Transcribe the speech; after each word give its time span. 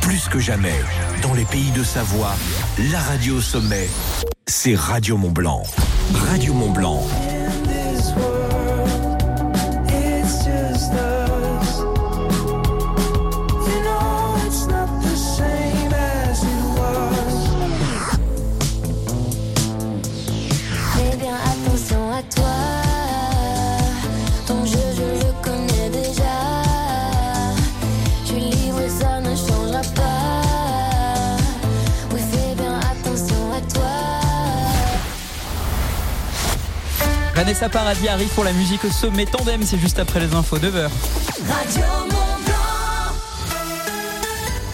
plus 0.00 0.28
que 0.28 0.38
jamais. 0.38 0.74
Dans 1.22 1.34
les 1.34 1.44
pays 1.44 1.70
de 1.72 1.82
Savoie, 1.82 2.34
la 2.90 2.98
radio 2.98 3.40
sommet, 3.40 3.88
c'est 4.46 4.74
Radio 4.74 5.18
Mont 5.18 5.30
Blanc. 5.30 5.62
Radio 6.14 6.54
Mont 6.54 6.70
Blanc. 6.70 7.37
Vanessa 37.48 37.70
Paradis 37.70 38.08
arrive 38.08 38.28
pour 38.34 38.44
la 38.44 38.52
musique 38.52 38.84
au 38.84 38.90
sommet 38.90 39.24
tandem, 39.24 39.62
c'est 39.62 39.78
juste 39.78 39.98
après 39.98 40.20
les 40.20 40.34
infos 40.34 40.58
9h. 40.58 40.90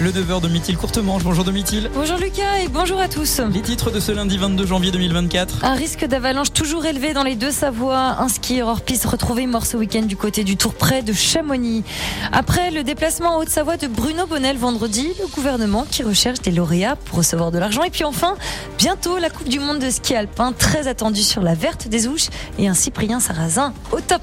Le 0.05 0.13
9h 0.13 0.43
de 0.43 0.49
Mithil 0.49 0.77
Courtemanche. 0.77 1.23
Bonjour 1.25 1.45
Domitil. 1.45 1.89
Bonjour 1.95 2.19
Lucas 2.19 2.59
et 2.63 2.69
bonjour 2.69 3.01
à 3.01 3.09
tous. 3.09 3.41
Les 3.55 3.63
titres 3.63 3.91
de 3.91 4.01
ce 4.01 4.13
lundi 4.13 4.37
22 4.37 4.67
janvier 4.67 4.91
2024. 4.91 5.65
Un 5.65 5.73
risque 5.73 6.05
d'avalanche 6.05 6.53
toujours 6.53 6.85
élevé 6.85 7.15
dans 7.15 7.23
les 7.23 7.37
deux 7.37 7.51
Savoies. 7.51 8.21
Un 8.21 8.29
skieur 8.29 8.69
hors 8.69 8.83
piste 8.83 9.07
retrouvé 9.07 9.47
mort 9.47 9.65
ce 9.65 9.79
week-end 9.79 10.03
du 10.03 10.15
côté 10.15 10.45
du 10.45 10.59
Tour 10.59 10.75
près 10.75 11.01
de 11.01 11.15
Chamonix. 11.15 11.85
Après 12.33 12.71
le 12.71 12.85
déplacement 12.85 13.37
en 13.37 13.39
Haute-Savoie 13.39 13.79
de 13.79 13.87
Bruno 13.87 14.27
Bonnel 14.27 14.59
vendredi, 14.59 15.09
le 15.21 15.27
gouvernement 15.29 15.87
qui 15.91 16.03
recherche 16.03 16.43
des 16.43 16.51
lauréats 16.51 16.97
pour 16.97 17.17
recevoir 17.17 17.51
de 17.51 17.57
l'argent. 17.57 17.83
Et 17.83 17.91
puis 17.91 18.05
enfin, 18.05 18.37
bientôt 18.77 19.17
la 19.17 19.31
Coupe 19.31 19.49
du 19.49 19.59
Monde 19.59 19.79
de 19.79 19.89
ski 19.89 20.15
alpin 20.15 20.53
très 20.53 20.87
attendue 20.87 21.23
sur 21.23 21.41
la 21.41 21.55
verte 21.55 21.89
des 21.89 22.09
Ouches 22.09 22.29
et 22.59 22.69
un 22.69 22.75
Cyprien 22.75 23.21
Sarrazin 23.21 23.73
au 23.91 24.03
top. 24.03 24.21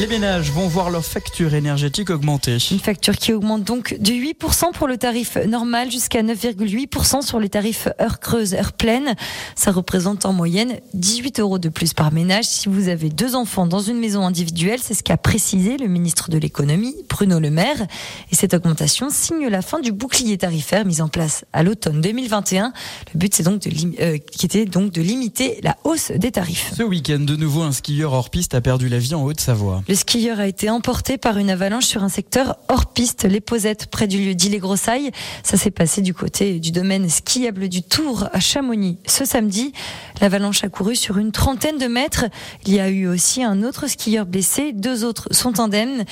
Les 0.00 0.06
ménages 0.06 0.50
vont 0.50 0.66
voir 0.66 0.88
leur 0.88 1.04
facture 1.04 1.52
énergétique 1.52 2.08
augmenter. 2.08 2.56
Une 2.70 2.78
facture 2.78 3.18
qui 3.18 3.34
augmente 3.34 3.64
donc 3.64 3.98
de 4.00 4.12
8% 4.12 4.72
pour 4.72 4.88
le 4.88 4.96
tarif 4.96 5.36
normal 5.46 5.90
jusqu'à 5.90 6.22
9,8% 6.22 7.20
sur 7.20 7.38
les 7.38 7.50
tarifs 7.50 7.86
heure 8.00 8.18
creuse, 8.18 8.54
heure 8.54 8.72
pleine. 8.72 9.14
Ça 9.56 9.72
représente 9.72 10.24
en 10.24 10.32
moyenne 10.32 10.78
18 10.94 11.40
euros 11.40 11.58
de 11.58 11.68
plus 11.68 11.92
par 11.92 12.14
ménage 12.14 12.46
si 12.46 12.70
vous 12.70 12.88
avez 12.88 13.10
deux 13.10 13.34
enfants 13.34 13.66
dans 13.66 13.80
une 13.80 13.98
maison 13.98 14.24
individuelle. 14.24 14.78
C'est 14.82 14.94
ce 14.94 15.02
qu'a 15.02 15.18
précisé 15.18 15.76
le 15.76 15.86
ministre 15.86 16.30
de 16.30 16.38
l'économie, 16.38 16.96
Bruno 17.10 17.38
Le 17.38 17.50
Maire. 17.50 17.86
Et 18.32 18.34
cette 18.34 18.54
augmentation 18.54 19.10
signe 19.10 19.48
la 19.48 19.60
fin 19.60 19.80
du 19.80 19.92
bouclier 19.92 20.38
tarifaire 20.38 20.86
mis 20.86 21.02
en 21.02 21.08
place 21.08 21.44
à 21.52 21.62
l'automne 21.62 22.00
2021. 22.00 22.72
Le 23.12 23.18
but, 23.18 23.34
c'est 23.34 23.42
donc 23.42 23.60
de, 23.60 23.70
euh, 24.00 24.16
qui 24.16 24.46
était 24.46 24.64
donc 24.64 24.92
de 24.92 25.02
limiter 25.02 25.60
la 25.62 25.76
hausse 25.84 26.10
des 26.10 26.32
tarifs. 26.32 26.72
Ce 26.74 26.84
week-end, 26.84 27.20
de 27.20 27.36
nouveau, 27.36 27.60
un 27.60 27.72
skieur 27.72 28.14
hors 28.14 28.30
piste 28.30 28.54
a 28.54 28.62
perdu 28.62 28.88
la 28.88 28.98
vie 28.98 29.14
en 29.14 29.24
Haute-Savoie. 29.24 29.82
Le 29.90 29.96
skieur 29.96 30.38
a 30.38 30.46
été 30.46 30.70
emporté 30.70 31.18
par 31.18 31.36
une 31.36 31.50
avalanche 31.50 31.86
sur 31.86 32.04
un 32.04 32.08
secteur 32.08 32.58
hors 32.68 32.92
piste, 32.92 33.24
les 33.24 33.40
Posettes, 33.40 33.86
près 33.86 34.06
du 34.06 34.24
lieu 34.24 34.36
d'Ille-et-Grossailles. 34.36 35.10
Ça 35.42 35.56
s'est 35.56 35.72
passé 35.72 36.00
du 36.00 36.14
côté 36.14 36.60
du 36.60 36.70
domaine 36.70 37.08
skiable 37.08 37.68
du 37.68 37.82
Tour 37.82 38.28
à 38.32 38.38
Chamonix. 38.38 38.98
Ce 39.08 39.24
samedi, 39.24 39.72
l'avalanche 40.20 40.62
a 40.62 40.68
couru 40.68 40.94
sur 40.94 41.18
une 41.18 41.32
trentaine 41.32 41.76
de 41.76 41.88
mètres. 41.88 42.26
Il 42.66 42.72
y 42.72 42.78
a 42.78 42.88
eu 42.88 43.08
aussi 43.08 43.42
un 43.42 43.64
autre 43.64 43.88
skieur 43.88 44.26
blessé. 44.26 44.72
Deux 44.72 45.02
autres 45.02 45.26
sont 45.32 45.58
indemnes. 45.58 46.04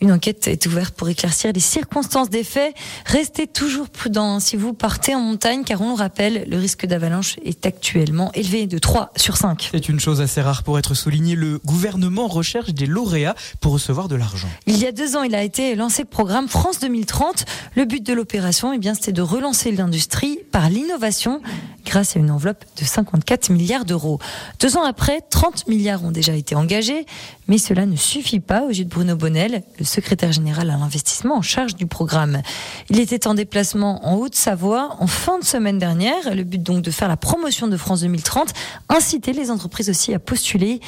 Une 0.00 0.12
enquête 0.12 0.48
est 0.48 0.64
ouverte 0.64 0.94
pour 0.94 1.10
éclaircir 1.10 1.52
les 1.52 1.60
circonstances 1.60 2.30
des 2.30 2.42
faits. 2.42 2.74
Restez 3.04 3.46
toujours 3.46 3.90
prudents 3.90 4.40
si 4.40 4.56
vous 4.56 4.72
partez 4.72 5.14
en 5.14 5.20
montagne, 5.20 5.62
car 5.62 5.82
on 5.82 5.90
le 5.90 5.96
rappelle, 5.96 6.46
le 6.48 6.56
risque 6.56 6.86
d'avalanche 6.86 7.36
est 7.44 7.66
actuellement 7.66 8.32
élevé 8.32 8.66
de 8.66 8.78
3 8.78 9.12
sur 9.14 9.36
5. 9.36 9.68
C'est 9.72 9.90
une 9.90 10.00
chose 10.00 10.22
assez 10.22 10.40
rare 10.40 10.62
pour 10.62 10.78
être 10.78 10.94
soulignée. 10.94 11.34
Le 11.34 11.58
gouvernement 11.58 12.28
recherche 12.28 12.72
des 12.72 12.86
lauréats 12.86 13.15
pour 13.60 13.72
recevoir 13.72 14.08
de 14.08 14.16
l'argent. 14.16 14.48
Il 14.66 14.78
y 14.78 14.86
a 14.86 14.92
deux 14.92 15.16
ans, 15.16 15.22
il 15.22 15.34
a 15.34 15.42
été 15.42 15.74
lancé 15.74 16.02
le 16.02 16.08
programme 16.08 16.48
France 16.48 16.80
2030. 16.80 17.44
Le 17.74 17.84
but 17.84 18.04
de 18.04 18.12
l'opération, 18.12 18.72
eh 18.72 18.78
bien, 18.78 18.94
c'était 18.94 19.12
de 19.12 19.22
relancer 19.22 19.72
l'industrie 19.72 20.38
par 20.52 20.68
l'innovation 20.68 21.40
grâce 21.84 22.16
à 22.16 22.18
une 22.18 22.30
enveloppe 22.30 22.64
de 22.78 22.84
54 22.84 23.50
milliards 23.50 23.84
d'euros. 23.84 24.18
Deux 24.60 24.76
ans 24.76 24.82
après, 24.82 25.20
30 25.30 25.68
milliards 25.68 26.04
ont 26.04 26.10
déjà 26.10 26.34
été 26.34 26.54
engagés, 26.54 27.06
mais 27.48 27.58
cela 27.58 27.86
ne 27.86 27.96
suffit 27.96 28.40
pas 28.40 28.62
aux 28.62 28.70
yeux 28.70 28.84
de 28.84 28.90
Bruno 28.90 29.14
Bonnel, 29.16 29.62
le 29.78 29.84
secrétaire 29.84 30.32
général 30.32 30.70
à 30.70 30.76
l'investissement 30.76 31.36
en 31.36 31.42
charge 31.42 31.76
du 31.76 31.86
programme. 31.86 32.42
Il 32.90 32.98
était 32.98 33.26
en 33.26 33.34
déplacement 33.34 34.06
en 34.06 34.16
Haute-Savoie 34.16 34.96
en 34.98 35.06
fin 35.06 35.38
de 35.38 35.44
semaine 35.44 35.78
dernière. 35.78 36.34
Le 36.34 36.42
but 36.42 36.62
donc 36.62 36.82
de 36.82 36.90
faire 36.90 37.08
la 37.08 37.16
promotion 37.16 37.68
de 37.68 37.76
France 37.76 38.00
2030, 38.00 38.52
inciter 38.88 39.32
les 39.32 39.50
entreprises 39.50 39.88
aussi 39.88 40.12
à 40.12 40.18
postuler. 40.18 40.80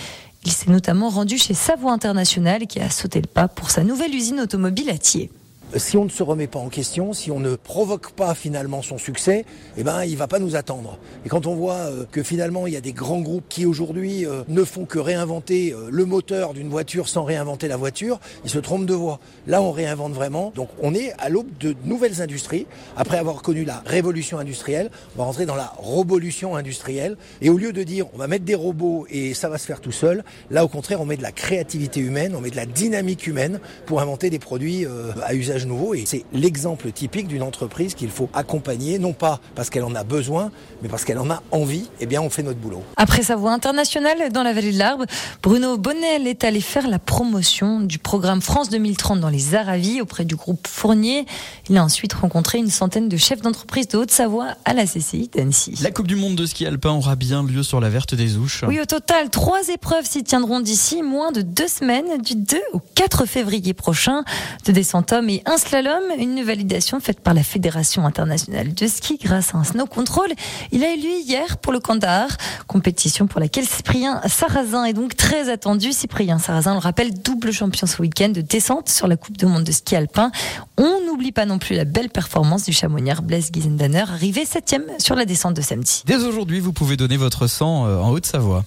Il 0.49 0.53
s'est 0.53 0.71
notamment 0.71 1.11
rendu 1.11 1.37
chez 1.37 1.53
Savoie 1.53 1.93
International 1.93 2.67
qui 2.67 2.81
a 2.81 2.89
sauté 2.89 3.21
le 3.21 3.27
pas 3.27 3.49
pour 3.49 3.71
sa 3.71 3.85
nouvelle 3.85 4.15
usine 4.15 4.41
automobile 4.41 4.89
à 4.89 4.97
Thiers. 4.97 5.31
Si 5.77 5.99
on 5.99 6.05
ne 6.07 6.09
se 6.09 6.23
remet 6.23 6.47
pas 6.47 6.59
en 6.59 6.71
question, 6.71 7.13
si 7.13 7.31
on 7.31 7.41
ne 7.41 7.55
provoque 7.55 8.13
pas 8.13 8.35
finalement 8.35 8.81
son 8.81 8.97
succès, 8.97 9.45
eh 9.77 9.83
ben 9.83 10.03
il 10.05 10.17
va 10.17 10.27
pas 10.27 10.39
nous 10.39 10.57
attendre. 10.57 10.99
Et 11.27 11.29
quand 11.29 11.47
on 11.47 11.55
voit 11.55 11.75
euh, 11.75 12.07
que 12.11 12.23
finalement 12.23 12.67
il 12.67 12.73
y 12.73 12.77
a 12.77 12.81
des 12.81 12.95
grands 12.95 13.21
groupes 13.21 13.45
qui 13.51 13.67
aujourd'hui 13.67 14.25
euh, 14.25 14.45
ne 14.49 14.65
font 14.65 14.87
que 14.87 14.99
réinventer 14.99 15.75
euh, 15.75 15.89
le 15.91 16.07
moteur 16.07 16.55
d'une 16.55 16.71
voiture 16.71 17.07
sans 17.07 17.23
réinventer 17.23 17.69
la 17.69 17.77
voiture, 17.77 18.19
ils 18.45 18.51
se 18.51 18.59
trompent 18.59 18.87
de 18.87 18.95
voie. 18.95 19.21
Là 19.47 19.61
on 19.61 19.71
réinvente 19.71 20.15
vraiment. 20.15 20.55
Donc 20.57 20.71
on 20.81 20.95
est 20.95 21.13
à 21.19 21.29
l'aube 21.29 21.51
de 21.61 21.77
nouvelles 21.85 22.23
industries. 22.23 22.67
Après 22.97 23.19
avoir 23.19 23.43
connu 23.43 23.67
la 23.67 23.83
révolution 23.85 24.39
industrielle, 24.39 24.91
on 25.17 25.19
va 25.19 25.25
rentrer 25.25 25.45
dans 25.45 25.55
la 25.55 25.75
rovolution 25.77 26.57
industrielle. 26.57 27.19
Et 27.43 27.51
au 27.51 27.59
lieu 27.59 27.75
de 27.75 27.83
dire 27.83 28.07
on 28.15 28.17
va 28.17 28.27
mettre 28.27 28.47
des 28.47 28.55
robots 28.55 29.07
et 29.11 29.35
ça 29.35 29.51
va 29.51 29.59
se 29.59 29.67
faire 29.67 29.83
tout 29.83 29.93
seul, 29.93 30.25
là 30.51 30.65
au 30.65 30.69
contraire 30.69 31.03
on 31.03 31.05
met 31.05 31.19
de 31.19 31.23
la 31.23 31.33
créativité 31.33 32.01
humaine, 32.01 32.35
on 32.35 32.41
met 32.41 32.51
de 32.51 32.57
la 32.57 32.67
dynamique 32.67 33.27
humaine 33.27 33.61
pour 33.85 34.01
inventer 34.01 34.31
des 34.31 34.39
produits 34.39 34.87
à 35.23 35.35
usage 35.35 35.58
nouveau. 35.67 35.95
Et 35.95 36.05
c'est 36.07 36.25
l'exemple 36.33 36.91
typique 36.93 37.29
d'une 37.29 37.43
entreprise 37.43 37.95
qu'il 37.95 38.11
faut 38.11 38.29
accompagner, 38.35 38.99
non 38.99 39.13
pas 39.13 39.41
parce 39.55 39.71
qu'elle 39.71 39.85
en 39.85 39.95
a 39.95 40.05
besoin, 40.05 40.51
mais 40.83 40.89
parce 40.89 41.05
qu'elle 41.05 41.19
en 41.19 41.31
a 41.31 41.43
envie. 41.51 41.89
Eh 42.01 42.07
bien 42.07 42.21
on 42.23 42.31
fait 42.31 42.43
notre 42.43 42.59
boulot. 42.59 42.83
Après 42.97 43.23
sa 43.23 43.37
voix 43.37 43.53
internationale 43.53 44.31
dans 44.33 44.43
la 44.43 44.53
vallée 44.53 44.73
de 44.73 44.79
l'Arbre, 44.79 45.05
Bruno 45.43 45.77
Bonnel 45.79 46.27
est 46.27 46.45
allé 46.45 46.61
faire 46.61 46.89
la 46.89 46.99
promotion 46.99 47.81
du 47.81 47.99
programme 47.99 48.41
France 48.41 48.69
2030 48.71 49.21
dans 49.21 49.29
les 49.29 49.55
Aravis 49.55 50.01
auprès 50.01 50.25
du 50.25 50.37
groupe 50.37 50.67
Fournier. 50.67 51.27
Il 51.69 51.77
a 51.77 51.85
ensuite 51.85 52.13
rencontré 52.13 52.59
une 52.59 52.71
centaine 52.71 53.09
de 53.09 53.17
chefs 53.17 53.41
d'entreprise 53.41 53.89
de 53.89 53.99
Haute-Savoie 53.99 54.55
à 54.65 54.75
la 54.75 54.85
CCI 54.85 55.31
d'Annecy. 55.35 55.75
La 55.83 55.91
Coupe 55.91 56.07
du 56.07 56.17
Monde 56.17 56.37
de 56.37 56.47
ski 56.47 56.67
alpin 56.67 56.91
aura 56.91 57.17
bien 57.17 57.43
lieu 57.43 57.63
sur 57.63 57.81
la 57.81 57.89
verte 57.89 58.15
des 58.15 58.37
Ouches. 58.37 58.65
Oui, 58.67 58.81
au 58.81 58.85
total, 58.85 59.31
trois 59.31 59.69
épreuves 59.69 60.05
s'y 60.05 60.23
tiendront 60.25 60.61
d'ici 60.61 61.03
moins 61.03 61.33
de 61.33 61.43
deux 61.43 61.69
semaines, 61.69 62.21
du 62.23 62.35
2 62.35 62.59
au 62.73 62.81
4 62.95 63.27
février 63.27 63.75
prochain. 63.75 64.25
De 64.65 64.73
descente 64.73 65.13
homme 65.13 65.29
et 65.29 65.43
un 65.49 65.57
slalom, 65.57 66.03
une 66.19 66.43
validation 66.43 67.01
faite 67.01 67.21
par 67.21 67.33
la 67.33 67.43
Fédération 67.43 68.05
internationale 68.05 68.75
de 68.75 68.87
ski 68.87 69.19
grâce 69.23 69.55
à 69.55 69.59
un 69.59 69.65
snow 69.65 69.87
control. 69.87 70.29
Il 70.73 70.85
a 70.85 70.93
eu 70.93 70.99
lieu 70.99 71.21
hier 71.25 71.57
pour 71.57 71.73
le 71.73 71.81
Kandahar, 71.81 72.29
compétition 72.67 73.27
pour 73.27 73.41
laquelle 73.41 73.67
Cyprien 73.67 74.21
Sarrazin 74.29 74.85
est 74.85 74.93
donc 74.93 75.17
très 75.17 75.49
attendu. 75.49 75.93
Cyprien 75.93 76.39
Sarrazin, 76.39 76.75
le 76.75 76.81
rappelle, 76.81 77.15
double 77.15 77.51
champion 77.51 77.87
ce 77.87 78.03
week-end 78.03 78.29
de 78.29 78.43
descente 78.43 78.91
sur 78.91 79.09
la 79.09 79.17
Coupe 79.17 79.39
du 79.39 79.47
Monde 79.47 79.65
de 79.65 79.73
ski 79.73 79.97
alpin. 79.97 80.31
On 80.77 81.07
n'oublie 81.07 81.33
pas 81.33 81.47
non 81.47 81.59
plus 81.59 81.75
la 81.75 81.87
belle 81.87 82.11
performance 82.11 82.65
du 82.65 82.75
chamonnière 82.75 83.23
Blaise 83.23 83.49
Gizendaner, 83.51 84.01
arrivé 84.01 84.45
septième 84.45 84.85
sur 84.99 85.15
la 85.15 85.25
descente 85.25 85.55
de 85.55 85.63
samedi. 85.63 86.03
Dès 86.05 86.25
aujourd'hui, 86.25 86.61
vous 86.61 86.75
pouvez 86.75 86.99
donner 86.99 87.17
votre 87.17 87.47
sang 87.47 87.87
euh, 87.87 87.99
en 87.99 88.11
Haute-Savoie. 88.11 88.65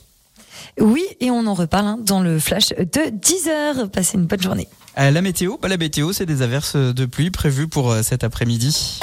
Oui, 0.80 1.04
et 1.20 1.32
on 1.32 1.46
en 1.48 1.54
reparle 1.54 1.88
hein, 1.88 2.00
dans 2.02 2.22
le 2.22 2.40
flash 2.40 2.70
de 2.70 3.10
10h. 3.10 3.90
Passez 3.90 4.18
une 4.18 4.26
bonne 4.26 4.42
journée. 4.42 4.68
La 4.98 5.22
météo, 5.22 5.58
bah, 5.62 5.68
la 5.68 5.78
météo, 5.78 6.12
c'est 6.12 6.26
des 6.26 6.42
averses 6.42 6.76
de 6.76 7.06
pluie 7.06 7.32
prévues 7.32 7.68
pour 7.68 7.92
euh, 7.92 8.04
cet 8.04 8.24
après-midi. 8.24 9.00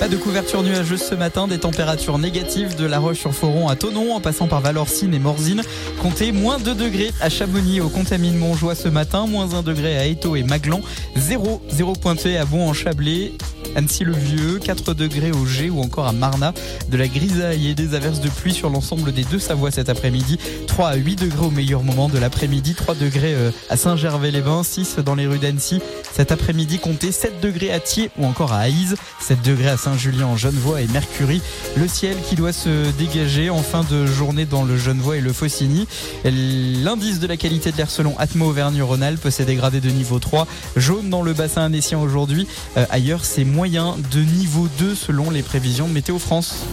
Pas 0.00 0.08
de 0.08 0.16
couverture 0.16 0.62
nuageuse 0.62 1.02
ce 1.02 1.14
matin, 1.14 1.46
des 1.46 1.58
températures 1.58 2.18
négatives 2.18 2.76
de 2.76 2.84
La 2.84 2.98
Roche-sur-Foron 2.98 3.68
à 3.68 3.76
Tonon 3.76 4.14
en 4.14 4.20
passant 4.20 4.48
par 4.48 4.60
Valorcine 4.60 5.14
et 5.14 5.18
Morzine. 5.18 5.62
Comptez 6.02 6.32
moins 6.32 6.58
2 6.58 6.74
degrés 6.74 7.12
à 7.20 7.28
Chamonix 7.28 7.80
au 7.80 7.88
Contamine 7.88 8.36
Montjoie 8.36 8.74
ce 8.74 8.88
matin, 8.88 9.26
moins 9.26 9.54
1 9.54 9.62
degré 9.62 9.96
à 9.96 10.06
Eto 10.06 10.36
et 10.36 10.42
Maglan, 10.42 10.80
0, 11.16 11.62
0 11.70 11.92
pointé 11.94 12.36
à 12.36 12.44
Bon 12.44 12.68
en 12.68 12.72
Chablais 12.72 13.32
Annecy-le-Vieux, 13.76 14.58
4 14.58 14.94
degrés 14.94 15.32
au 15.32 15.46
G 15.46 15.70
ou 15.70 15.80
encore 15.80 16.06
à 16.06 16.12
Marna. 16.12 16.52
De 16.90 16.96
la 16.96 17.08
grisaille 17.08 17.68
et 17.68 17.74
des 17.74 17.94
averses 17.94 18.20
de 18.20 18.28
pluie 18.28 18.52
sur 18.52 18.70
l'ensemble 18.70 19.12
des 19.12 19.24
deux 19.24 19.38
Savoies 19.38 19.70
cet 19.70 19.88
après-midi. 19.88 20.38
3 20.66 20.88
à 20.88 20.94
8 20.96 21.16
degrés 21.16 21.46
au 21.46 21.50
meilleur 21.50 21.82
moment 21.82 22.08
de 22.08 22.18
l'après-midi. 22.18 22.74
3 22.74 22.94
degrés 22.94 23.34
euh, 23.34 23.50
à 23.70 23.76
Saint-Gervais-les-Bains, 23.76 24.62
6 24.62 24.96
dans 25.04 25.14
les 25.14 25.26
rues 25.26 25.38
d'Annecy. 25.38 25.80
Cet 26.12 26.30
après-midi, 26.30 26.78
comptez 26.78 27.10
7 27.10 27.40
degrés 27.40 27.72
à 27.72 27.80
Thiers 27.80 28.10
ou 28.18 28.26
encore 28.26 28.52
à 28.52 28.58
Aïs. 28.58 28.94
7 29.20 29.42
degrés 29.42 29.70
à 29.70 29.76
Saint-Julien 29.84 30.28
en 30.28 30.36
Genevois 30.38 30.80
et 30.80 30.86
Mercury. 30.86 31.42
Le 31.76 31.86
ciel 31.86 32.16
qui 32.26 32.36
doit 32.36 32.54
se 32.54 32.90
dégager 32.92 33.50
en 33.50 33.58
fin 33.58 33.84
de 33.84 34.06
journée 34.06 34.46
dans 34.46 34.64
le 34.64 34.78
Genevois 34.78 35.18
et 35.18 35.20
le 35.20 35.30
Faucigny. 35.30 35.86
L'indice 36.24 37.20
de 37.20 37.26
la 37.26 37.36
qualité 37.36 37.70
de 37.70 37.76
l'air 37.76 37.90
selon 37.90 38.18
Atmo 38.18 38.46
Auvergne-Rhône-Alpes 38.46 39.28
s'est 39.28 39.44
dégradé 39.44 39.82
de 39.82 39.90
niveau 39.90 40.18
3. 40.18 40.46
Jaune 40.76 41.10
dans 41.10 41.20
le 41.20 41.34
bassin 41.34 41.64
annécien 41.64 41.98
aujourd'hui. 41.98 42.48
Euh, 42.78 42.86
ailleurs, 42.88 43.26
c'est 43.26 43.44
moyen 43.44 43.96
de 44.10 44.20
niveau 44.20 44.68
2 44.78 44.94
selon 44.94 45.28
les 45.28 45.42
prévisions 45.42 45.86
de 45.86 45.92
Météo 45.92 46.18
France. 46.18 46.64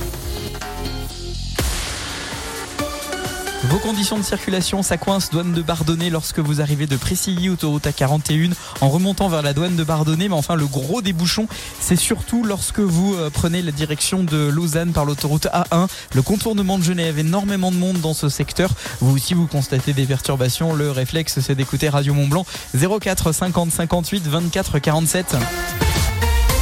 Vos 3.66 3.78
conditions 3.78 4.18
de 4.18 4.24
circulation, 4.24 4.82
ça 4.82 4.98
coince 4.98 5.30
douane 5.30 5.54
de 5.54 5.62
Bardonnay 5.62 6.10
lorsque 6.10 6.40
vous 6.40 6.62
arrivez 6.62 6.88
de 6.88 6.98
Pressilly, 6.98 7.48
autoroute 7.48 7.86
A41, 7.86 8.54
en 8.82 8.90
remontant 8.90 9.30
vers 9.30 9.44
la 9.44 9.54
douane 9.54 9.76
de 9.76 9.84
Bardonnay. 9.84 10.30
Mais 10.30 10.36
enfin, 10.36 10.56
le 10.56 10.66
gros 10.66 11.04
des 11.04 11.14
bouchons, 11.14 11.48
c'est 11.80 11.96
surtout 11.96 12.44
lorsque 12.44 12.80
vous 12.80 13.14
euh, 13.14 13.30
prenez 13.30 13.62
la 13.62 13.72
direction 13.72 14.24
de 14.24 14.48
Lausanne 14.48 14.94
par 14.94 15.06
l'autoroute 15.06 15.46
A1, 15.46 15.88
le 16.16 16.22
contournement 16.24 16.80
de 16.80 16.84
Genève. 16.84 17.20
Énormément 17.20 17.72
de 17.72 17.78
monde 17.78 18.02
dans 18.02 18.16
ce 18.16 18.30
secteur. 18.30 18.72
Vous 19.00 19.16
aussi, 19.16 19.36
vous 19.36 19.46
constatez 19.46 19.94
des 19.94 20.06
perturbations. 20.06 20.74
Le 20.74 20.90
réflexe, 20.90 21.40
c'est 21.40 21.56
d'écouter 21.56 21.88
Radio 21.90 22.16
Mont 22.16 22.28
Blanc 22.28 22.46
04 22.74 23.32
50 23.32 23.72
58 23.72 24.28
24 24.28 24.80
47. 24.80 25.36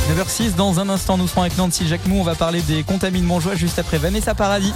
9h06, 0.10 0.56
dans 0.56 0.80
un 0.82 0.90
instant, 0.90 1.18
nous 1.18 1.28
serons 1.28 1.42
avec 1.42 1.58
Nancy 1.58 1.88
Jacquemou. 1.88 2.20
On 2.20 2.24
va 2.24 2.36
parler 2.36 2.62
des 2.62 2.84
contamines 2.84 3.24
Montjoie 3.24 3.56
juste 3.56 3.80
après 3.80 4.00
Vanessa 4.00 4.36
Paradis. 4.36 4.74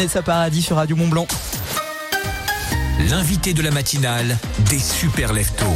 Vanessa 0.00 0.22
Paradis 0.22 0.62
sur 0.62 0.76
Radio 0.76 0.96
Mont 0.96 1.08
Blanc. 1.08 1.26
L'invité 3.10 3.52
de 3.52 3.60
la 3.60 3.70
matinale 3.70 4.38
des 4.70 4.78
super 4.78 5.34
leftos. 5.34 5.66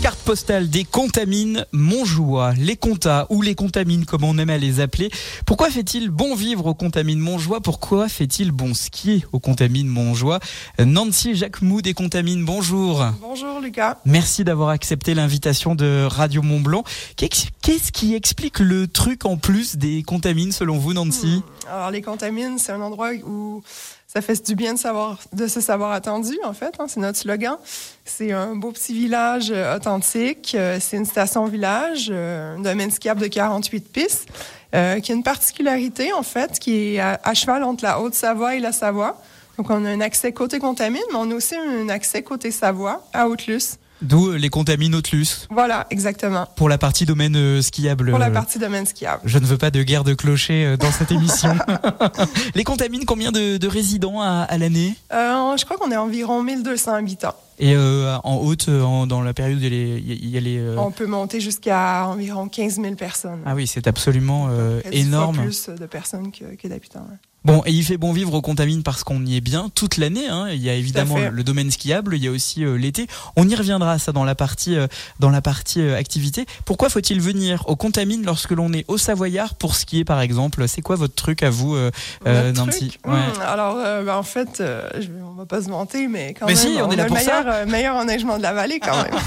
Carte 0.00 0.20
postale 0.20 0.68
des 0.68 0.84
contamines 0.84 1.66
Montjoie, 1.72 2.52
les 2.52 2.76
comptas 2.76 3.26
ou 3.30 3.42
les 3.42 3.56
contamines 3.56 4.04
comme 4.04 4.22
on 4.22 4.38
aime 4.38 4.50
à 4.50 4.58
les 4.58 4.78
appeler. 4.78 5.10
Pourquoi 5.46 5.68
fait-il 5.68 6.10
bon 6.10 6.36
vivre 6.36 6.66
aux 6.66 6.74
contamines 6.74 7.18
Montjoie 7.18 7.60
Pourquoi 7.60 8.08
fait-il 8.08 8.52
bon 8.52 8.72
skier 8.72 9.24
aux 9.32 9.40
contamines 9.40 9.88
Montjoie 9.88 10.38
Nancy 10.78 11.34
Jacquemou 11.34 11.82
des 11.82 11.94
contamines, 11.94 12.44
bonjour. 12.44 13.04
Bonjour 13.20 13.53
Lucas. 13.64 13.96
Merci 14.04 14.44
d'avoir 14.44 14.68
accepté 14.68 15.14
l'invitation 15.14 15.74
de 15.74 16.06
Radio 16.08 16.42
Mont 16.42 16.60
Blanc. 16.60 16.84
Qu'ex- 17.16 17.46
Qu'est-ce 17.62 17.90
qui 17.90 18.14
explique 18.14 18.58
le 18.60 18.86
truc 18.86 19.24
en 19.24 19.36
plus 19.36 19.76
des 19.76 20.02
contamines 20.02 20.52
selon 20.52 20.78
vous 20.78 20.92
Nancy 20.92 21.42
Alors 21.68 21.90
les 21.90 22.02
contamines, 22.02 22.58
c'est 22.58 22.72
un 22.72 22.80
endroit 22.82 23.10
où 23.26 23.62
Ça 24.06 24.20
fait 24.20 24.46
du 24.46 24.54
bien 24.54 24.74
de, 24.74 24.78
savoir, 24.78 25.18
de 25.32 25.46
se 25.48 25.60
savoir 25.60 25.90
attendu, 25.92 26.38
en 26.44 26.52
fait. 26.52 26.74
hein, 26.78 26.84
c'est 26.88 27.00
notre 27.00 27.18
slogan. 27.18 27.56
C'est 28.04 28.30
un 28.32 28.54
beau 28.54 28.70
petit 28.70 28.92
village 28.92 29.50
euh, 29.50 29.74
authentique. 29.76 30.54
Euh, 30.54 30.78
c'est 30.80 30.96
une 30.98 31.06
station-village, 31.06 32.08
euh, 32.12 32.56
un 32.56 32.60
domaine 32.60 32.90
skiable 32.92 33.20
de 33.22 33.26
48 33.26 33.80
pistes, 33.92 34.28
euh, 34.74 35.00
qui 35.00 35.10
a 35.10 35.14
une 35.16 35.22
particularité, 35.24 36.12
en 36.12 36.22
fait, 36.22 36.58
qui 36.60 36.94
est 36.94 37.00
à, 37.00 37.18
à 37.24 37.34
cheval 37.34 37.64
entre 37.64 37.82
la 37.82 38.00
Haute-Savoie 38.00 38.54
et 38.56 38.60
la 38.60 38.70
Savoie. 38.72 39.20
Donc, 39.58 39.70
on 39.70 39.84
a 39.84 39.90
un 39.90 40.00
accès 40.00 40.32
côté 40.32 40.58
Contamine, 40.58 41.02
mais 41.12 41.18
on 41.18 41.30
a 41.30 41.34
aussi 41.34 41.54
un 41.56 41.88
accès 41.88 42.22
côté 42.22 42.50
Savoie, 42.50 43.06
à 43.12 43.28
Haute-Luce. 43.28 43.78
D'où 44.02 44.30
euh, 44.30 44.36
les 44.36 44.50
contamines 44.50 44.90
Nautilus 44.90 45.46
Voilà, 45.50 45.86
exactement. 45.88 46.46
pour 46.56 46.68
la 46.68 46.78
partie 46.78 47.06
domaine 47.06 47.36
euh, 47.36 47.62
skiable. 47.62 48.10
Pour 48.10 48.18
la 48.18 48.26
euh, 48.26 48.30
partie 48.32 48.58
domaine 48.58 48.84
skiable. 48.84 49.22
Je 49.24 49.38
ne 49.38 49.46
veux 49.46 49.56
pas 49.56 49.70
de 49.70 49.82
guerre 49.82 50.04
de 50.04 50.14
clochers 50.14 50.66
euh, 50.66 50.76
dans 50.76 50.90
cette 50.90 51.12
émission. 51.12 51.56
les 52.54 52.64
contamines, 52.64 53.04
combien 53.06 53.30
de, 53.32 53.56
de 53.56 53.68
résidents 53.68 54.20
à, 54.20 54.42
à 54.48 54.58
l'année? 54.58 54.94
Euh, 55.12 55.56
je 55.56 55.64
crois 55.64 55.76
qu'on 55.78 55.90
est 55.92 55.96
environ 55.96 56.42
1200 56.42 56.92
habitants. 56.94 57.34
Et 57.58 57.74
euh, 57.74 58.16
en 58.24 58.36
haute, 58.36 58.68
euh, 58.68 58.82
en- 58.82 59.06
dans 59.06 59.22
la 59.22 59.32
période, 59.34 59.60
il 59.60 59.64
y 59.64 59.66
a 59.66 59.70
les. 59.70 59.98
il 59.98 60.28
y 60.28 60.36
a 60.36 60.40
les, 60.40 60.58
euh, 60.58 60.76
On 60.78 60.90
peut 60.90 61.06
monter 61.06 61.40
jusqu'à 61.40 62.06
environ 62.06 62.48
15 62.48 62.80
000 62.80 62.94
personnes. 62.94 63.40
Ah 63.46 63.54
oui, 63.54 63.66
c'est 63.66 63.86
absolument 63.86 64.48
euh, 64.50 64.80
énorme. 64.90 65.36
plus 65.36 65.68
de 65.68 65.86
personnes 65.86 66.32
que, 66.32 66.56
que 66.56 66.68
d'habitants. 66.68 67.06
Bon, 67.44 67.62
et 67.66 67.72
il 67.72 67.84
fait 67.84 67.98
bon 67.98 68.12
vivre 68.12 68.32
aux 68.32 68.40
contamines 68.40 68.82
parce 68.82 69.04
qu'on 69.04 69.24
y 69.26 69.36
est 69.36 69.42
bien 69.42 69.70
toute 69.74 69.98
l'année. 69.98 70.28
Hein. 70.28 70.48
Il 70.50 70.62
y 70.62 70.70
a 70.70 70.74
évidemment 70.74 71.16
le, 71.30 71.44
domaine 71.44 71.70
skiable, 71.70 72.16
il 72.16 72.24
y 72.24 72.28
a 72.28 72.30
aussi 72.30 72.64
euh, 72.64 72.78
l'été. 72.78 73.06
On 73.36 73.46
y 73.46 73.54
reviendra 73.54 73.98
ça 73.98 74.12
dans 74.12 74.24
la 74.24 74.34
partie 74.34 74.76
euh, 74.76 74.86
dans 75.20 75.28
la 75.28 75.42
partie 75.42 75.82
euh, 75.82 75.94
activité. 75.94 76.46
Pourquoi 76.64 76.88
faut-il 76.88 77.20
venir 77.20 77.62
aux 77.68 77.76
contamines 77.76 78.24
lorsque 78.24 78.52
l'on 78.52 78.72
est 78.72 78.86
au 78.88 78.96
Savoyard 78.96 79.56
pour 79.56 79.76
skier 79.76 80.06
par 80.06 80.22
exemple? 80.22 80.66
C'est 80.68 80.80
quoi 80.80 80.96
votre 80.96 81.14
truc 81.14 81.42
à 81.42 81.50
vous, 81.50 81.76
Nancy? 82.24 82.88
truc, 82.88 83.00
hmm, 83.04 83.40
Alors, 83.42 83.76
ben, 83.76 84.16
en 84.16 84.22
fait, 84.22 84.62
je, 84.62 85.08
on 85.22 85.34
va 85.34 85.44
pas 85.44 85.60
se 85.60 85.68
vanter, 85.68 86.08
mais 86.08 86.32
quand 86.32 86.46
Mais 86.46 86.54
même, 86.54 86.62
si, 86.62 86.80
on 86.80 86.90
est 86.90 86.96
là 86.96 87.04
pour 87.04 87.18
ça. 87.18 87.43
Meilleur, 87.44 87.54
euh, 87.54 87.66
meilleur 87.66 87.96
enneigement 87.96 88.38
de 88.38 88.42
la 88.42 88.52
vallée 88.52 88.80
quand 88.80 88.96
même. 88.96 89.14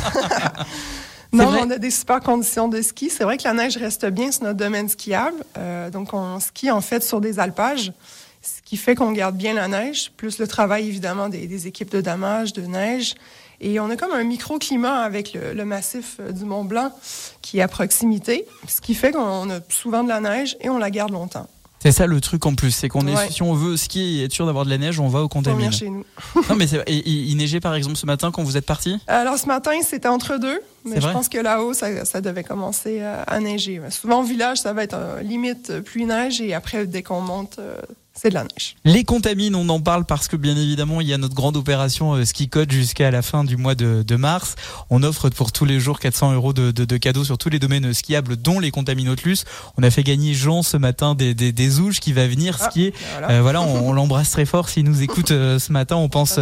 Non, 1.34 1.50
on 1.62 1.70
a 1.72 1.78
des 1.78 1.92
super 1.92 2.22
conditions 2.22 2.68
de 2.68 2.82
ski. 2.82 3.10
C'est 3.10 3.24
vrai 3.24 3.38
que 3.38 3.44
la 3.44 3.54
neige 3.54 3.78
reste 3.78 4.06
bien 4.08 4.32
sur 4.32 4.44
notre 4.44 4.58
domaine 4.58 4.88
skiable. 4.88 5.44
Euh, 5.58 5.90
donc, 5.90 6.14
on 6.14 6.40
skie 6.40 6.72
en 6.72 6.82
fait 6.82 7.04
sur 7.04 7.22
des 7.22 7.40
alpages, 7.40 7.92
ce 8.42 8.62
qui 8.64 8.78
fait 8.78 8.96
qu'on 8.96 9.12
garde 9.12 9.36
bien 9.36 9.54
la 9.54 9.68
neige, 9.68 10.12
plus 10.16 10.40
le 10.40 10.48
travail 10.48 10.88
évidemment 10.88 11.28
des, 11.30 11.48
des 11.48 11.68
équipes 11.68 11.92
de 11.92 12.02
damage, 12.02 12.54
de 12.54 12.62
neige. 12.62 13.16
Et 13.60 13.80
on 13.80 13.90
a 13.90 13.98
comme 13.98 14.14
un 14.14 14.24
microclimat 14.24 15.00
avec 15.00 15.34
le, 15.34 15.54
le 15.54 15.66
massif 15.66 16.18
euh, 16.20 16.32
du 16.32 16.46
Mont 16.46 16.64
Blanc 16.64 16.92
qui 17.42 17.60
est 17.60 17.62
à 17.62 17.68
proximité, 17.68 18.46
ce 18.68 18.82
qui 18.82 18.94
fait 18.94 19.12
qu'on 19.12 19.50
a 19.50 19.60
souvent 19.70 20.04
de 20.04 20.10
la 20.10 20.20
neige 20.20 20.56
et 20.62 20.70
on 20.70 20.78
la 20.78 20.92
garde 20.92 21.12
longtemps. 21.12 21.48
C'est 21.91 22.00
ça 22.00 22.06
le 22.08 22.20
truc 22.20 22.46
en 22.46 22.53
plus, 22.53 22.72
c'est 22.72 22.89
qu'on 22.89 23.08
est 23.08 23.32
si 23.32 23.41
on 23.44 23.53
veut 23.53 23.77
skier 23.77 24.20
et 24.20 24.24
être 24.25 24.34
sûr 24.34 24.46
d'avoir 24.46 24.65
de 24.65 24.70
la 24.70 24.77
neige, 24.77 25.00
on 25.00 25.08
va 25.08 25.25
contamines. 25.29 25.58
venir 25.60 25.72
chez 25.72 25.89
nous. 25.89 26.03
non 26.50 26.56
mais 26.56 26.67
c'est- 26.67 26.84
et- 26.88 26.98
et 26.98 27.10
il 27.10 27.38
neigeait 27.38 27.62
par 27.62 27.75
exemple 27.75 27.96
ce 27.96 28.06
matin 28.06 28.29
quand 28.32 28.44
vous 28.44 28.58
êtes 28.58 28.65
parti? 28.65 28.98
Alors, 29.08 29.38
ce 29.38 29.46
matin, 29.46 29.72
c'était 29.84 30.10
entre 30.10 30.38
deux, 30.38 30.60
mais 30.84 31.00
je 31.00 31.08
pense 31.10 31.29
que 31.29 31.38
là-haut, 31.38 31.74
ça, 31.74 32.03
ça 32.03 32.20
devait 32.20 32.44
commencer 32.44 33.01
à, 33.01 33.22
à 33.24 33.39
neiger. 33.39 33.79
Souvent, 33.89 34.20
au 34.20 34.24
village, 34.24 34.58
ça 34.58 34.74
va 34.74 34.84
être 34.84 34.96
euh, 34.98 35.22
limite 35.22 35.70
euh, 35.70 35.82
pluie-neige, 35.82 36.41
et 36.41 36.53
après, 36.53 36.86
dès 36.86 37.03
qu'on 37.03 37.22
monte, 37.22 37.58
euh, 37.60 37.77
c'est 38.20 38.30
de 38.30 38.34
la 38.34 38.44
neige. 38.44 38.76
Les 38.86 39.04
contamines, 39.04 39.56
on 39.56 39.68
en 39.70 39.80
parle 39.80 40.06
parce 40.06 40.28
que 40.28 40.36
bien 40.36 40.56
évidemment, 40.58 41.02
il 41.02 41.08
y 41.08 41.14
a 41.14 41.18
notre 41.18 41.36
grande 41.36 41.56
opération 41.58 42.14
euh, 42.14 42.26
Ski 42.26 42.50
Code 42.50 42.72
jusqu'à 42.72 43.12
la 43.12 43.22
fin 43.22 43.44
du 43.44 43.58
mois 43.58 43.76
de, 43.76 44.04
de 44.04 44.16
mars. 44.16 44.56
On 44.90 45.04
offre 45.04 45.30
pour 45.30 45.52
tous 45.52 45.66
les 45.66 45.80
jours 45.80 46.00
400 46.00 46.34
euros 46.34 46.54
de, 46.54 46.72
de- 46.72 46.86
de 46.86 46.98
cadeaux 46.98 47.24
sur 47.24 47.38
tous 47.38 47.50
les 47.50 47.60
domaines 47.60 47.94
skiables, 47.94 48.36
dont 48.38 48.60
les 48.60 48.72
contamines 48.72 49.06
Nautilus. 49.08 49.38
On 49.78 49.84
a 49.84 49.92
fait 49.92 50.04
gagner 50.04 50.34
Jean 50.34 50.64
ce 50.64 50.78
matin 50.78 51.14
des, 51.16 51.34
des, 51.34 51.52
des 51.52 51.80
ouges 51.80 52.00
qui 52.00 52.12
va 52.14 52.28
venir 52.28 52.58
Ah, 52.60 52.70
skier. 52.70 52.94
Voilà. 53.12 53.30
Euh, 53.32 53.42
voilà, 53.42 53.62
on, 53.62 53.90
on 53.90 53.94
l'embrasse 53.94 54.32
très 54.32 54.46
fort. 54.46 54.70
S'il 54.70 54.84
nous 54.86 55.02
écoute 55.04 55.32
euh, 55.32 55.60
ce 55.60 55.72
matin, 55.72 55.96
on 55.96 56.10
pense 56.10 56.40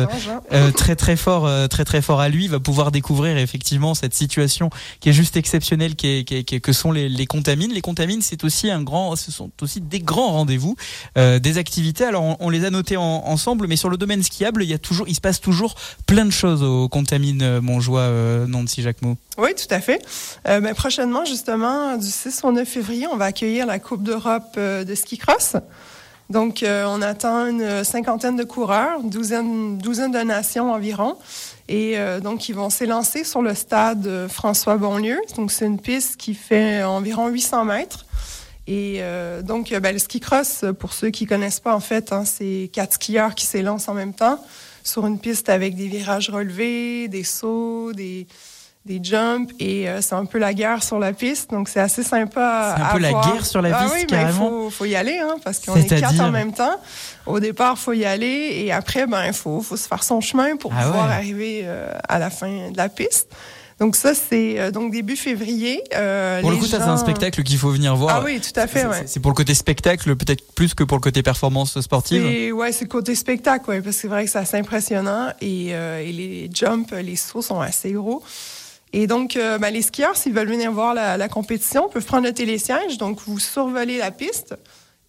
euh, 0.54 0.72
très 0.72 0.96
très 0.96 1.16
fort, 1.18 1.50
très 1.70 1.84
très 1.86 2.02
fort 2.02 2.22
à 2.22 2.30
lui. 2.30 2.46
Il 2.46 2.52
va 2.52 2.60
pouvoir 2.60 2.92
découvrir 2.92 3.38
effectivement 3.38 3.96
cette 3.96 4.14
situation 4.14 4.70
qui 5.02 5.10
est 5.10 5.14
juste 5.14 5.36
exceptionnelle, 5.38 5.96
qui 5.96 6.08
est, 6.08 6.24
qui 6.24 6.36
est- 6.36 6.44
qui 6.44 6.56
est- 6.56 6.60
que 6.60 6.72
sont 6.74 6.92
les, 6.92 7.10
les 7.10 7.26
contamines. 7.26 7.72
Les 7.74 7.82
contamines, 7.82 8.22
c'est 8.22 8.44
aussi 8.44 8.70
un 8.72 8.82
grand, 8.82 9.16
ce 9.16 9.32
sont 9.32 9.52
aussi 9.62 9.82
des 9.82 10.00
grands 10.00 10.32
rendez-vous, 10.32 10.76
des 11.16 11.58
activités. 11.58 11.65
Alors 12.08 12.38
on, 12.40 12.50
les 12.50 12.66
a 12.66 12.70
notés 12.70 12.98
en- 12.98 13.24
ensemble, 13.26 13.68
mais 13.68 13.76
sur 13.76 13.90
le 13.90 13.98
domaine 13.98 14.24
skiable, 14.24 14.64
il 14.64 15.16
se 15.16 15.22
passe 15.22 15.40
toujours 15.42 15.76
plein 16.06 16.26
de 16.26 16.32
choses 16.32 16.64
aux 16.64 16.88
contamines 16.90 17.42
euh, 17.42 17.62
Montjoie, 17.62 18.02
euh, 18.02 18.48
Nancy 18.48 18.82
Jacquemot. 18.82 19.18
Oui, 19.38 19.50
tout 19.56 19.74
à 19.74 19.80
fait. 19.82 20.02
Euh, 20.48 20.60
ben, 20.60 20.74
prochainement, 20.74 21.26
justement, 21.26 21.98
du 21.98 22.08
6 22.08 22.42
au 22.44 22.52
9 22.52 22.68
février, 22.68 23.08
on 23.12 23.18
va 23.18 23.26
accueillir 23.26 23.66
la 23.66 23.80
Coupe 23.80 24.04
d'Europe 24.04 24.56
euh, 24.58 24.84
de 24.84 24.96
ski 24.96 25.18
cross. 25.18 25.56
Donc, 26.30 26.66
on 26.68 27.02
attend 27.04 27.46
une 27.46 27.84
cinquantaine 27.84 28.36
de 28.36 28.44
coureurs, 28.44 29.04
douzaine, 29.04 29.78
douzaine 29.78 30.12
de 30.12 30.18
nations 30.18 30.72
environ. 30.74 31.18
Et 31.70 31.98
donc, 32.24 32.50
ils 32.50 32.56
vont 32.56 32.72
s'élancer 32.72 33.24
sur 33.24 33.44
le 33.44 33.54
stade 33.54 34.28
François 34.28 34.78
Bonlieu. 34.78 35.20
Donc, 35.38 35.52
c'est 35.52 35.68
une 35.68 35.80
piste 35.80 36.18
qui 36.18 36.34
fait 36.34 36.82
environ 36.84 37.28
800 37.28 37.66
mètres. 37.66 38.05
Et 38.68 38.98
euh, 39.00 39.42
donc, 39.44 39.72
euh, 39.72 39.80
ben, 39.80 39.94
le 39.94 40.00
ski 40.00 40.20
cross, 40.20 40.66
pour 40.80 40.94
ceux 40.94 41.10
qui 41.12 41.26
connaissent 41.26 41.60
pas, 41.60 41.76
en 41.76 41.80
fait, 41.80 42.12
hein, 42.12 42.24
c'est 42.26 42.70
quatre 42.74 42.94
skieurs 42.94 43.36
qui 43.36 43.46
s'élancent 43.46 43.88
en 43.90 43.94
même 43.94 44.14
temps 44.14 44.44
sur 44.84 45.06
une 45.06 45.20
piste 45.20 45.50
avec 45.50 45.76
des 45.76 45.88
virages 45.88 46.30
relevés, 46.30 47.08
des 47.08 47.24
sauts, 47.24 47.94
des, 47.94 48.26
des 48.86 49.00
jumps. 49.04 49.52
Et 49.60 49.88
euh, 49.88 50.02
c'est 50.02 50.16
un 50.16 50.26
peu 50.26 50.40
la 50.40 50.54
guerre 50.56 50.82
sur 50.84 50.98
la 51.00 51.14
piste. 51.14 51.52
Donc, 51.52 51.70
c'est 51.70 51.80
assez 51.80 52.02
sympa 52.04 52.74
C'est 52.76 52.82
un 52.82 52.86
à 52.88 52.94
peu 52.94 53.00
la 53.00 53.12
guerre 53.12 53.46
sur 53.46 53.62
la 53.62 53.78
Ah 53.78 53.84
piste, 53.84 53.94
oui, 53.94 54.00
mais 54.00 54.18
il 54.18 54.22
carrément. 54.24 54.50
faut, 54.50 54.70
faut 54.72 54.86
y 54.86 54.96
aller, 54.96 55.20
hein, 55.20 55.36
parce 55.44 55.60
qu'on 55.60 55.76
est 55.76 55.86
quatre 55.88 56.00
C'est-à-dire 56.00 56.24
en 56.24 56.32
même 56.32 56.54
temps. 56.54 56.80
Au 57.28 57.40
départ, 57.40 57.78
faut 57.78 57.94
y 57.94 58.06
aller. 58.06 58.64
Et 58.66 58.72
après, 58.72 59.06
ben, 59.06 59.26
il 59.28 59.34
faut, 59.34 59.62
faut 59.62 59.78
se 59.78 59.88
faire 59.88 60.04
son 60.04 60.22
chemin 60.22 60.56
pour 60.58 60.74
Ah 60.76 60.86
pouvoir 60.86 61.08
ouais. 61.08 61.14
arriver 61.14 61.62
euh, 61.66 61.92
à 62.10 62.18
la 62.18 62.32
fin 62.32 62.72
de 62.72 62.78
la 62.78 62.90
piste. 62.90 63.32
Donc 63.80 63.98
ça, 63.98 64.14
c'est 64.14 64.58
euh, 64.58 64.72
donc 64.72 64.92
début 64.94 65.18
février. 65.18 65.84
Euh, 65.96 66.40
Pour 66.42 66.52
le 66.52 66.58
coup, 66.58 66.66
ça 66.66 66.78
c'est 66.80 66.86
un 66.86 66.96
spectacle 66.98 67.44
qu'il 67.44 67.58
faut 67.58 67.72
venir 67.72 67.94
voir. 67.96 68.18
Ah 68.18 68.24
oui, 68.24 68.40
tout 68.40 68.58
à 68.58 68.68
fait, 68.68 68.82
C'est- 69.06 69.16
ouais. 69.18 69.22
pour 69.22 69.32
le 69.32 69.36
côté 69.36 69.54
spectacle, 69.54 70.16
peut-être 70.16 70.54
plus 70.54 70.74
que 70.74 70.84
pour 70.86 70.98
le 70.98 71.02
côté 71.02 71.22
performance 71.24 71.80
sportive. 71.82 72.54
Ouais, 72.54 72.72
c'est 72.72 72.86
le 72.86 72.90
côté 72.90 73.16
spectacle, 73.16 73.70
ouais, 73.70 73.82
parce 73.82 73.96
que 73.98 74.02
c'est 74.04 74.08
vrai 74.08 74.24
que 74.26 74.32
c'est 74.32 74.40
assez 74.40 74.58
impressionnant 74.58 75.30
et, 75.42 75.70
euh, 75.76 76.00
et 76.00 76.12
les 76.14 76.50
jumps, 76.54 76.94
les 76.94 77.18
sauts 77.18 77.42
sont 77.42 77.60
assez 77.60 77.92
gros. 77.92 78.24
Et 78.94 79.08
donc, 79.08 79.34
ben, 79.36 79.72
les 79.72 79.82
skieurs, 79.82 80.16
s'ils 80.16 80.32
veulent 80.32 80.48
venir 80.48 80.72
voir 80.72 80.94
la, 80.94 81.18
la 81.18 81.28
compétition, 81.28 81.90
peuvent 81.90 82.06
prendre 82.06 82.24
le 82.26 82.34
télésiège. 82.34 82.98
Donc, 82.98 83.20
vous 83.28 83.40
survolez 83.40 83.98
la 83.98 84.10
piste. 84.12 84.56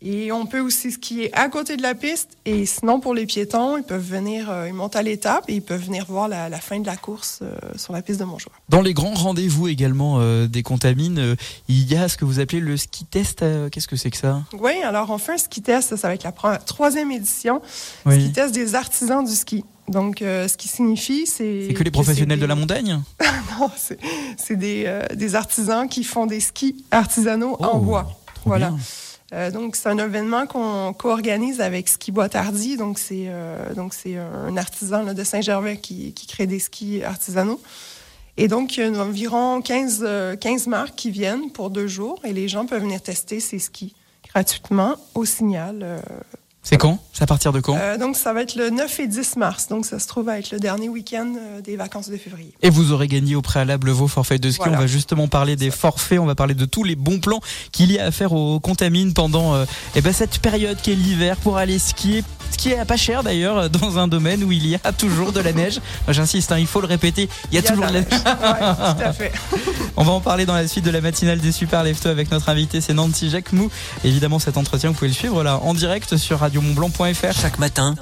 Et 0.03 0.31
on 0.31 0.45
peut 0.45 0.61
aussi 0.61 0.93
skier 0.93 1.35
à 1.35 1.49
côté 1.49 1.77
de 1.79 1.83
la 1.83 1.95
piste. 1.95 2.37
Et 2.45 2.67
sinon, 2.67 3.01
pour 3.01 3.15
les 3.15 3.25
piétons, 3.25 3.79
ils 3.79 3.83
peuvent 3.83 4.07
venir, 4.07 4.51
euh, 4.51 4.69
ils 4.69 4.75
montent 4.75 4.95
à 4.95 5.03
l'étape 5.03 5.45
et 5.49 5.55
ils 5.55 5.63
peuvent 5.63 5.83
venir 5.83 6.05
voir 6.07 6.29
la, 6.29 6.49
la 6.51 6.61
fin 6.61 6.79
de 6.79 6.87
la 6.87 6.97
course 6.97 7.39
euh, 7.43 7.55
sur 7.77 7.95
la 7.95 8.03
piste 8.03 8.21
de 8.21 8.25
Montjoie. 8.25 8.53
Dans 8.69 8.83
les 8.83 8.93
grands 8.93 9.15
rendez-vous 9.15 9.69
également 9.69 10.19
euh, 10.21 10.47
des 10.49 10.63
contamines, 10.63 11.35
il 11.69 11.91
y 11.91 11.97
a 11.97 12.09
ce 12.09 12.17
que 12.19 12.27
vous 12.27 12.41
appelez 12.41 12.61
le 12.61 12.77
ski 12.77 13.07
test. 13.07 13.43
Qu'est-ce 13.73 13.89
que 13.89 13.97
c'est 13.97 14.11
que 14.11 14.19
ça? 14.19 14.43
Oui, 14.53 14.73
alors 14.85 15.11
on 15.11 15.17
fait 15.19 15.33
un 15.33 15.39
ski 15.39 15.63
test, 15.63 15.97
ça 15.97 16.09
va 16.09 16.15
être 16.15 16.25
la 16.25 16.59
troisième 16.59 17.11
édition. 17.11 17.63
Ski 18.09 18.33
test 18.33 18.55
des 18.55 18.75
artisans 18.75 19.25
du 19.25 19.35
ski. 19.35 19.65
Donc, 19.89 20.21
euh, 20.21 20.49
ce 20.49 20.57
qui 20.57 20.67
signifie, 20.69 21.27
c'est. 21.27 21.67
C'est 21.69 21.75
que 21.75 21.85
les 21.85 21.91
professionnels 21.93 22.41
de 22.41 22.47
la 22.47 22.55
montagne? 22.57 23.01
Non, 23.59 23.71
c'est 24.37 24.57
des, 24.57 24.85
euh, 24.87 25.03
des 25.15 25.35
artisans 25.35 25.89
qui 25.89 26.05
font 26.05 26.27
des 26.27 26.41
skis 26.41 26.85
artisanaux 26.91 27.57
Oh, 27.61 27.65
en 27.65 27.79
bois. 27.79 28.03
trop 28.35 28.51
Voilà. 28.51 28.69
bien. 28.71 28.79
Euh, 29.33 29.51
donc, 29.51 29.75
c'est 29.77 29.89
un 29.89 29.99
événement 29.99 30.47
qu'on 30.47 30.93
co-organise 30.93 31.61
avec 31.61 31.89
Ski 31.89 32.13
Bois 32.13 32.29
Tardy. 32.29 32.77
Donc, 32.77 32.99
c'est 32.99 33.25
euh, 33.27 33.75
donc 33.75 33.93
c'est 33.93 34.17
un 34.17 34.57
artisan 34.57 35.03
là, 35.03 35.15
de 35.15 35.25
Saint-Gervais 35.25 35.79
qui, 35.79 36.15
crée 36.29 36.47
des 36.47 36.59
skis 36.59 37.03
artisanaux. 37.03 37.61
Et 38.37 38.49
donc, 38.49 38.77
il 38.77 38.81
y 38.81 38.97
a 38.97 39.03
environ 39.03 39.63
15, 39.63 40.05
euh, 40.07 40.37
15 40.37 40.67
marques 40.67 40.95
qui 40.95 41.11
viennent 41.11 41.51
pour 41.51 41.71
deux 41.71 41.87
jours 41.87 42.21
et 42.25 42.33
les 42.33 42.49
gens 42.49 42.67
peuvent 42.67 42.83
venir 42.83 43.01
tester 43.01 43.41
ces 43.41 43.59
skis 43.59 43.95
gratuitement 44.29 44.97
au 45.15 45.25
signal. 45.25 46.01
C'est 46.69 46.79
quand? 46.79 46.99
C'est 47.13 47.23
à 47.23 47.27
partir 47.27 47.53
de 47.53 47.61
quand? 47.61 47.79
Euh, 47.81 47.97
donc, 47.97 48.17
ça 48.17 48.33
va 48.33 48.43
être 48.43 48.57
le 48.57 48.71
9 48.71 48.99
et 48.99 49.07
10 49.07 49.37
mars. 49.37 49.69
Donc, 49.69 49.87
ça 49.87 50.01
se 50.01 50.09
trouve 50.09 50.29
à 50.29 50.41
être 50.41 50.51
le 50.51 50.59
dernier 50.59 50.89
week-end 50.89 51.33
euh, 51.37 51.61
des 51.61 51.77
vacances 51.77 52.11
de 52.11 52.17
février. 52.17 52.53
Et 52.61 52.71
vous 52.71 52.91
aurez 52.91 53.07
gagné 53.07 53.37
au 53.37 53.41
préalable 53.41 53.91
vos 53.91 54.09
forfaits 54.09 54.43
de 54.43 54.51
ski. 54.51 54.65
Voilà. 54.65 54.79
On 54.79 54.81
va 54.81 54.89
justement 54.89 55.29
parler 55.29 55.55
des 55.55 55.71
forfaits, 55.71 56.19
on 56.19 56.27
va 56.27 56.35
parler 56.35 56.55
de 56.55 56.65
tous 56.65 56.83
les 56.83 56.97
bons 56.97 57.21
plans 57.21 57.39
qu'il 57.71 57.93
y 57.93 58.01
a 58.01 58.07
à 58.07 58.11
faire 58.11 58.33
aux 58.33 58.59
contamines 58.59 59.15
pendant 59.15 59.55
euh, 59.55 59.65
eh 59.95 60.01
ben, 60.01 60.13
cette 60.13 60.41
période 60.41 60.77
qui 60.83 60.91
est 60.91 60.97
l'hiver 60.97 61.37
pour 61.37 61.57
aller 61.57 61.79
skier. 61.79 62.25
Skier 62.51 62.81
à 62.81 62.85
pas 62.85 62.97
cher 62.97 63.23
d'ailleurs 63.23 63.71
dans 63.71 63.99
un 63.99 64.09
domaine 64.09 64.43
où 64.43 64.51
il 64.51 64.67
y 64.67 64.75
a 64.75 64.93
toujours 64.93 65.33
de 65.33 65.41
la 65.41 65.53
neige. 65.53 65.81
J'insiste, 66.09 66.51
hein, 66.51 66.59
il 66.59 66.67
faut 66.67 66.81
le 66.81 66.87
répéter, 66.89 67.29
il 67.53 67.55
y 67.55 67.59
a, 67.59 67.63
toujours 67.63 67.87
de 67.87 67.93
la 67.93 68.01
neige. 68.01 68.11
Ouais, 68.13 68.95
tout 68.95 69.03
à 69.05 69.13
fait. 69.13 69.33
On 69.97 70.03
va 70.03 70.13
en 70.13 70.21
parler 70.21 70.47
dans 70.47 70.55
la 70.55 70.67
suite 70.67 70.85
de 70.85 70.91
la 70.91 71.01
matinale 71.01 71.39
des 71.39 71.53
Super 71.53 71.83
Lefto 71.83 72.09
avec 72.09 72.31
notre 72.31 72.49
invité, 72.49 72.81
c'est 72.81 72.93
Nancy 72.93 73.31
Jacquemou. 73.31 73.71
Évidemment, 74.05 74.39
cet 74.39 74.57
entretien, 74.57 74.91
vous 74.91 74.95
pouvez 74.95 75.09
le 75.09 75.15
suivre 75.15 75.43
là 75.43 75.59
en 75.63 75.75
direct 75.75 76.17
sur 76.17 76.43
radiomontblanc.fr. 76.57 77.33
Chaque 77.33 77.59
matin, 77.59 77.95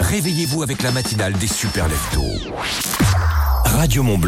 réveillez-vous 0.00 0.62
avec 0.62 0.82
la 0.82 0.90
matinale 0.92 1.32
des 1.34 1.46
super 1.46 1.88
leftos. 1.88 2.52
Radio 3.64 4.02
Mont 4.02 4.18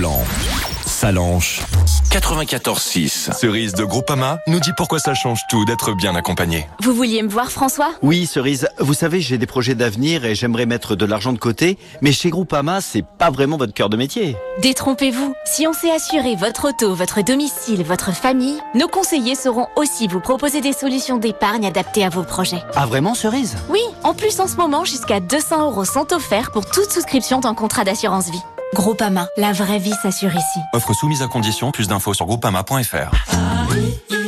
Salanches. 1.08 1.62
94.6. 2.10 3.32
Cerise 3.32 3.72
de 3.72 3.82
Groupama 3.82 4.40
nous 4.46 4.60
dit 4.60 4.72
pourquoi 4.76 4.98
ça 4.98 5.14
change 5.14 5.40
tout 5.48 5.64
d'être 5.64 5.94
bien 5.94 6.14
accompagné. 6.14 6.66
Vous 6.82 6.92
vouliez 6.92 7.22
me 7.22 7.30
voir, 7.30 7.50
François? 7.50 7.92
Oui, 8.02 8.26
Cerise, 8.26 8.68
vous 8.78 8.92
savez, 8.92 9.22
j'ai 9.22 9.38
des 9.38 9.46
projets 9.46 9.74
d'avenir 9.74 10.26
et 10.26 10.34
j'aimerais 10.34 10.66
mettre 10.66 10.96
de 10.96 11.06
l'argent 11.06 11.32
de 11.32 11.38
côté, 11.38 11.78
mais 12.02 12.12
chez 12.12 12.28
Groupama, 12.28 12.82
c'est 12.82 13.02
pas 13.16 13.30
vraiment 13.30 13.56
votre 13.56 13.72
cœur 13.72 13.88
de 13.88 13.96
métier. 13.96 14.36
Détrompez-vous. 14.60 15.32
Si 15.46 15.66
on 15.66 15.72
sait 15.72 15.90
assurer 15.90 16.36
votre 16.36 16.68
auto, 16.68 16.94
votre 16.94 17.22
domicile, 17.22 17.84
votre 17.84 18.14
famille, 18.14 18.60
nos 18.74 18.88
conseillers 18.88 19.34
sauront 19.34 19.68
aussi 19.76 20.08
vous 20.08 20.20
proposer 20.20 20.60
des 20.60 20.74
solutions 20.74 21.16
d'épargne 21.16 21.64
adaptées 21.64 22.04
à 22.04 22.10
vos 22.10 22.22
projets. 22.22 22.62
Ah 22.76 22.84
vraiment, 22.84 23.14
Cerise? 23.14 23.56
Oui, 23.70 23.80
en 24.04 24.12
plus 24.12 24.40
en 24.40 24.46
ce 24.46 24.56
moment, 24.56 24.84
jusqu'à 24.84 25.20
200 25.20 25.70
euros 25.70 25.86
sont 25.86 26.12
offerts 26.12 26.50
pour 26.50 26.66
toute 26.66 26.92
souscription 26.92 27.40
d'un 27.40 27.54
contrat 27.54 27.84
d'assurance 27.84 28.28
vie. 28.30 28.42
Groupama, 28.74 29.28
la 29.36 29.52
vraie 29.52 29.78
vie 29.78 29.94
s'assure 30.02 30.34
ici. 30.34 30.58
Offre 30.72 30.92
soumise 30.94 31.22
à 31.22 31.26
condition, 31.26 31.70
plus 31.70 31.88
d'infos 31.88 32.14
sur 32.14 32.26
groupama.fr. 32.26 33.10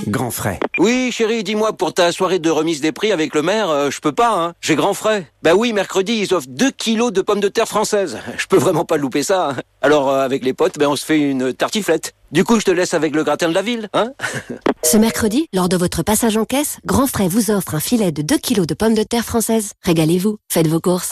Grand 0.09 0.31
frais. 0.31 0.59
Oui, 0.79 1.11
chérie, 1.13 1.45
dis-moi, 1.45 1.75
pour 1.75 1.93
ta 1.93 2.11
soirée 2.11 2.39
de 2.39 2.51
remise 2.51 2.81
des 2.81 2.91
prix 2.91 3.13
avec 3.13 3.35
le 3.35 3.43
maire, 3.43 3.69
euh, 3.69 3.91
je 3.91 4.01
peux 4.01 4.13
pas, 4.13 4.33
hein. 4.35 4.55
J'ai 4.61 4.75
grand 4.75 4.95
frais. 4.95 5.31
Bah 5.43 5.55
oui, 5.55 5.73
mercredi, 5.73 6.15
ils 6.23 6.35
offrent 6.35 6.49
2 6.49 6.71
kilos 6.71 7.13
de 7.13 7.21
pommes 7.21 7.41
de 7.41 7.49
terre 7.49 7.69
françaises. 7.69 8.19
Je 8.39 8.47
peux 8.47 8.57
vraiment 8.57 8.85
pas 8.85 8.97
louper 8.97 9.23
ça. 9.23 9.51
hein. 9.51 9.57
Alors, 9.83 10.09
euh, 10.09 10.25
avec 10.25 10.43
les 10.43 10.55
potes, 10.55 10.79
ben, 10.79 10.89
on 10.89 10.97
se 10.97 11.05
fait 11.05 11.21
une 11.21 11.53
tartiflette. 11.53 12.15
Du 12.33 12.45
coup, 12.45 12.59
je 12.61 12.65
te 12.65 12.71
laisse 12.71 12.95
avec 12.95 13.15
le 13.15 13.25
gratin 13.25 13.49
de 13.49 13.55
la 13.55 13.63
ville, 13.63 13.89
hein 13.93 14.13
Ce 14.83 14.97
mercredi, 14.97 15.49
lors 15.53 15.69
de 15.69 15.77
votre 15.77 16.03
passage 16.03 16.37
en 16.37 16.45
caisse, 16.45 16.79
Grand 16.87 17.07
Frais 17.07 17.29
vous 17.29 17.51
offre 17.51 17.75
un 17.75 17.81
filet 17.81 18.11
de 18.13 18.23
2 18.23 18.39
kilos 18.39 18.67
de 18.67 18.75
pommes 18.75 18.95
de 18.95 19.03
terre 19.03 19.25
françaises. 19.25 19.73
Régalez-vous, 19.85 20.39
faites 20.51 20.67
vos 20.69 20.81
courses. 20.81 21.11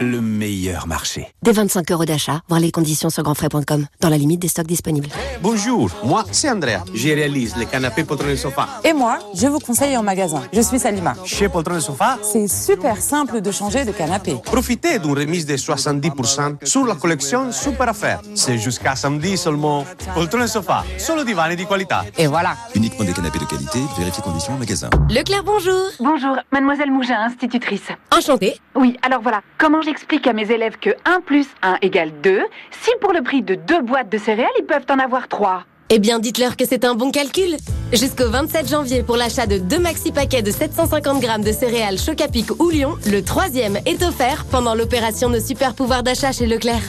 Le 0.00 0.20
meilleur 0.20 0.86
marché. 0.86 1.28
Dès 1.42 1.52
25 1.52 1.90
euros 1.92 2.04
d'achat, 2.04 2.40
voir 2.48 2.60
les 2.60 2.70
conditions 2.70 3.08
sur 3.08 3.22
grandfrais.com, 3.22 3.86
dans 4.00 4.08
la 4.10 4.18
limite 4.18 4.40
des 4.40 4.48
stocks 4.48 4.66
disponibles. 4.66 5.08
Bonjour, 5.40 5.90
moi 6.04 6.24
c'est 6.32 6.50
Andrea. 6.50 6.80
Je 6.94 7.08
réalise 7.08 7.56
les 7.56 7.66
canapés 7.66 8.04
Poltron 8.04 8.28
et 8.28 8.36
Sofa. 8.36 8.68
Et 8.84 8.92
moi, 8.92 9.18
je 9.34 9.46
vous 9.46 9.58
conseille 9.58 9.96
en 9.96 10.02
magasin. 10.02 10.42
Je 10.52 10.60
suis 10.60 10.78
Salima. 10.78 11.14
Chez 11.24 11.48
Poltron 11.48 11.76
et 11.76 11.80
Sofa, 11.80 12.18
C'est 12.22 12.46
super 12.48 12.98
simple 13.00 13.40
de 13.40 13.50
changer 13.50 13.84
de 13.84 13.92
canapé. 13.92 14.36
profitez 14.44 14.98
d'une 14.98 15.16
remise 15.16 15.46
de 15.46 15.56
70% 15.56 16.66
sur 16.66 16.84
la 16.84 16.94
collection 16.94 17.50
Super 17.52 17.88
Affaires. 17.88 18.20
C'est 18.34 18.58
jusqu'à 18.58 18.96
samedi 18.96 19.36
seulement. 19.38 19.84
Poltron 20.14 20.42
et 20.42 20.48
Sofa, 20.48 20.84
solo 20.98 21.24
divani 21.24 21.56
di 21.56 21.64
qualità. 21.64 22.04
Et 22.18 22.26
voilà. 22.26 22.54
Uniquement 22.74 23.04
des 23.04 23.12
canapés 23.12 23.38
de 23.38 23.44
qualité, 23.44 23.78
vérifiez 23.98 24.22
conditions 24.22 24.54
au 24.54 24.58
magasin. 24.58 24.90
Leclerc, 25.08 25.42
bonjour. 25.44 25.80
Bonjour, 26.00 26.36
mademoiselle 26.52 26.90
Mougin, 26.90 27.18
institutrice. 27.20 27.88
Enchantée. 28.14 28.60
Oui, 28.74 28.96
alors 29.02 29.22
voilà, 29.22 29.40
comment 29.58 29.80
j'explique 29.86 30.26
à 30.26 30.32
mes 30.32 30.50
élèves 30.50 30.78
que 30.78 30.90
1 31.04 31.20
plus 31.20 31.46
1 31.62 31.78
égale 31.80 32.10
2 32.22 32.40
si 32.82 32.90
pour 33.00 33.12
le 33.12 33.22
prix 33.22 33.42
de 33.42 33.54
deux 33.54 33.80
boîtes 33.82 34.10
de 34.10 34.18
céréales, 34.18 34.50
ils 34.58 34.66
peuvent 34.66 34.84
en 34.90 34.98
avoir 34.98 35.28
3 35.28 35.62
Eh 35.90 36.00
bien, 36.00 36.18
dites-leur 36.18 36.56
que 36.56 36.66
c'est 36.66 36.84
un 36.84 36.94
bon 36.94 37.12
calcul. 37.12 37.56
Jusqu'au 37.92 38.28
27 38.28 38.68
janvier, 38.68 39.02
pour 39.04 39.16
l'achat 39.16 39.46
de 39.46 39.58
deux 39.58 39.78
maxi 39.78 40.10
paquets 40.10 40.42
de 40.42 40.50
750 40.50 41.20
grammes 41.20 41.44
de 41.44 41.52
céréales 41.52 41.98
Chocapic 41.98 42.60
ou 42.60 42.68
Lyon, 42.68 42.96
le 43.06 43.22
troisième 43.22 43.78
est 43.86 44.02
offert 44.02 44.44
pendant 44.50 44.74
l'opération 44.74 45.30
de 45.30 45.38
super 45.38 45.72
pouvoir 45.74 46.02
d'achat 46.02 46.32
chez 46.32 46.46
Leclerc. 46.46 46.82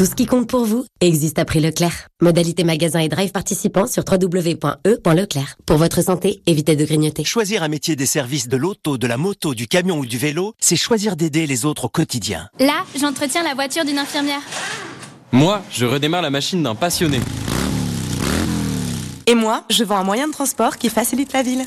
Tout 0.00 0.06
ce 0.06 0.14
qui 0.14 0.24
compte 0.24 0.48
pour 0.48 0.64
vous 0.64 0.86
existe 1.02 1.38
à 1.38 1.44
prix 1.44 1.60
Leclerc. 1.60 2.08
Modalité 2.22 2.64
magasin 2.64 3.00
et 3.00 3.10
drive 3.10 3.32
participants 3.32 3.86
sur 3.86 4.02
www.e.leclerc. 4.10 5.56
Pour 5.66 5.76
votre 5.76 6.02
santé, 6.02 6.40
évitez 6.46 6.74
de 6.74 6.86
grignoter. 6.86 7.22
Choisir 7.24 7.62
un 7.62 7.68
métier 7.68 7.96
des 7.96 8.06
services 8.06 8.48
de 8.48 8.56
l'auto, 8.56 8.96
de 8.96 9.06
la 9.06 9.18
moto, 9.18 9.54
du 9.54 9.68
camion 9.68 9.98
ou 9.98 10.06
du 10.06 10.16
vélo, 10.16 10.54
c'est 10.58 10.76
choisir 10.76 11.16
d'aider 11.16 11.46
les 11.46 11.66
autres 11.66 11.84
au 11.84 11.88
quotidien. 11.90 12.48
Là, 12.58 12.82
j'entretiens 12.98 13.42
la 13.42 13.52
voiture 13.52 13.84
d'une 13.84 13.98
infirmière. 13.98 14.40
Moi, 15.32 15.62
je 15.70 15.84
redémarre 15.84 16.22
la 16.22 16.30
machine 16.30 16.62
d'un 16.62 16.74
passionné. 16.74 17.20
Et 19.26 19.34
moi, 19.34 19.64
je 19.68 19.84
vends 19.84 19.98
un 19.98 20.04
moyen 20.04 20.28
de 20.28 20.32
transport 20.32 20.78
qui 20.78 20.88
facilite 20.88 21.34
la 21.34 21.42
ville. 21.42 21.66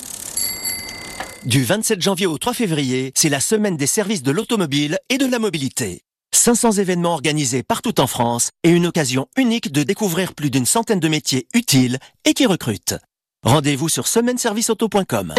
Du 1.45 1.63
27 1.63 2.01
janvier 2.01 2.25
au 2.25 2.39
3 2.39 2.53
février, 2.53 3.11
c'est 3.15 3.29
la 3.29 3.39
semaine 3.39 3.77
des 3.77 3.85
services 3.85 4.23
de 4.23 4.31
l'automobile 4.31 4.97
et 5.11 5.19
de 5.19 5.27
la 5.27 5.37
mobilité. 5.37 6.01
500 6.35 6.73
événements 6.73 7.13
organisés 7.13 7.63
partout 7.63 7.99
en 7.99 8.07
France 8.07 8.49
et 8.63 8.69
une 8.69 8.85
occasion 8.85 9.27
unique 9.37 9.71
de 9.71 9.83
découvrir 9.83 10.33
plus 10.33 10.49
d'une 10.49 10.65
centaine 10.65 10.99
de 10.99 11.07
métiers 11.07 11.47
utiles 11.53 11.99
et 12.25 12.33
qui 12.33 12.45
recrutent. 12.45 12.95
Rendez-vous 13.43 13.89
sur 13.89 14.07
semaineserviceauto.com. 14.07 15.33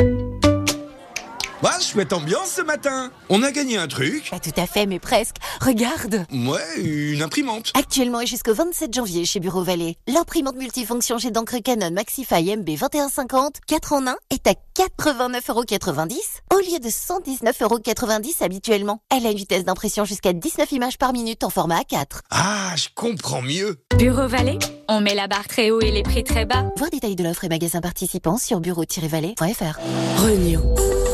Ouais, 1.63 1.71
chouette 1.81 2.13
ambiance 2.13 2.51
ce 2.51 2.63
matin. 2.63 3.11
On 3.31 3.43
a 3.43 3.51
gagné 3.51 3.79
un 3.79 3.87
truc. 3.87 4.29
Pas 4.31 4.41
tout 4.41 4.51
à 4.57 4.67
fait, 4.67 4.87
mais 4.87 4.99
presque. 4.99 5.37
Regarde. 5.61 6.27
Ouais, 6.31 6.81
une 6.83 7.23
imprimante. 7.23 7.73
Actuellement 7.75 8.21
et 8.21 8.27
jusqu'au 8.27 8.53
27 8.53 8.93
janvier 8.93 9.25
chez 9.25 9.41
Bureau 9.41 9.63
Vallée, 9.63 9.97
l'imprimante 10.07 10.57
multifonction 10.57 11.19
chez 11.19 11.31
d'encre 11.31 11.59
Canon 11.63 11.91
Maxify 11.91 12.57
MB 12.57 12.65
2150, 12.65 13.61
4 13.67 13.93
en 13.93 14.07
1, 14.09 14.17
est 14.31 14.47
à 14.47 14.55
89,90€ 14.77 16.17
au 16.53 16.59
lieu 16.59 16.79
de 16.81 16.89
119,90€ 16.89 18.43
habituellement. 18.43 19.01
Elle 19.11 19.27
a 19.27 19.31
une 19.31 19.37
vitesse 19.37 19.65
d'impression 19.65 20.05
jusqu'à 20.05 20.33
19 20.33 20.71
images 20.73 20.99
par 20.99 21.13
minute 21.13 21.45
en 21.45 21.51
format 21.51 21.81
A4. 21.81 22.21
Ah, 22.31 22.75
je 22.77 22.89
comprends 22.95 23.43
mieux. 23.43 23.79
Bureau 23.97 24.27
Vallée, 24.27 24.59
on 24.89 25.01
met 25.01 25.15
la 25.15 25.29
barre 25.29 25.49
très 25.49 25.71
haut 25.71 25.81
et 25.81 25.93
les 25.93 26.03
prix 26.03 26.25
très 26.25 26.45
bas. 26.45 26.67
Voir 26.77 26.91
détails 26.91 27.17
de 27.17 27.25
l'offre 27.25 27.45
et 27.45 27.49
magasins 27.49 27.81
participants 27.81 28.39
sur 28.39 28.61
bureau-vallée.fr. 28.61 29.79
Renew. 30.19 31.14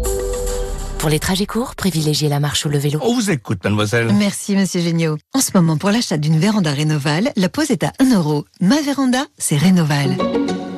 Pour 1.01 1.09
les 1.09 1.17
trajets 1.17 1.47
courts, 1.47 1.73
privilégiez 1.73 2.29
la 2.29 2.39
marche 2.39 2.63
ou 2.67 2.69
le 2.69 2.77
vélo. 2.77 2.99
On 3.01 3.15
vous 3.15 3.31
écoute, 3.31 3.63
mademoiselle. 3.63 4.13
Merci, 4.13 4.55
monsieur 4.55 4.81
Géniaud. 4.81 5.17
En 5.33 5.39
ce 5.41 5.49
moment, 5.55 5.75
pour 5.75 5.89
l'achat 5.89 6.17
d'une 6.17 6.37
véranda 6.37 6.71
Rénoval, 6.71 7.31
la 7.35 7.49
pose 7.49 7.71
est 7.71 7.83
à 7.83 7.91
1 7.97 8.13
euro. 8.13 8.45
Ma 8.59 8.79
véranda, 8.81 9.25
c'est 9.39 9.57
Rénoval. 9.57 10.15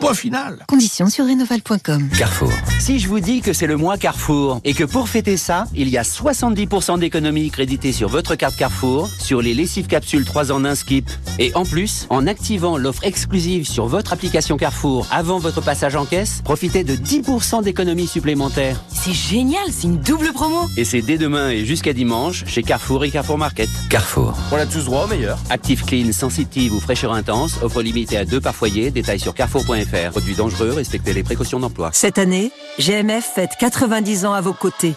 Point 0.03 0.15
final. 0.15 0.65
Conditions 0.67 1.07
sur 1.07 1.25
rénoval.com. 1.25 2.09
Carrefour. 2.19 2.51
Si 2.77 2.99
je 2.99 3.07
vous 3.07 3.21
dis 3.21 3.39
que 3.39 3.53
c'est 3.53 3.67
le 3.67 3.77
mois 3.77 3.97
Carrefour 3.97 4.59
et 4.65 4.73
que 4.73 4.83
pour 4.83 5.07
fêter 5.07 5.37
ça, 5.37 5.63
il 5.73 5.87
y 5.87 5.97
a 5.97 6.01
70% 6.01 6.99
d'économies 6.99 7.49
créditées 7.49 7.93
sur 7.93 8.09
votre 8.09 8.35
carte 8.35 8.57
Carrefour, 8.57 9.07
sur 9.07 9.41
les 9.41 9.53
lessives 9.53 9.87
capsules 9.87 10.25
3 10.25 10.51
en 10.51 10.65
1 10.65 10.75
skip. 10.75 11.09
Et 11.39 11.55
en 11.55 11.63
plus, 11.63 12.05
en 12.09 12.27
activant 12.27 12.77
l'offre 12.77 13.05
exclusive 13.05 13.65
sur 13.65 13.85
votre 13.85 14.11
application 14.11 14.57
Carrefour 14.57 15.07
avant 15.09 15.39
votre 15.39 15.61
passage 15.61 15.95
en 15.95 16.03
caisse, 16.03 16.41
profitez 16.43 16.83
de 16.83 16.97
10% 16.97 17.63
d'économies 17.63 18.07
supplémentaires. 18.07 18.83
C'est 18.89 19.13
génial, 19.13 19.63
c'est 19.71 19.83
une 19.83 19.99
double 19.99 20.33
promo. 20.33 20.67
Et 20.75 20.83
c'est 20.83 21.01
dès 21.01 21.17
demain 21.17 21.49
et 21.49 21.63
jusqu'à 21.63 21.93
dimanche 21.93 22.43
chez 22.45 22.61
Carrefour 22.61 23.05
et 23.05 23.09
Carrefour 23.09 23.37
Market. 23.37 23.69
Carrefour. 23.89 24.37
On 24.51 24.57
a 24.57 24.65
tous 24.65 24.83
droit 24.83 25.05
au 25.05 25.07
meilleur. 25.07 25.39
Active 25.49 25.85
Clean, 25.85 26.11
sensitive 26.11 26.73
ou 26.73 26.81
fraîcheur 26.81 27.13
intense, 27.13 27.59
offre 27.61 27.81
limitée 27.81 28.17
à 28.17 28.25
deux 28.25 28.41
par 28.41 28.53
foyer, 28.53 28.91
détails 28.91 29.21
sur 29.21 29.33
carrefour.fr. 29.33 29.92
Produit 30.11 30.35
dangereux, 30.35 30.71
respectez 30.71 31.13
les 31.13 31.23
précautions 31.23 31.59
d'emploi. 31.59 31.91
Cette 31.93 32.17
année, 32.17 32.51
GMF 32.79 33.25
fête 33.35 33.51
90 33.59 34.25
ans 34.25 34.33
à 34.33 34.41
vos 34.41 34.53
côtés. 34.53 34.95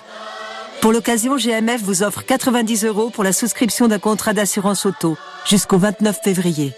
Pour 0.81 0.93
l'occasion, 0.93 1.37
GMF 1.37 1.83
vous 1.83 2.03
offre 2.03 2.23
90 2.23 2.85
euros 2.85 3.11
pour 3.11 3.25
la 3.25 3.33
souscription 3.33 3.89
d'un 3.89 3.99
contrat 3.99 4.33
d'assurance 4.33 4.87
auto 4.87 5.17
jusqu'au 5.47 5.79
29 5.79 6.19
février. 6.23 6.73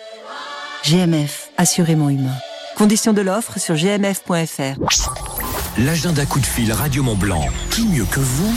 GMF, 0.84 1.50
assurément 1.56 2.08
humain. 2.08 2.34
Conditions 2.76 3.12
de 3.12 3.20
l'offre 3.20 3.58
sur 3.58 3.74
gmf.fr. 3.74 4.78
L'agenda 5.78 6.26
coup 6.26 6.40
de 6.40 6.46
fil 6.46 6.72
Radio 6.72 7.02
Mont 7.02 7.16
Blanc. 7.16 7.44
Qui 7.70 7.86
mieux 7.86 8.04
que 8.04 8.20
vous 8.20 8.54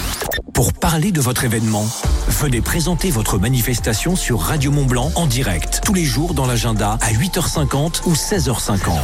pour 0.54 0.74
parler 0.74 1.12
de 1.12 1.22
votre 1.22 1.44
événement 1.44 1.86
Venez 2.28 2.62
présenter 2.62 3.12
votre 3.12 3.38
manifestation 3.38 4.16
sur 4.16 4.40
Radio 4.42 4.72
Mont 4.72 4.86
Blanc 4.86 5.12
en 5.16 5.28
direct 5.28 5.82
tous 5.84 5.94
les 5.94 6.06
jours 6.06 6.34
dans 6.34 6.46
l'agenda 6.46 6.98
à 7.02 7.12
8h50 7.12 8.04
ou 8.06 8.14
16h50. 8.14 8.98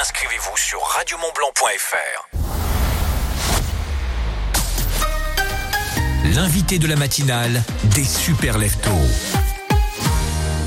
Inscrivez-vous 0.00 0.56
sur 0.56 0.80
radiomontblanc.fr. 0.96 2.28
L'invité 6.34 6.78
de 6.78 6.86
la 6.86 6.96
matinale 6.96 7.62
des 7.94 8.04
super 8.04 8.58
leftos. 8.58 8.90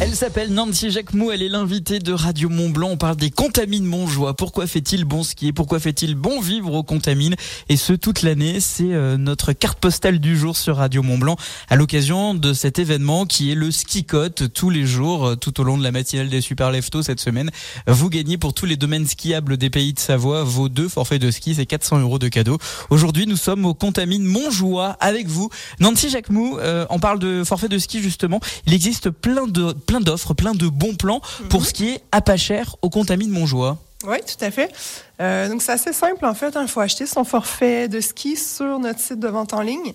Elle 0.04 0.16
s'appelle 0.16 0.52
Nancy 0.52 0.90
Jacquemou, 0.90 1.30
elle 1.30 1.44
est 1.44 1.48
l'invitée 1.48 2.00
de 2.00 2.12
Radio 2.12 2.50
Mont 2.50 2.72
Blanc. 2.72 2.90
On 2.90 2.98
parle 2.98 3.18
des 3.18 3.30
contamines 3.30 3.86
Montjoie. 3.86 4.36
Pourquoi 4.36 4.66
fait-il 4.66 5.06
bon 5.06 5.22
skier 5.22 5.54
Pourquoi 5.54 5.80
fait-il 5.80 6.16
bon 6.16 6.42
vivre 6.42 6.74
aux 6.74 6.82
contamines? 6.82 7.36
Et 7.70 7.78
ce, 7.78 7.94
toute 7.94 8.24
l'année, 8.24 8.62
c'est 8.62 8.94
euh, 8.94 9.16
notre 9.18 9.54
carte 9.54 9.78
postale 9.78 10.18
du 10.18 10.36
jour 10.36 10.58
sur 10.58 10.78
Radio 10.78 11.04
Mont 11.04 11.20
Blanc 11.20 11.36
à 11.70 11.76
l'occasion 11.76 12.34
de 12.34 12.52
cet 12.52 12.80
événement 12.80 13.28
qui 13.28 13.52
est 13.52 13.56
le 13.56 13.70
ski 13.70 14.04
cote 14.04 14.52
tous 14.52 14.72
les 14.72 14.88
jours, 14.88 15.28
euh, 15.28 15.36
tout 15.36 15.62
au 15.62 15.64
long 15.64 15.78
de 15.78 15.84
la 15.84 15.92
matinale 15.92 16.30
des 16.30 16.42
Super 16.42 16.72
Leftos 16.72 17.04
cette 17.04 17.20
semaine. 17.20 17.52
Vous 17.86 18.10
gagnez 18.10 18.40
pour 18.40 18.56
tous 18.56 18.66
les 18.66 18.78
domaines 18.78 19.06
skiables 19.06 19.56
des 19.56 19.70
pays 19.70 19.94
de 19.94 20.00
Savoie 20.00 20.44
vos 20.44 20.68
deux 20.68 20.90
forfaits 20.90 21.22
de 21.22 21.30
ski, 21.30 21.54
c'est 21.54 21.68
400 21.68 22.00
euros 22.00 22.18
de 22.18 22.28
cadeaux. 22.28 22.58
Aujourd'hui, 22.90 23.28
nous 23.28 23.38
sommes 23.38 23.68
aux 23.68 23.76
contamines 23.76 24.26
Montjoie 24.26 24.98
avec 25.00 25.28
vous. 25.28 25.52
Nancy 25.80 26.10
Jacquemou, 26.10 26.58
euh, 26.58 26.88
on 26.90 26.98
parle 26.98 27.20
de 27.20 27.44
forfait 27.44 27.70
de 27.70 27.78
ski 27.78 28.02
justement. 28.02 28.40
Il 28.66 28.74
existe 28.74 29.12
plein 29.12 29.46
de 29.46 29.74
plein 29.92 30.00
d'offres, 30.00 30.34
plein 30.34 30.54
de 30.56 30.70
bons 30.70 30.96
plans 30.96 31.20
pour 31.50 31.66
skier 31.66 32.00
à 32.14 32.22
pas 32.22 32.38
cher 32.38 32.78
aux 32.82 32.90
Contamines 32.90 33.30
Montjoie. 33.30 33.78
Oui, 34.06 34.20
tout 34.26 34.42
à 34.46 34.50
fait. 34.50 34.72
Euh, 35.20 35.50
donc, 35.50 35.62
c'est 35.62 35.74
assez 35.74 35.92
simple, 35.92 36.26
en 36.26 36.34
fait. 36.34 36.56
Il 36.62 36.68
faut 36.70 36.80
acheter 36.80 37.06
son 37.06 37.26
forfait 37.26 37.90
de 37.90 38.00
ski 38.00 38.38
sur 38.38 38.80
notre 38.80 39.02
site 39.02 39.20
de 39.20 39.28
vente 39.28 39.52
en 39.54 39.60
ligne. 39.60 39.94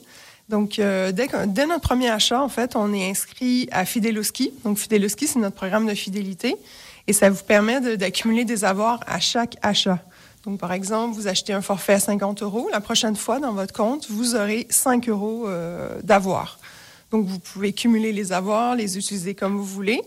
Donc, 0.50 0.78
euh, 0.78 1.12
dès, 1.12 1.28
dès 1.46 1.64
notre 1.64 1.80
premier 1.80 2.10
achat, 2.10 2.42
en 2.42 2.50
fait, 2.50 2.76
on 2.76 2.92
est 2.92 3.08
inscrit 3.08 3.70
à 3.72 3.86
Fidéloski. 3.86 4.52
Donc, 4.64 4.76
Fidéloski, 4.76 5.26
c'est 5.26 5.38
notre 5.38 5.56
programme 5.56 5.86
de 5.86 5.94
fidélité. 5.94 6.56
Et 7.06 7.14
ça 7.14 7.30
vous 7.30 7.42
permet 7.42 7.80
de- 7.80 7.96
d'accumuler 7.96 8.44
des 8.44 8.66
avoirs 8.66 9.00
à 9.06 9.18
chaque 9.18 9.56
achat. 9.62 9.98
Donc, 10.44 10.60
par 10.60 10.74
exemple, 10.74 11.14
vous 11.14 11.26
achetez 11.26 11.54
un 11.54 11.62
forfait 11.62 11.94
à 11.94 12.00
50 12.00 12.42
euros. 12.42 12.68
La 12.70 12.82
prochaine 12.82 13.16
fois, 13.16 13.38
dans 13.40 13.54
votre 13.54 13.72
compte, 13.72 14.08
vous 14.10 14.34
aurez 14.36 14.66
5 14.68 15.08
euros 15.08 15.44
euh, 15.48 15.98
d'avoirs. 16.04 16.58
Donc, 17.10 17.26
vous 17.26 17.38
pouvez 17.38 17.72
cumuler 17.72 18.12
les 18.12 18.32
avoirs, 18.32 18.74
les 18.74 18.98
utiliser 18.98 19.34
comme 19.34 19.56
vous 19.56 19.64
voulez. 19.64 20.02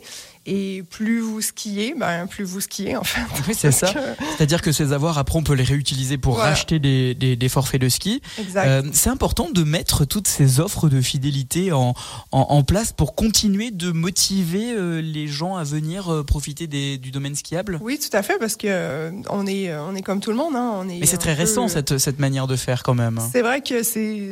Et 0.51 0.83
plus 0.89 1.19
vous 1.21 1.41
skiez, 1.41 1.93
ben, 1.95 2.25
plus 2.25 2.43
vous 2.43 2.59
skiez, 2.59 2.95
en 2.97 3.03
fait. 3.03 3.21
Oui, 3.47 3.53
c'est 3.55 3.71
ça. 3.71 3.93
C'est-à-dire 4.35 4.61
que 4.63 4.71
ces 4.71 4.93
avoirs, 4.93 5.17
après, 5.19 5.37
on 5.37 5.43
peut 5.43 5.53
les 5.53 5.63
réutiliser 5.63 6.17
pour 6.17 6.33
Voilà. 6.35 6.49
racheter 6.49 6.79
des, 6.79 7.13
des, 7.13 7.35
des 7.35 7.49
forfaits 7.49 7.79
de 7.79 7.87
ski. 7.89 8.21
Euh, 8.55 8.81
c'est 8.91 9.09
important 9.11 9.49
de 9.53 9.63
mettre 9.63 10.05
toutes 10.05 10.27
ces 10.27 10.59
offres 10.59 10.89
de 10.89 11.01
fidélité 11.01 11.71
en, 11.71 11.93
en, 12.31 12.39
en 12.39 12.63
place 12.63 12.91
pour 12.93 13.13
continuer 13.13 13.69
de 13.69 13.91
motiver 13.91 14.73
euh, 14.73 15.01
les 15.01 15.27
gens 15.27 15.55
à 15.55 15.63
venir 15.63 16.11
euh, 16.11 16.23
profiter 16.23 16.65
des, 16.65 16.97
du 16.97 17.11
domaine 17.11 17.35
skiable. 17.35 17.77
Oui, 17.81 17.99
tout 17.99 18.15
à 18.17 18.23
fait, 18.23 18.37
parce 18.39 18.55
que 18.55 18.67
euh, 18.67 19.11
on 19.29 19.45
est, 19.45 19.75
on 19.75 19.93
est 19.95 20.01
comme 20.01 20.19
tout 20.19 20.31
le 20.31 20.37
monde. 20.37 20.55
Hein, 20.55 20.71
on 20.77 20.89
est 20.89 20.99
Mais 20.99 21.05
c'est 21.05 21.17
très 21.17 21.33
peu- 21.35 21.41
récent, 21.41 21.67
cette, 21.67 21.97
cette 21.99 22.17
manière 22.19 22.47
de 22.47 22.55
faire 22.55 22.81
quand 22.81 22.95
même. 22.95 23.19
C'est 23.31 23.41
vrai 23.43 23.61
que 23.61 23.75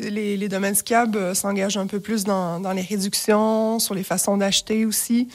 les, 0.09 0.35
les 0.37 0.49
domaines 0.49 0.75
skiables 0.75 1.35
s'engagent 1.35 1.77
un 1.77 1.87
peu 1.87 1.99
plus 1.99 2.23
dans, 2.23 2.59
dans 2.59 2.71
les 2.71 2.81
réductions, 2.81 3.79
sur 3.79 3.93
les 3.93 4.03
façons 4.03 4.37
d'acheter 4.37 4.85
aussi. 4.85 5.27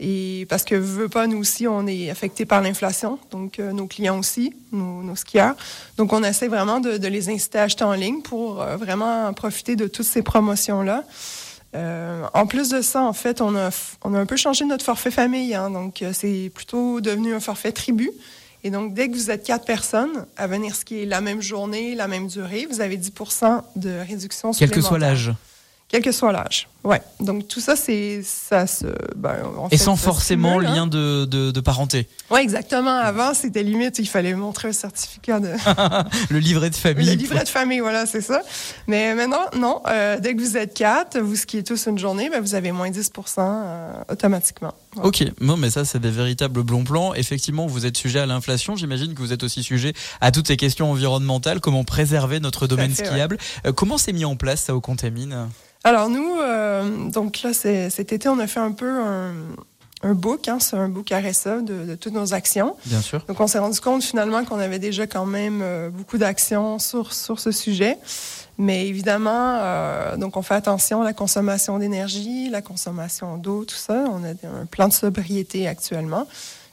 Et 0.00 0.46
parce 0.48 0.62
que 0.64 0.76
veut 0.76 1.08
pas, 1.08 1.26
nous 1.26 1.38
aussi, 1.38 1.66
on 1.66 1.86
est 1.86 2.08
affecté 2.08 2.44
par 2.44 2.60
l'inflation, 2.60 3.18
donc 3.32 3.58
euh, 3.58 3.72
nos 3.72 3.86
clients 3.86 4.18
aussi, 4.18 4.54
nos, 4.70 5.02
nos 5.02 5.16
skieurs. 5.16 5.56
Donc 5.96 6.12
on 6.12 6.22
essaie 6.22 6.46
vraiment 6.48 6.78
de, 6.78 6.98
de 6.98 7.08
les 7.08 7.28
inciter 7.28 7.58
à 7.58 7.64
acheter 7.64 7.82
en 7.84 7.94
ligne 7.94 8.22
pour 8.22 8.62
euh, 8.62 8.76
vraiment 8.76 9.32
profiter 9.32 9.74
de 9.74 9.88
toutes 9.88 10.06
ces 10.06 10.22
promotions-là. 10.22 11.02
Euh, 11.74 12.22
en 12.32 12.46
plus 12.46 12.68
de 12.70 12.80
ça, 12.80 13.02
en 13.02 13.12
fait, 13.12 13.40
on 13.40 13.56
a, 13.56 13.70
on 14.02 14.14
a 14.14 14.20
un 14.20 14.26
peu 14.26 14.36
changé 14.36 14.64
notre 14.64 14.84
forfait 14.84 15.10
famille. 15.10 15.54
hein. 15.54 15.68
donc, 15.70 16.02
c'est 16.12 16.50
plutôt 16.54 17.00
devenu 17.00 17.34
un 17.34 17.40
forfait 17.40 17.72
tribu. 17.72 18.10
Et 18.64 18.70
donc, 18.70 18.94
dès 18.94 19.08
que 19.08 19.14
vous 19.14 19.30
êtes 19.30 19.44
quatre 19.44 19.64
personnes 19.64 20.26
à 20.36 20.46
venir 20.46 20.74
skier 20.74 21.06
la 21.06 21.20
même 21.20 21.40
journée, 21.42 21.94
la 21.94 22.08
même 22.08 22.26
durée, 22.26 22.66
vous 22.70 22.80
avez 22.80 22.96
10% 22.96 23.62
de 23.76 23.90
réduction 24.06 24.52
Quel 24.52 24.70
que 24.70 24.80
soit 24.80 24.90
supplémentaire. 24.90 25.08
l'âge. 25.10 25.32
Quel 25.88 26.02
que 26.02 26.12
soit 26.12 26.32
l'âge. 26.32 26.68
Ouais. 26.84 27.02
Donc, 27.20 27.48
tout 27.48 27.60
ça, 27.60 27.74
c'est. 27.76 28.22
Ça 28.24 28.66
se. 28.66 28.86
Ben, 29.16 29.36
en 29.58 29.66
Et 29.66 29.70
fait, 29.76 29.84
sans 29.84 29.96
forcément 29.96 30.58
hein. 30.60 30.62
lien 30.62 30.86
de, 30.86 31.24
de, 31.24 31.50
de 31.50 31.60
parenté. 31.60 32.08
Oui, 32.30 32.40
exactement. 32.40 32.96
Avant, 32.96 33.34
c'était 33.34 33.62
limite, 33.64 33.98
il 33.98 34.06
fallait 34.06 34.32
montrer 34.34 34.68
un 34.68 34.72
certificat 34.72 35.40
de. 35.40 35.48
Le 36.30 36.38
livret 36.38 36.70
de 36.70 36.76
famille. 36.76 37.06
Le 37.06 37.14
livret 37.14 37.42
de 37.44 37.48
famille, 37.48 37.80
voilà, 37.80 38.06
c'est 38.06 38.20
ça. 38.20 38.42
Mais 38.86 39.14
maintenant, 39.14 39.46
non. 39.56 39.82
euh, 39.88 40.18
dès 40.20 40.34
que 40.34 40.40
vous 40.40 40.56
êtes 40.56 40.72
quatre, 40.74 41.18
vous 41.18 41.36
skiez 41.36 41.64
tous 41.64 41.86
une 41.86 41.98
journée, 41.98 42.30
ben, 42.30 42.40
vous 42.40 42.54
avez 42.54 42.70
moins 42.72 42.90
10% 42.90 43.10
euh, 43.38 43.92
automatiquement. 44.10 44.72
Ok, 45.02 45.24
non 45.40 45.56
mais 45.56 45.70
ça 45.70 45.84
c'est 45.84 46.00
des 46.00 46.10
véritables 46.10 46.62
bons 46.62 46.84
plans. 46.84 47.14
Effectivement, 47.14 47.66
vous 47.66 47.86
êtes 47.86 47.96
sujet 47.96 48.20
à 48.20 48.26
l'inflation. 48.26 48.76
J'imagine 48.76 49.14
que 49.14 49.20
vous 49.20 49.32
êtes 49.32 49.42
aussi 49.42 49.62
sujet 49.62 49.92
à 50.20 50.30
toutes 50.30 50.46
ces 50.48 50.56
questions 50.56 50.90
environnementales. 50.90 51.60
Comment 51.60 51.84
préserver 51.84 52.40
notre 52.40 52.66
domaine 52.66 52.92
fait, 52.92 53.04
skiable? 53.04 53.38
Euh, 53.66 53.72
Comment 53.72 53.98
c'est 53.98 54.12
mis 54.12 54.24
en 54.24 54.36
place 54.36 54.62
ça 54.62 54.74
au 54.74 54.80
Contamine? 54.80 55.48
Alors, 55.84 56.10
nous, 56.10 56.40
euh, 56.40 56.67
donc 57.10 57.42
là, 57.42 57.52
cet 57.52 58.12
été, 58.12 58.28
on 58.28 58.38
a 58.38 58.46
fait 58.46 58.60
un 58.60 58.72
peu 58.72 58.88
un, 58.88 59.32
un 60.02 60.14
book, 60.14 60.48
hein, 60.48 60.58
c'est 60.60 60.76
un 60.76 60.88
book 60.88 61.10
RSA 61.10 61.60
de, 61.60 61.84
de 61.84 61.94
toutes 61.94 62.14
nos 62.14 62.34
actions. 62.34 62.76
Bien 62.86 63.00
sûr. 63.00 63.24
Donc, 63.26 63.40
on 63.40 63.46
s'est 63.46 63.58
rendu 63.58 63.80
compte 63.80 64.02
finalement 64.02 64.44
qu'on 64.44 64.58
avait 64.58 64.78
déjà 64.78 65.06
quand 65.06 65.26
même 65.26 65.60
euh, 65.62 65.90
beaucoup 65.90 66.18
d'actions 66.18 66.78
sur, 66.78 67.12
sur 67.12 67.40
ce 67.40 67.50
sujet. 67.50 67.98
Mais 68.60 68.88
évidemment, 68.88 69.58
euh, 69.60 70.16
donc 70.16 70.36
on 70.36 70.42
fait 70.42 70.54
attention 70.54 71.02
à 71.02 71.04
la 71.04 71.12
consommation 71.12 71.78
d'énergie, 71.78 72.50
la 72.50 72.60
consommation 72.60 73.36
d'eau, 73.36 73.64
tout 73.64 73.76
ça. 73.76 74.04
On 74.10 74.24
a 74.24 74.30
un 74.30 74.66
plan 74.66 74.88
de 74.88 74.92
sobriété 74.92 75.68
actuellement 75.68 76.26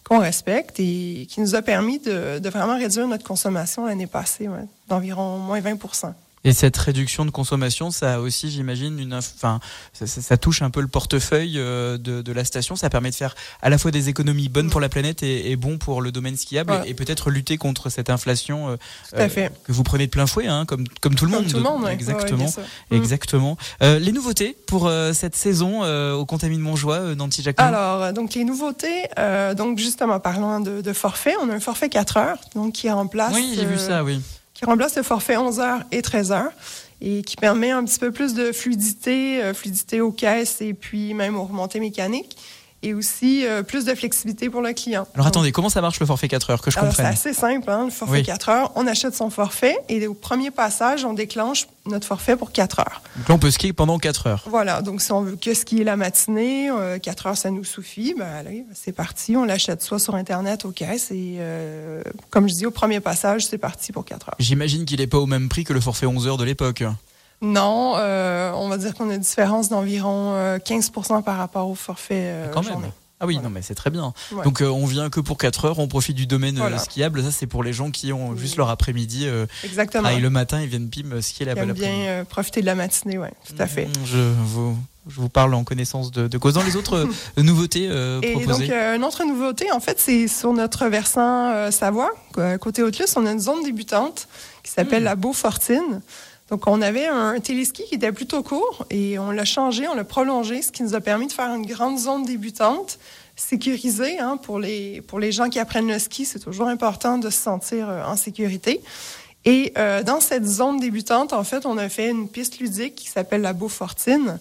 qu'on 0.04 0.20
respecte 0.20 0.80
et 0.80 1.28
qui 1.30 1.42
nous 1.42 1.56
a 1.56 1.62
permis 1.62 2.00
de, 2.00 2.40
de 2.40 2.50
vraiment 2.50 2.78
réduire 2.78 3.08
notre 3.08 3.24
consommation 3.24 3.86
l'année 3.86 4.08
passée, 4.08 4.48
ouais, 4.48 4.66
d'environ 4.88 5.38
moins 5.38 5.60
20 5.60 5.78
Et 6.46 6.54
cette 6.54 6.78
réduction 6.78 7.26
de 7.26 7.32
consommation, 7.32 7.92
ça 7.92 8.14
a 8.16 8.20
aussi, 8.20 8.50
j'imagine, 8.50 9.00
une, 9.00 9.14
enfin, 9.16 9.60
ça, 9.92 10.08
ça- 10.08 10.22
ça 10.22 10.38
touche 10.38 10.62
un 10.62 10.70
peu 10.70 10.80
le 10.80 10.88
portefeuille 10.88 11.56
euh, 11.58 11.98
de, 11.98 12.22
de 12.22 12.32
la 12.32 12.46
station. 12.46 12.76
Ça 12.78 12.90
permet 12.90 13.10
de 13.10 13.16
faire 13.16 13.36
à 13.62 13.70
la 13.70 13.78
fois 13.78 13.92
des 13.92 14.08
économies 14.10 14.48
bonnes 14.48 14.70
pour 14.70 14.80
la 14.80 14.88
planète 14.88 15.24
et, 15.24 15.52
et 15.52 15.56
bon 15.58 15.78
pour 15.78 16.02
le 16.02 16.12
domaine 16.14 16.38
skiable, 16.38 16.72
Ouais. 16.72 16.82
et, 16.86 16.92
et 16.92 16.94
peut-être 16.94 17.30
lutter 17.32 17.58
contre 17.58 17.90
cette 17.90 18.10
inflation 18.10 18.70
euh, 19.18 19.28
fait. 19.30 19.52
que 19.66 19.72
vous 19.74 19.84
prenez 19.84 20.06
de 20.06 20.12
plein 20.12 20.26
fouet, 20.28 20.48
hein, 20.48 20.66
comme 20.66 20.88
comme 21.02 21.16
tout 21.16 21.26
le 21.26 21.32
Comme 21.32 21.42
monde. 21.42 21.52
tout 21.52 21.58
le 21.58 21.64
monde, 21.64 21.84
ouais. 21.84 21.94
Exactement, 21.94 22.46
exactement. 22.92 23.58
Euh, 23.82 24.00
les 24.00 24.12
nouveautés 24.12 24.56
pour 24.68 24.88
euh, 24.88 25.14
cette 25.14 25.36
saison 25.36 25.84
euh, 25.84 26.14
au 26.14 26.26
Contamine 26.26 26.62
Montjoie, 26.62 26.96
euh, 26.98 27.16
Nancy 27.16 27.42
Jacquemin. 27.42 27.68
Alors, 27.68 28.04
euh, 28.04 28.12
donc 28.12 28.34
les 28.36 28.44
nouveautés, 28.44 29.06
euh, 29.20 29.54
donc 29.54 29.80
justement 29.80 30.20
parlant 30.20 30.60
de, 30.60 30.82
de 30.82 30.94
forfait, 30.94 31.34
on 31.42 31.50
a 31.50 31.54
un 31.56 31.60
forfait 31.60 31.90
4 31.90 32.18
heures, 32.18 32.38
donc 32.54 32.74
qui 32.74 32.90
remplace. 32.90 33.34
Oui, 33.34 33.54
j'ai 33.56 33.66
vu 33.66 33.76
euh, 33.76 33.78
ça, 33.78 34.04
oui. 34.04 34.22
Qui 34.56 34.66
remplace 34.66 34.96
le 34.96 35.04
forfait 35.04 35.38
11 35.38 35.60
heures 35.60 35.82
et 35.92 36.02
13 36.02 36.32
heures 36.32 36.52
et 37.02 37.24
qui 37.24 37.36
permet 37.36 37.72
un 37.72 37.84
petit 37.84 38.00
peu 38.00 38.12
plus 38.12 38.34
de 38.34 38.54
fluidité, 38.54 39.44
euh, 39.44 39.54
fluidité 39.54 40.00
aux 40.00 40.14
caisses 40.14 40.62
et 40.62 40.74
puis 40.74 41.14
même 41.14 41.36
aux 41.36 41.44
remontées 41.44 41.82
mécaniques 41.82 42.38
et 42.86 42.94
aussi 42.94 43.46
euh, 43.46 43.64
plus 43.64 43.84
de 43.84 43.96
flexibilité 43.96 44.50
pour 44.50 44.62
le 44.62 44.72
client. 44.74 45.08
Alors 45.16 45.26
attendez, 45.26 45.52
comment 45.52 45.70
ça 45.70 45.82
marche 45.82 46.00
le 46.00 46.06
forfait 46.06 46.28
4 46.28 46.52
heures 46.52 46.62
que 46.62 46.70
je 46.70 46.78
Alors, 46.78 46.92
c'est 46.92 46.98
comprenne 46.98 47.14
assez 47.14 47.34
simple, 47.34 47.70
hein, 47.70 47.86
le 47.86 47.92
forfait 47.92 48.20
Oui. 48.20 48.24
4 48.24 48.50
heures. 48.50 48.72
On 48.76 48.86
achète 48.86 49.16
son 49.16 49.30
forfait 49.32 49.76
et 49.90 50.06
au 50.06 50.14
premier 50.14 50.52
passage, 50.52 51.04
on 51.04 51.14
déclenche 51.14 51.68
notre 51.88 52.06
forfait 52.06 52.36
pour 52.36 52.52
4 52.52 52.80
heures. 52.80 53.02
Donc 53.18 53.30
là, 53.30 53.36
on 53.36 53.40
peut 53.40 53.50
skier 53.50 53.74
pendant 53.74 53.98
4 53.98 54.28
heures. 54.28 54.44
Voilà, 54.48 54.84
donc 54.84 55.02
si 55.02 55.12
on 55.12 55.22
veut 55.22 55.36
que 55.36 55.54
skier 55.56 55.84
la 55.84 55.98
matinée, 55.98 56.70
euh, 56.70 57.00
4 57.00 57.26
heures, 57.26 57.38
ça 57.38 57.50
nous 57.50 57.64
suffit. 57.64 58.14
Ben, 58.18 58.28
allez, 58.28 58.66
c'est 58.74 58.92
parti. 58.92 59.36
On 59.36 59.46
l'achète 59.46 59.82
soit 59.82 60.00
sur 60.00 60.14
Internet, 60.14 60.66
aux 60.66 60.72
caisses, 60.72 61.10
et 61.12 61.38
euh, 61.40 62.04
comme 62.30 62.48
je 62.48 62.54
dis, 62.54 62.66
au 62.68 62.72
premier 62.72 63.00
passage, 63.00 63.48
c'est 63.48 63.58
parti 63.58 63.92
pour 63.92 64.06
4 64.06 64.30
heures. 64.30 64.36
J'imagine 64.38 64.86
qu'il 64.86 65.00
n'est 65.00 65.08
pas 65.08 65.18
au 65.18 65.26
même 65.26 65.50
prix 65.50 65.64
que 65.64 65.74
le 65.74 65.82
forfait 65.82 66.06
11 66.06 66.28
heures 66.28 66.38
de 66.38 66.44
l'époque. 66.46 66.84
Non, 67.46 67.94
euh, 67.98 68.52
on 68.56 68.68
va 68.70 68.78
dire 68.78 68.94
qu'on 68.96 69.10
a 69.10 69.16
une 69.16 69.22
différence 69.22 69.70
d'environ 69.70 70.34
euh, 70.34 70.58
15 70.60 70.92
par 71.24 71.38
rapport 71.38 71.70
au 71.70 71.76
forfait 71.76 72.24
euh, 72.26 72.52
Quand 72.52 72.64
même. 72.64 72.80
Ah 73.22 73.26
oui, 73.26 73.40
non, 73.42 73.50
mais 73.50 73.62
c'est 73.62 73.76
très 73.76 73.90
bien. 73.90 74.14
Ouais. 74.34 74.44
Donc 74.44 74.62
euh, 74.62 74.68
on 74.68 74.86
vient 74.86 75.10
que 75.10 75.22
pour 75.22 75.38
4 75.38 75.66
heures, 75.66 75.80
on 75.80 75.88
profite 75.88 76.18
du 76.18 76.28
domaine 76.28 76.58
euh, 76.58 76.62
Voilà. 76.62 76.80
skiable. 76.80 77.24
Ça, 77.24 77.32
c'est 77.32 77.48
pour 77.48 77.64
les 77.64 77.72
gens 77.72 77.90
qui 77.90 78.12
ont 78.12 78.36
juste 78.36 78.58
leur 78.58 78.70
après-midi. 78.70 79.26
Euh, 79.26 79.46
Exactement. 79.64 80.04
travaillent 80.04 80.22
le 80.22 80.30
matin, 80.30 80.60
ils 80.62 80.68
viennent 80.68 80.90
pim 80.90 81.22
skier 81.22 81.46
belle 81.46 81.72
bien 81.72 81.92
euh, 82.08 82.24
profiter 82.26 82.60
de 82.62 82.66
la 82.66 82.76
matinée, 82.76 83.18
oui, 83.18 83.30
tout 83.48 83.56
à 83.58 83.68
fait. 83.68 83.88
Je 84.04 84.18
vous, 84.18 84.76
je 85.08 85.22
vous 85.22 85.30
parle 85.30 85.54
en 85.54 85.64
connaissance 85.64 86.12
de, 86.12 86.28
de 86.28 86.38
cause. 86.38 86.56
Dans 86.56 86.64
les 86.64 86.76
autres 86.76 87.08
euh, 87.38 87.42
nouveautés 87.42 87.88
euh, 87.90 88.20
Et 88.22 88.34
proposées? 88.34 88.68
donc, 88.68 88.76
euh, 88.76 88.96
une 88.98 89.04
autre 89.06 89.24
nouveauté, 89.24 89.72
en 89.72 89.80
fait, 89.80 89.98
c'est 89.98 90.28
sur 90.28 90.52
notre 90.52 90.86
versant 90.88 91.52
euh, 91.52 91.72
Savoie, 91.72 92.12
côté 92.60 92.84
Haute-Luce, 92.84 93.16
on 93.16 93.26
a 93.26 93.32
une 93.32 93.40
zone 93.40 93.64
débutante 93.64 94.28
qui 94.62 94.72
s'appelle 94.72 95.04
Hmm. 95.04 95.06
la 95.06 95.16
Beaufortine. 95.16 96.02
Donc, 96.50 96.68
on 96.68 96.82
avait 96.82 97.08
un 97.08 97.40
téléski 97.40 97.84
qui 97.86 97.96
était 97.96 98.12
plutôt 98.12 98.44
court 98.44 98.86
et 98.92 99.18
on 99.18 99.32
l'a 99.32 99.46
changé, 99.46 99.88
on 99.88 99.96
l'a 99.96 100.04
prolongé, 100.04 100.62
ce 100.62 100.72
qui 100.72 100.84
nous 100.84 100.94
a 100.94 101.02
permis 101.02 101.28
de 101.28 101.32
faire 101.32 101.54
une 101.54 101.66
grande 101.66 101.98
zone 101.98 102.24
débutante 102.24 103.00
sécurisée 103.36 104.20
hein, 104.20 104.38
pour, 104.38 104.60
les, 104.60 105.02
pour 105.02 105.20
les 105.20 105.32
gens 105.32 105.50
qui 105.50 105.60
apprennent 105.60 105.88
le 105.88 106.00
ski. 106.00 106.26
C'est 106.26 106.40
toujours 106.40 106.68
important 106.68 107.18
de 107.18 107.30
se 107.30 107.38
sentir 107.38 107.90
euh, 107.90 108.04
en 108.06 108.16
sécurité. 108.16 108.82
Et 109.44 109.74
euh, 109.78 110.04
dans 110.04 110.20
cette 110.20 110.46
zone 110.46 110.80
débutante, 110.80 111.34
en 111.34 111.44
fait, 111.44 111.66
on 111.66 111.78
a 111.78 111.90
fait 111.90 112.10
une 112.10 112.30
piste 112.30 112.60
ludique 112.60 112.96
qui 112.96 113.10
s'appelle 113.10 113.42
la 113.42 113.54
Beaufortine. 113.54 114.40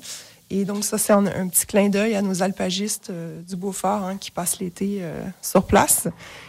Et 0.50 0.64
donc 0.64 0.84
ça, 0.84 0.98
c'est 0.98 1.12
un, 1.12 1.48
petit 1.48 1.66
clin 1.66 1.88
d'œil 1.88 2.14
à 2.14 2.22
nos 2.22 2.42
alpagistes 2.42 3.10
euh, 3.10 3.40
du 3.42 3.56
Beaufort 3.56 4.04
hein, 4.04 4.16
qui 4.18 4.30
passent 4.30 4.60
l'été 4.60 5.02
sur 5.42 5.64
place. 5.64 6.08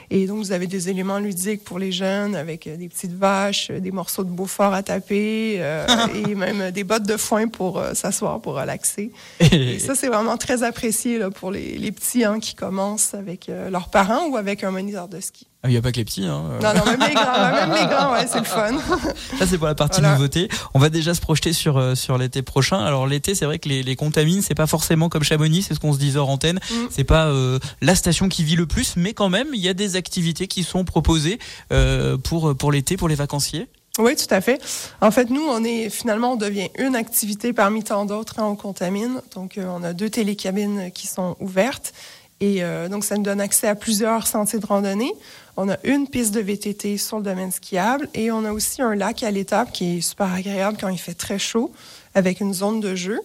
Et 0.09 0.27
donc, 0.27 0.37
vous 0.37 0.51
avez 0.51 0.67
des 0.67 0.89
éléments 0.89 1.19
ludiques 1.19 1.63
pour 1.63 1.79
les 1.79 1.91
jeunes 1.91 2.35
avec 2.35 2.67
euh, 2.67 2.77
des 2.77 2.87
petites 2.87 3.13
vaches, 3.13 3.69
euh, 3.71 3.79
des 3.79 3.91
morceaux 3.91 4.23
de 4.23 4.29
Beaufort 4.29 4.73
à 4.73 4.83
taper 4.83 5.55
euh, 5.59 5.85
et 6.13 6.35
même 6.35 6.71
des 6.71 6.83
bottes 6.83 7.07
de 7.07 7.17
foin 7.17 7.47
pour 7.47 7.79
euh, 7.79 7.93
s'asseoir, 7.93 8.39
pour 8.39 8.55
relaxer. 8.55 9.11
Et 9.51 9.79
ça, 9.79 9.95
c'est 9.95 10.07
vraiment 10.07 10.37
très 10.37 10.63
apprécié 10.63 11.17
là, 11.17 11.29
pour 11.31 11.51
les, 11.51 11.77
les 11.77 11.91
petits 11.91 12.23
hein, 12.23 12.39
qui 12.39 12.55
commencent 12.55 13.13
avec 13.13 13.49
euh, 13.49 13.69
leurs 13.69 13.89
parents 13.89 14.27
ou 14.27 14.37
avec 14.37 14.63
un 14.63 14.71
moniteur 14.71 15.07
de 15.07 15.19
ski. 15.19 15.47
Il 15.65 15.71
n'y 15.71 15.77
a 15.77 15.81
pas 15.81 15.91
que 15.91 15.97
les 15.97 16.05
petits. 16.05 16.25
Hein. 16.25 16.43
Non, 16.61 16.73
non, 16.73 16.85
même 16.85 16.99
les 17.07 17.13
grands, 17.13 17.51
même 17.51 17.71
les 17.71 17.85
grands, 17.87 18.13
ouais, 18.13 18.25
c'est 18.27 18.39
le 18.39 18.45
fun. 18.45 18.77
Ça, 19.39 19.47
c'est 19.47 19.57
pour 19.57 19.67
la 19.67 19.75
partie 19.75 20.01
Voilà. 20.01 20.15
nouveauté. 20.15 20.47
On 20.73 20.79
va 20.79 20.89
déjà 20.89 21.13
se 21.13 21.21
projeter 21.21 21.53
sur, 21.53 21.77
euh, 21.77 21.95
sur 21.95 22.17
l'été 22.17 22.41
prochain. 22.41 22.77
Alors, 22.83 23.07
l'été, 23.07 23.35
c'est 23.35 23.45
vrai 23.45 23.59
que 23.59 23.69
les, 23.69 23.83
les 23.83 23.95
contamines, 23.95 24.41
c'est 24.41 24.55
pas 24.55 24.67
forcément 24.67 25.09
comme 25.09 25.23
Chamonix, 25.23 25.63
c'est 25.63 25.73
ce 25.73 25.79
qu'on 25.79 25.93
se 25.93 25.99
disait 25.99 26.19
hors 26.19 26.29
antenne. 26.29 26.59
Mm. 26.69 26.75
C'est 26.89 27.03
pas 27.03 27.25
euh, 27.27 27.59
la 27.81 27.95
station 27.95 28.29
qui 28.29 28.43
vit 28.43 28.55
le 28.55 28.65
plus, 28.65 28.95
mais 28.95 29.13
quand 29.13 29.29
même, 29.29 29.47
il 29.53 29.59
y 29.61 29.69
a 29.69 29.73
des 29.73 29.95
activités 29.95 30.47
qui 30.47 30.63
sont 30.63 30.83
proposées 30.85 31.39
euh, 31.71 32.17
pour, 32.17 32.55
pour 32.55 32.71
l'été, 32.71 32.97
pour 32.97 33.07
les 33.07 33.15
vacanciers. 33.15 33.67
Oui, 33.97 34.15
tout 34.15 34.33
à 34.33 34.41
fait. 34.41 34.61
En 34.99 35.09
fait, 35.11 35.29
nous, 35.29 35.43
on 35.47 35.63
est 35.63 35.89
finalement, 35.89 36.33
on 36.33 36.35
devient 36.35 36.67
une 36.77 36.95
activité 36.95 37.53
parmi 37.53 37.81
tant 37.83 38.05
d'autres. 38.05 38.39
Hein, 38.39 38.43
on 38.45 38.55
contamine. 38.55 39.21
Donc, 39.33 39.57
euh, 39.57 39.65
on 39.67 39.83
a 39.83 39.93
deux 39.93 40.09
télécabines 40.09 40.91
qui 40.93 41.07
sont 41.07 41.37
ouvertes. 41.39 41.93
Et 42.41 42.63
euh, 42.63 42.89
donc, 42.89 43.03
ça 43.05 43.15
nous 43.15 43.23
donne 43.23 43.39
accès 43.39 43.67
à 43.67 43.75
plusieurs 43.75 44.27
sentiers 44.27 44.59
de 44.59 44.65
randonnée. 44.65 45.13
On 45.57 45.69
a 45.69 45.77
une 45.83 46.07
piste 46.07 46.33
de 46.33 46.41
VTT 46.41 46.97
sur 46.97 47.17
le 47.17 47.23
domaine 47.23 47.51
skiable 47.51 48.09
et 48.13 48.29
on 48.31 48.43
a 48.43 48.51
aussi 48.51 48.81
un 48.81 48.93
lac 48.93 49.23
à 49.23 49.31
l'étape 49.31 49.71
qui 49.71 49.97
est 49.97 50.01
super 50.01 50.33
agréable 50.33 50.77
quand 50.79 50.89
il 50.89 50.97
fait 50.97 51.13
très 51.13 51.39
chaud 51.39 51.71
avec 52.13 52.41
une 52.41 52.53
zone 52.53 52.81
de 52.81 52.93
jeu. 52.93 53.21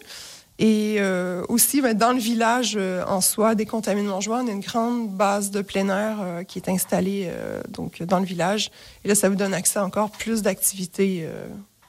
Et 0.60 0.96
euh, 0.98 1.42
aussi, 1.48 1.80
ben, 1.80 1.96
dans 1.96 2.12
le 2.12 2.20
village 2.20 2.74
euh, 2.76 3.02
en 3.06 3.20
soi, 3.20 3.54
des 3.54 3.66
contamines 3.66 4.06
Montjoie, 4.06 4.42
on 4.44 4.46
a 4.46 4.52
une 4.52 4.60
grande 4.60 5.10
base 5.10 5.50
de 5.50 5.62
plein 5.62 5.88
air 5.88 6.44
qui 6.46 6.58
est 6.58 6.68
installée 6.68 7.32
donc, 7.68 8.02
dans 8.02 8.20
le 8.20 8.26
village. 8.26 8.70
Et 9.04 9.08
là, 9.08 9.14
ça 9.14 9.28
vous 9.28 9.36
donne 9.36 9.54
accès 9.54 9.80
à 9.80 9.84
encore 9.84 10.10
plus 10.10 10.42
d'activités 10.42 11.26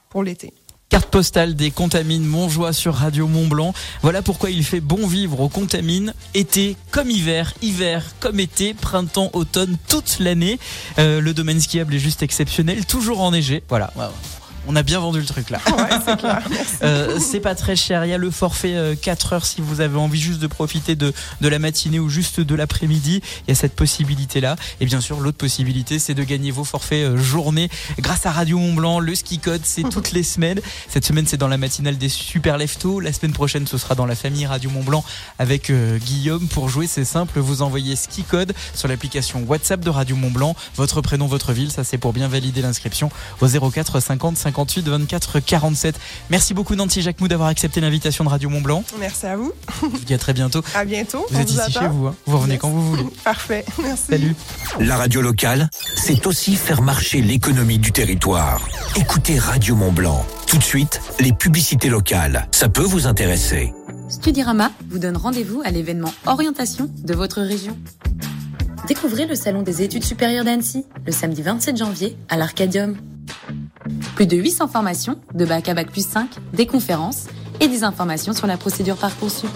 pour 0.08 0.24
l'été. 0.24 0.52
Carte 0.92 1.08
postale 1.08 1.56
des 1.56 1.70
Contamines 1.70 2.26
Montjoie 2.26 2.74
sur 2.74 2.92
Radio 2.96 3.26
Mont 3.26 3.46
Blanc. 3.46 3.72
Voilà 4.02 4.20
pourquoi 4.20 4.50
il 4.50 4.62
fait 4.62 4.80
bon 4.80 5.06
vivre 5.06 5.40
aux 5.40 5.48
Contamines. 5.48 6.12
Été 6.34 6.76
comme 6.90 7.08
hiver, 7.08 7.54
hiver 7.62 8.04
comme 8.20 8.38
été, 8.38 8.74
printemps, 8.74 9.30
automne, 9.32 9.78
toute 9.88 10.18
l'année. 10.18 10.58
Euh, 10.98 11.22
le 11.22 11.32
domaine 11.32 11.62
skiable 11.62 11.94
est 11.94 11.98
juste 11.98 12.22
exceptionnel, 12.22 12.84
toujours 12.84 13.22
enneigé. 13.22 13.62
Voilà. 13.70 13.90
Ouais, 14.62 14.68
ouais. 14.68 14.72
On 14.72 14.76
a 14.76 14.82
bien 14.82 15.00
vendu 15.00 15.20
le 15.20 15.26
truc 15.26 15.50
là. 15.50 15.58
c'est 16.04 16.16
clair. 16.18 16.42
Merci. 16.50 16.72
Euh, 16.82 17.18
c'est 17.20 17.40
pas 17.40 17.54
très 17.54 17.76
cher. 17.76 18.04
Il 18.04 18.08
y 18.08 18.12
a 18.12 18.18
le 18.18 18.30
forfait 18.30 18.74
euh, 18.74 18.96
4 19.00 19.34
heures 19.34 19.46
si 19.46 19.60
vous 19.60 19.80
avez 19.80 19.96
envie 19.96 20.20
juste 20.20 20.40
de 20.40 20.48
profiter 20.48 20.96
de, 20.96 21.12
de 21.40 21.48
la 21.48 21.60
matinée 21.60 22.00
ou 22.00 22.08
juste 22.08 22.40
de 22.40 22.54
l'après-midi. 22.56 23.22
Il 23.46 23.50
y 23.50 23.52
a 23.52 23.54
cette 23.54 23.74
possibilité 23.74 24.40
là. 24.40 24.56
Et 24.80 24.86
bien 24.86 25.00
sûr, 25.00 25.20
l'autre 25.20 25.38
possibilité, 25.38 26.00
c'est 26.00 26.14
de 26.14 26.24
gagner 26.24 26.50
vos 26.50 26.64
forfaits 26.64 27.04
euh, 27.04 27.16
journée 27.16 27.70
grâce 28.00 28.26
à 28.26 28.32
Radio 28.32 28.58
Mont 28.58 28.74
Blanc. 28.74 28.98
Le 28.98 29.14
ski 29.14 29.38
code, 29.38 29.60
c'est 29.64 29.88
toutes 29.88 30.10
les 30.10 30.24
semaines. 30.24 30.60
Cette 30.88 31.04
semaine, 31.04 31.26
c'est 31.26 31.36
dans 31.36 31.48
la 31.48 31.56
matinale 31.56 31.98
des 31.98 32.08
super 32.08 32.58
leftos. 32.58 32.98
La 32.98 33.12
semaine 33.12 33.32
prochaine, 33.32 33.66
ce 33.66 33.78
sera 33.78 33.94
dans 33.94 34.06
la 34.06 34.16
famille 34.16 34.46
Radio 34.46 34.70
Mont 34.70 34.82
Blanc 34.82 35.04
avec 35.38 35.70
euh, 35.70 35.98
Guillaume. 35.98 36.48
Pour 36.48 36.68
jouer, 36.68 36.86
c'est 36.88 37.04
simple. 37.04 37.38
Vous 37.38 37.62
envoyez 37.62 37.94
ski 37.94 38.24
code 38.24 38.54
sur 38.74 38.88
l'application 38.88 39.44
WhatsApp 39.46 39.80
de 39.80 39.90
Radio 39.90 40.16
Mont 40.16 40.30
Blanc. 40.30 40.56
Votre 40.74 41.00
prénom, 41.00 41.26
votre 41.26 41.52
ville. 41.52 41.70
Ça, 41.70 41.84
c'est 41.84 41.98
pour 41.98 42.12
bien 42.12 42.28
valider 42.28 42.60
l'inscription 42.62 43.10
au 43.40 43.46
04 43.46 44.00
50 44.00 44.36
58 44.52 44.86
24 44.88 45.40
47. 45.40 45.94
Merci 46.30 46.52
beaucoup 46.54 46.74
Nancy 46.74 47.00
Jacquemou 47.02 47.26
d'avoir 47.28 47.48
accepté 47.48 47.80
l'invitation 47.80 48.24
de 48.24 48.28
Radio 48.28 48.50
Mont 48.50 48.60
Blanc. 48.60 48.84
Merci 49.00 49.26
à 49.26 49.36
vous. 49.36 49.52
Je 49.82 49.86
vous 49.86 49.98
dis 49.98 50.14
à 50.14 50.18
très 50.18 50.32
bientôt. 50.34 50.62
À 50.74 50.84
bientôt. 50.84 51.24
Vous 51.30 51.38
On 51.38 51.40
êtes 51.40 51.50
ici 51.50 51.60
attend. 51.60 51.80
chez 51.80 51.88
vous. 51.88 52.06
hein. 52.08 52.14
Vous 52.26 52.36
revenez 52.36 52.52
Yes. 52.54 52.60
quand 52.60 52.68
vous 52.70 52.90
voulez. 52.90 53.04
Parfait. 53.24 53.64
Merci. 53.82 54.04
Salut. 54.10 54.34
La 54.78 54.96
radio 54.96 55.22
locale, 55.22 55.70
c'est 55.96 56.26
aussi 56.26 56.54
faire 56.56 56.82
marcher 56.82 57.22
l'économie 57.22 57.78
du 57.78 57.92
territoire. 57.92 58.60
Écoutez 58.96 59.38
Radio 59.38 59.74
Mont 59.74 59.92
Blanc. 59.92 60.24
Tout 60.46 60.58
de 60.58 60.62
suite, 60.62 61.00
les 61.18 61.32
publicités 61.32 61.88
locales. 61.88 62.46
Ça 62.52 62.68
peut 62.68 62.82
vous 62.82 63.06
intéresser. 63.06 63.72
Studirama 64.10 64.70
vous 64.90 64.98
donne 64.98 65.16
rendez-vous 65.16 65.62
à 65.64 65.70
l'événement 65.70 66.12
Orientation 66.26 66.90
de 67.02 67.14
votre 67.14 67.40
région. 67.40 67.78
Découvrez 68.86 69.26
le 69.26 69.34
Salon 69.34 69.62
des 69.62 69.80
études 69.80 70.04
supérieures 70.04 70.44
d'Annecy 70.44 70.84
le 71.06 71.12
samedi 71.12 71.40
27 71.40 71.76
janvier 71.78 72.16
à 72.28 72.36
l'Arcadium. 72.36 72.96
Plus 74.14 74.26
de 74.26 74.36
800 74.36 74.68
formations, 74.68 75.16
de 75.34 75.44
bac 75.44 75.68
à 75.68 75.74
bac 75.74 75.90
plus 75.90 76.06
5, 76.06 76.28
des 76.52 76.66
conférences 76.66 77.26
et 77.60 77.68
des 77.68 77.84
informations 77.84 78.32
sur 78.32 78.46
la 78.46 78.56
procédure 78.56 78.96
Parcoursup. 78.96 79.50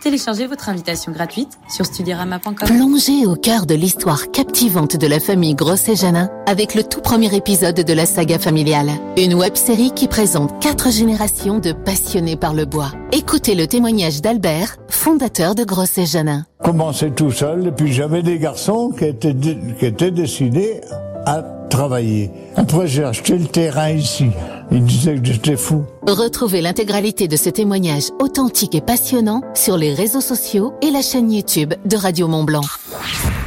Téléchargez 0.00 0.46
votre 0.46 0.70
invitation 0.70 1.12
gratuite 1.12 1.58
sur 1.68 1.84
studirama.com. 1.84 2.66
Plongez 2.66 3.26
au 3.26 3.36
cœur 3.36 3.66
de 3.66 3.74
l'histoire 3.74 4.30
captivante 4.30 4.96
de 4.96 5.06
la 5.06 5.20
famille 5.20 5.54
Grosset 5.54 5.94
Janin 5.94 6.30
avec 6.46 6.74
le 6.74 6.82
tout 6.82 7.02
premier 7.02 7.34
épisode 7.36 7.74
de 7.74 7.92
la 7.92 8.06
saga 8.06 8.38
familiale. 8.38 8.90
Une 9.18 9.34
web 9.34 9.56
série 9.56 9.90
qui 9.90 10.08
présente 10.08 10.58
quatre 10.62 10.90
générations 10.90 11.58
de 11.58 11.72
passionnés 11.72 12.36
par 12.36 12.54
le 12.54 12.64
bois. 12.64 12.92
Écoutez 13.12 13.54
le 13.54 13.66
témoignage 13.66 14.22
d'Albert, 14.22 14.76
fondateur 14.88 15.54
de 15.54 15.64
Grosset 15.64 16.06
Janin. 16.06 16.46
commençais 16.64 17.10
tout 17.10 17.30
seul 17.30 17.66
et 17.66 17.72
puis 17.72 17.92
j'avais 17.92 18.22
des 18.22 18.38
garçons 18.38 18.92
qui 18.98 19.04
étaient, 19.04 19.34
qui 19.34 19.84
étaient 19.84 20.10
décidés 20.10 20.80
à 21.26 21.42
travailler. 21.70 22.30
Après 22.56 22.86
j'ai 22.86 23.04
acheté 23.04 23.38
le 23.38 23.46
terrain 23.46 23.90
ici. 23.90 24.26
Ils 24.70 24.84
disaient 24.84 25.16
que 25.16 25.24
j'étais 25.24 25.56
fou. 25.56 25.84
Retrouvez 26.06 26.60
l'intégralité 26.60 27.28
de 27.28 27.36
ce 27.36 27.48
témoignage 27.48 28.10
authentique 28.20 28.74
et 28.74 28.80
passionnant 28.82 29.40
sur 29.54 29.78
les 29.78 29.94
réseaux 29.94 30.20
sociaux 30.20 30.74
et 30.82 30.90
la 30.90 31.00
chaîne 31.00 31.32
YouTube 31.32 31.72
de 31.86 31.96
Radio 31.96 32.28
Mont 32.28 32.44
Blanc. 32.44 32.60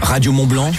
Radio 0.01 0.31
Mont 0.31 0.47
Blanc, 0.47 0.71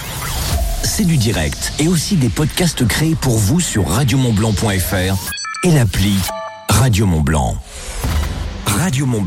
c'est 0.83 1.05
du 1.05 1.17
direct 1.17 1.71
et 1.79 1.87
aussi 1.87 2.15
des 2.15 2.29
podcasts 2.29 2.85
créés 2.85 3.15
pour 3.15 3.37
vous 3.37 3.59
sur 3.59 3.87
radiomontblanc.fr 3.87 5.31
et 5.63 5.71
l'appli 5.71 6.15
Radio 6.69 7.05
Mont 7.05 7.21
Blanc. 7.21 7.55
Radio 8.65 9.05
Mont 9.05 9.23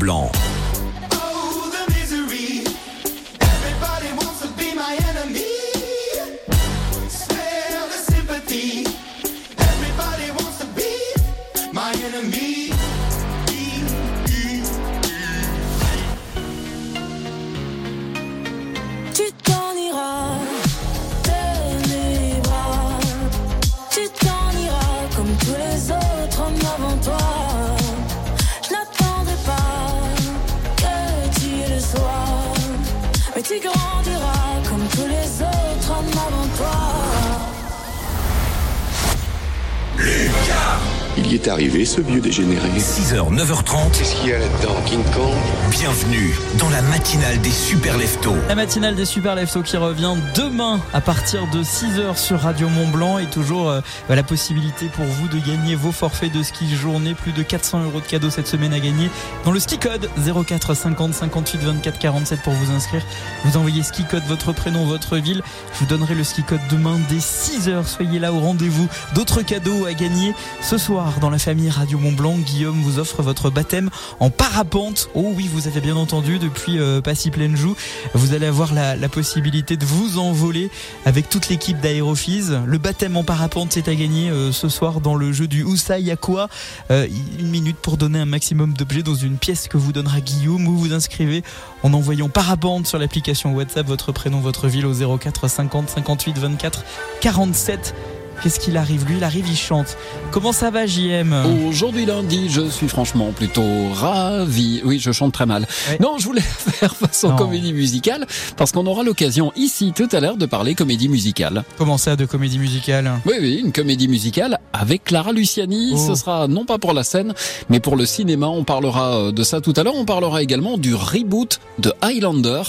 Est 41.31 41.47
arrivé, 41.47 41.85
ce 41.85 42.01
vieux 42.01 42.21
dégénéré. 42.21 42.67
6h, 42.79 43.31
9h30. 43.31 43.91
Qu'est-ce 43.95 44.15
qu'il 44.15 44.29
y 44.29 44.33
a 44.33 44.39
là-dedans, 44.39 44.75
King 44.87 45.03
Kong? 45.13 45.35
Bienvenue 45.69 46.35
dans 46.57 46.69
la 46.71 46.81
matinale 46.81 47.39
des 47.41 47.51
super 47.51 47.99
leftos. 47.99 48.33
La 48.47 48.55
matinale 48.55 48.95
des 48.95 49.05
Super 49.05 49.35
Leftos 49.35 49.61
qui 49.61 49.77
revient 49.77 50.15
demain 50.33 50.79
à 50.91 51.01
partir 51.01 51.45
de 51.53 51.61
6h 51.61 52.17
sur 52.17 52.39
Radio 52.39 52.67
Mont 52.69 52.87
Blanc 52.87 53.19
et 53.19 53.27
toujours 53.27 53.69
euh, 53.69 53.81
la 54.09 54.23
possibilité 54.23 54.87
pour 54.87 55.05
vous 55.05 55.27
de 55.27 55.37
gagner 55.37 55.75
vos 55.75 55.91
forfaits 55.91 56.33
de 56.33 56.41
ski 56.41 56.75
journée. 56.75 57.13
Plus 57.13 57.31
de 57.31 57.43
400 57.43 57.83
euros 57.83 57.99
de 57.99 58.07
cadeaux 58.07 58.31
cette 58.31 58.47
semaine 58.47 58.73
à 58.73 58.79
gagner 58.79 59.11
dans 59.45 59.51
le 59.51 59.59
ski 59.59 59.77
code 59.77 60.09
04 60.47 60.73
50 60.73 61.13
58 61.13 61.61
24 61.61 61.99
47 61.99 62.41
pour 62.41 62.53
vous 62.53 62.71
inscrire. 62.71 63.03
Vous 63.45 63.55
envoyez 63.55 63.83
ski 63.83 64.03
code 64.03 64.23
votre 64.27 64.51
prénom, 64.51 64.85
votre 64.85 65.17
ville. 65.17 65.43
Je 65.73 65.79
vous 65.79 65.85
donnerai 65.85 66.15
le 66.15 66.23
ski 66.23 66.41
code 66.41 66.61
demain 66.71 66.97
dès 67.07 67.17
6h. 67.17 67.85
Soyez 67.85 68.17
là 68.17 68.33
au 68.33 68.39
rendez-vous. 68.39 68.87
D'autres 69.13 69.43
cadeaux 69.43 69.85
à 69.85 69.93
gagner 69.93 70.33
ce 70.63 70.79
soir 70.79 71.18
dans 71.19 71.29
la 71.29 71.39
famille 71.39 71.69
Radio 71.69 71.97
Mont 71.99 72.11
Blanc. 72.11 72.35
Guillaume 72.37 72.81
vous 72.81 72.99
offre 72.99 73.21
votre 73.21 73.49
baptême 73.49 73.89
en 74.19 74.29
parapente. 74.29 75.09
Oh 75.13 75.31
oui, 75.35 75.49
vous 75.51 75.67
avez 75.67 75.81
bien 75.81 75.95
entendu 75.95 76.39
depuis 76.39 76.79
euh, 76.79 77.01
Passy 77.01 77.31
Pleine 77.31 77.55
Joue. 77.55 77.75
Vous 78.13 78.33
allez 78.33 78.45
avoir 78.45 78.73
la, 78.73 78.95
possibilité 79.09 79.75
de 79.75 79.85
vous 79.85 80.19
envoler 80.19 80.69
avec 81.05 81.29
toute 81.29 81.49
l'équipe 81.49 81.79
d'Aérophys. 81.79 82.43
Le 82.65 82.77
baptême 82.77 83.17
en 83.17 83.23
parapente 83.23 83.71
c'est 83.71 83.87
à 83.87 83.95
gagner 83.95 84.29
euh, 84.29 84.51
ce 84.51 84.69
soir 84.69 85.01
dans 85.01 85.15
le 85.15 85.31
jeu 85.31 85.47
du 85.47 85.63
Oussa 85.63 85.99
Yakwa. 85.99 86.47
Euh, 86.91 87.07
une 87.39 87.49
minute 87.49 87.77
pour 87.77 87.97
donner 87.97 88.19
un 88.19 88.25
maximum 88.25 88.73
d'objets 88.73 89.03
dans 89.03 89.15
une 89.15 89.37
pièce 89.37 89.67
que 89.67 89.77
vous 89.77 89.91
donnera 89.91 90.21
Guillaume. 90.21 90.65
Vous 90.65 90.77
vous 90.77 90.93
inscrivez 90.93 91.43
en 91.83 91.93
envoyant 91.93 92.29
parapente 92.29 92.87
sur 92.87 92.99
l'application 92.99 93.53
WhatsApp 93.53 93.87
votre 93.87 94.11
prénom, 94.11 94.39
votre 94.39 94.67
ville 94.67 94.85
au 94.85 95.17
04 95.17 95.47
50 95.47 95.89
58 95.89 96.37
24 96.37 96.83
47. 97.21 98.18
Qu'est-ce 98.41 98.59
qu'il 98.59 98.77
arrive 98.77 99.05
Lui, 99.05 99.17
il 99.17 99.23
arrive, 99.23 99.47
il 99.49 99.57
chante. 99.57 99.97
Comment 100.31 100.53
ça 100.53 100.69
va, 100.71 100.85
JM 100.85 101.33
Aujourd'hui 101.67 102.05
lundi, 102.05 102.49
je 102.49 102.69
suis 102.69 102.87
franchement 102.87 103.31
plutôt 103.35 103.89
ravi. 103.93 104.81
Oui, 104.85 104.97
je 104.99 105.11
chante 105.11 105.33
très 105.33 105.45
mal. 105.45 105.67
Non, 105.99 106.17
je 106.17 106.23
voulais 106.23 106.41
faire 106.41 106.95
façon 106.95 107.29
Non. 107.29 107.35
comédie 107.35 107.73
musicale 107.73 108.25
parce 108.55 108.71
qu'on 108.71 108.85
aura 108.85 109.03
l'occasion 109.03 109.51
ici 109.57 109.91
tout 109.93 110.07
à 110.13 110.21
l'heure 110.21 110.37
de 110.37 110.45
parler 110.45 110.73
comédie 110.73 111.09
musicale. 111.09 111.63
Comment 111.77 111.97
ça, 111.97 112.15
de 112.15 112.25
comédie 112.25 112.59
musicale? 112.59 113.11
Oui, 113.25 113.33
oui, 113.41 113.61
une 113.63 113.73
comédie 113.73 114.07
musicale 114.07 114.59
avec 114.71 115.03
Clara 115.03 115.33
Luciani. 115.33 115.91
Oh. 115.95 116.07
Ce 116.07 116.15
sera 116.15 116.47
non 116.47 116.63
pas 116.65 116.77
pour 116.77 116.93
la 116.93 117.03
scène, 117.03 117.33
mais 117.69 117.81
pour 117.81 117.97
le 117.97 118.05
cinéma. 118.05 118.47
On 118.47 118.63
parlera 118.63 119.17
euh, 119.17 119.31
de 119.33 119.43
ça 119.43 119.59
tout 119.59 119.73
à 119.75 119.83
l'heure. 119.83 119.95
On 119.95 120.05
parlera 120.05 120.41
également 120.41 120.77
du 120.77 120.95
reboot 120.95 121.59
de 121.79 121.91
Highlander. 122.01 122.61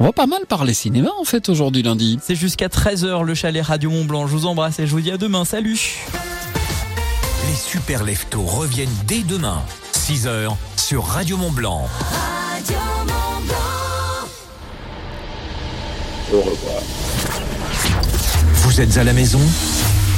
On 0.00 0.04
va 0.04 0.12
pas 0.12 0.26
mal 0.26 0.46
parler 0.48 0.74
cinéma 0.74 1.10
en 1.20 1.24
fait 1.24 1.48
aujourd'hui 1.48 1.84
lundi. 1.84 2.18
C'est 2.22 2.34
jusqu'à 2.34 2.66
13h 2.66 3.22
le 3.22 3.34
chalet 3.34 3.64
Radio 3.64 3.88
Mont 3.90 4.04
Blanc. 4.04 4.26
Je 4.26 4.32
vous 4.32 4.46
embrasse 4.46 4.80
et 4.80 4.86
je 4.88 4.90
vous 4.92 5.00
dis 5.00 5.11
à 5.12 5.16
demain. 5.18 5.44
Salut 5.44 5.78
Les 7.48 7.54
super 7.54 8.02
leftos 8.02 8.42
reviennent 8.42 8.88
dès 9.06 9.20
demain, 9.20 9.62
6h, 9.94 10.54
sur 10.76 11.04
Radio 11.04 11.36
Mont 11.36 11.50
Blanc. 11.50 11.86
Au 16.32 16.40
revoir. 16.40 16.82
Vous 18.54 18.80
êtes 18.80 18.96
à 18.96 19.04
la 19.04 19.12
maison? 19.12 19.40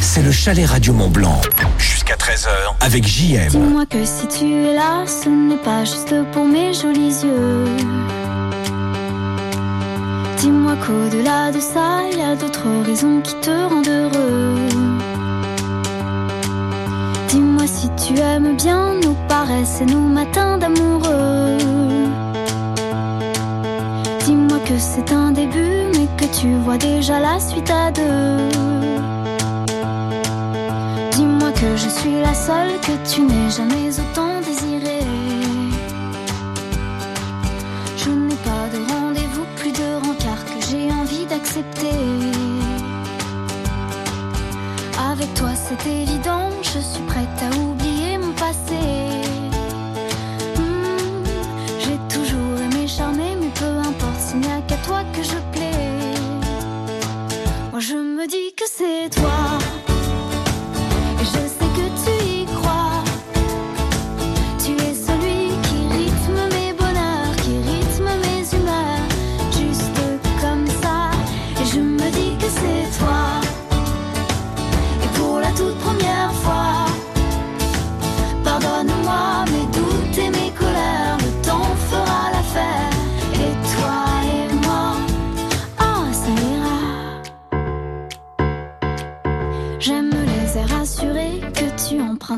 C'est 0.00 0.22
le 0.22 0.30
chalet 0.30 0.66
Radio 0.66 0.92
Mont 0.92 1.11
Blanc. 1.11 1.40
Jusqu'à 1.76 2.14
13h 2.14 2.48
avec 2.80 3.04
JM. 3.07 3.48
Dis-moi 3.48 3.87
que 3.87 4.04
si 4.04 4.28
tu 4.28 4.44
es 4.44 4.74
là, 4.74 5.04
ce 5.07 5.28
n'est 5.28 5.62
pas 5.62 5.85
juste 5.85 6.14
pour 6.33 6.44
mes 6.44 6.72
jolis 6.72 7.24
yeux. 7.24 8.23
Dis-moi 10.38 10.75
qu'au-delà 10.85 11.51
de 11.53 11.61
ça, 11.61 12.03
il 12.11 12.18
y 12.18 12.23
a 12.23 12.35
d'autres 12.37 12.68
raisons 12.85 13.20
qui 13.20 13.35
te 13.37 13.51
rendent 13.51 13.88
heureux. 13.88 14.55
Dis-moi 17.29 17.66
si 17.66 17.88
tu 17.97 18.18
aimes 18.20 18.57
bien 18.57 18.94
nos 19.03 19.16
paresses 19.29 19.81
et 19.81 19.87
nos 19.87 20.09
matins 20.18 20.59
d'amoureux. 20.59 21.59
Dis-moi 24.25 24.59
que 24.66 24.79
c'est 24.79 25.12
un 25.12 25.33
début, 25.33 25.87
mais 25.94 26.09
que 26.16 26.27
tu 26.38 26.49
vois 26.64 26.79
déjà 26.79 27.20
la 27.20 27.38
suite 27.40 27.70
à 27.70 27.90
deux. 27.90 28.49
Dis-moi 31.12 31.53
que 31.53 31.77
je 31.77 31.88
suis 31.88 32.20
la 32.20 32.35
seule 32.35 32.73
que 32.83 32.92
tu 33.11 33.23
n'aies 33.23 33.51
jamais 33.51 33.88
autant 34.01 34.34
Avec 44.99 45.33
toi 45.35 45.51
c'est 45.55 45.87
évident, 45.88 46.51
je 46.62 46.81
suis 46.81 47.03
prête 47.07 47.29
à 47.43 47.57
oublier 47.57 48.19
mon 48.19 48.33
passé. 48.33 49.04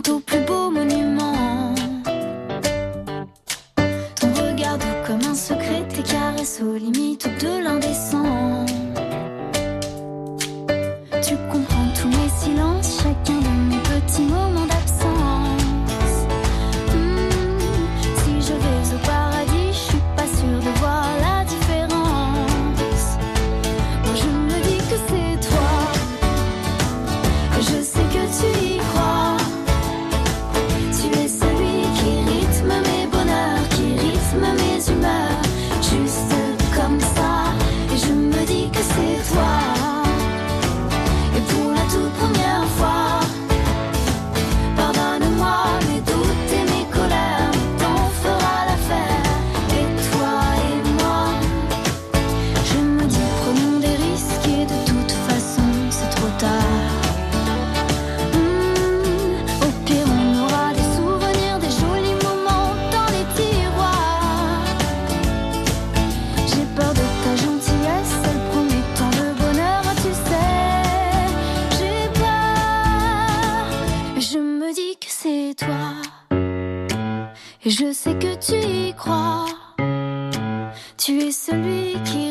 Tu 0.02 0.25
Tu 81.06 81.20
es 81.22 81.30
celui 81.30 82.02
qui 82.02 82.25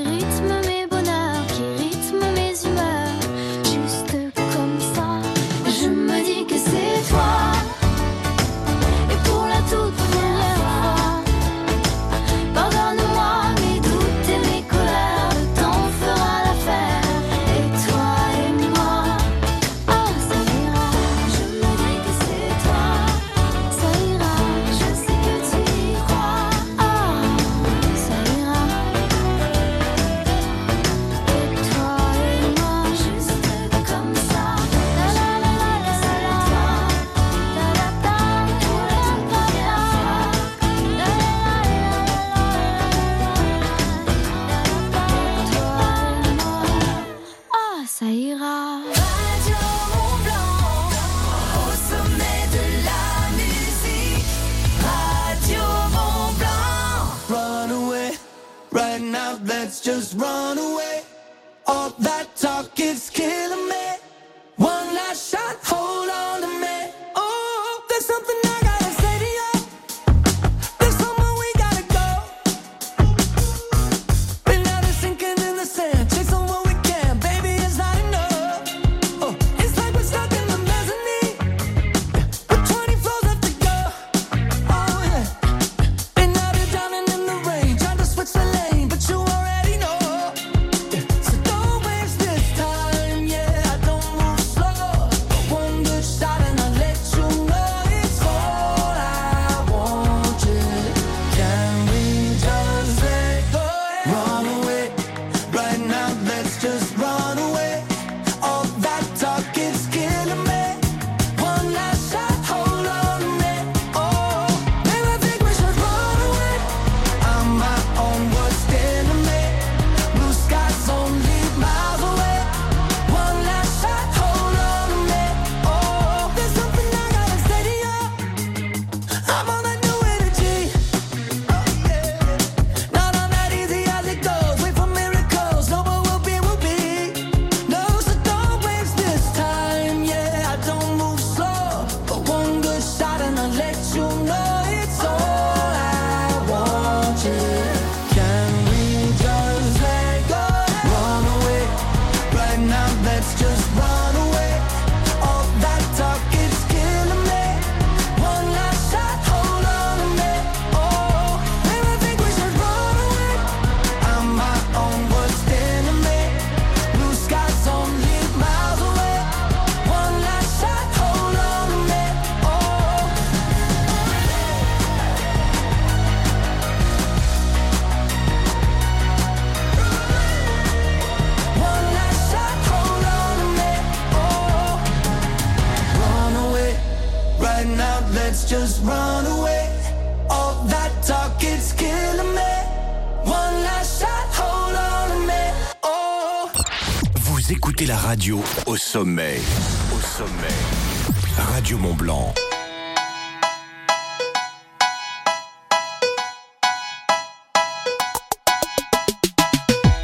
Radio 201.66 201.80
Mont 201.80 201.98
Blanc. 201.98 202.36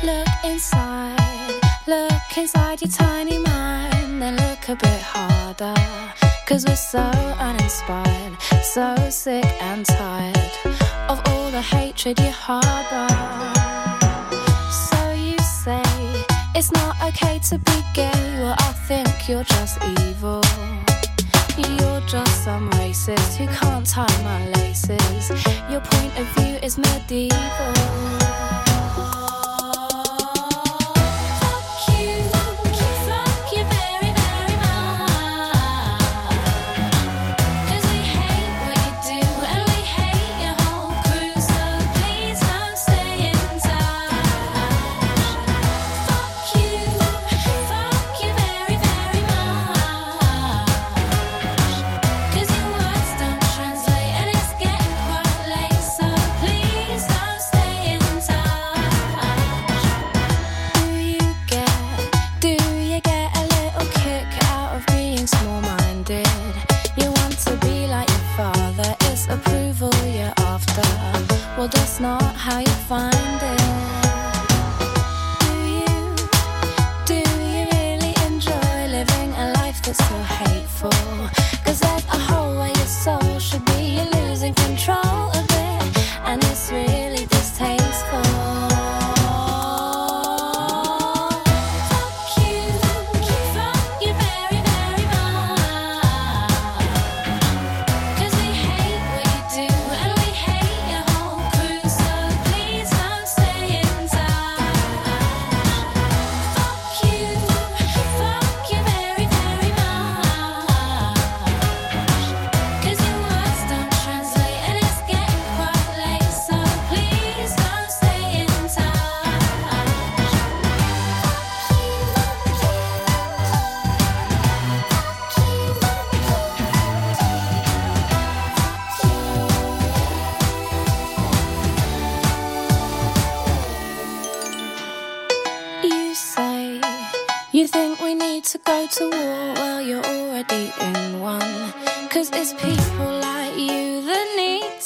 Look 0.04 0.28
inside, 0.44 1.60
look 1.86 2.36
inside 2.36 2.82
your 2.82 2.90
tiny 2.90 3.38
mind, 3.38 4.20
then 4.20 4.38
look 4.38 4.70
a 4.70 4.76
bit 4.76 5.02
harder. 5.04 5.76
Cause 6.48 6.66
we're 6.66 6.76
so 6.76 7.12
uninspired, 7.38 8.42
so 8.64 8.96
sick 9.12 9.46
and 9.62 9.86
tired 9.86 10.52
of 11.10 11.22
all 11.28 11.52
the 11.52 11.62
hatred 11.62 12.20
you 12.20 12.32
harbor. 12.32 13.08
So 14.90 15.12
you 15.12 15.38
say 15.38 15.84
it's 16.56 16.72
not 16.72 17.00
okay 17.04 17.38
to 17.50 17.60
be 17.60 17.84
gay, 17.94 18.40
well, 18.42 18.56
I 18.58 18.74
think 18.88 19.30
you're 19.30 19.44
just 19.44 19.78
evil. 19.84 20.42
You're 21.62 22.02
just 22.02 22.44
some 22.44 22.70
racist 22.72 23.36
who 23.36 23.48
can't 23.48 23.86
tie 23.86 24.24
my 24.24 24.48
laces. 24.50 25.30
Your 25.70 25.82
point 25.82 26.18
of 26.20 26.28
view 26.36 26.56
is 26.62 26.78
medieval. 26.78 28.71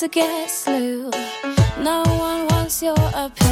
To 0.06 0.10
get 0.10 0.50
slew. 0.50 1.10
No 1.82 2.04
one 2.06 2.48
wants 2.48 2.84
your 2.84 2.96
opinion. 3.16 3.45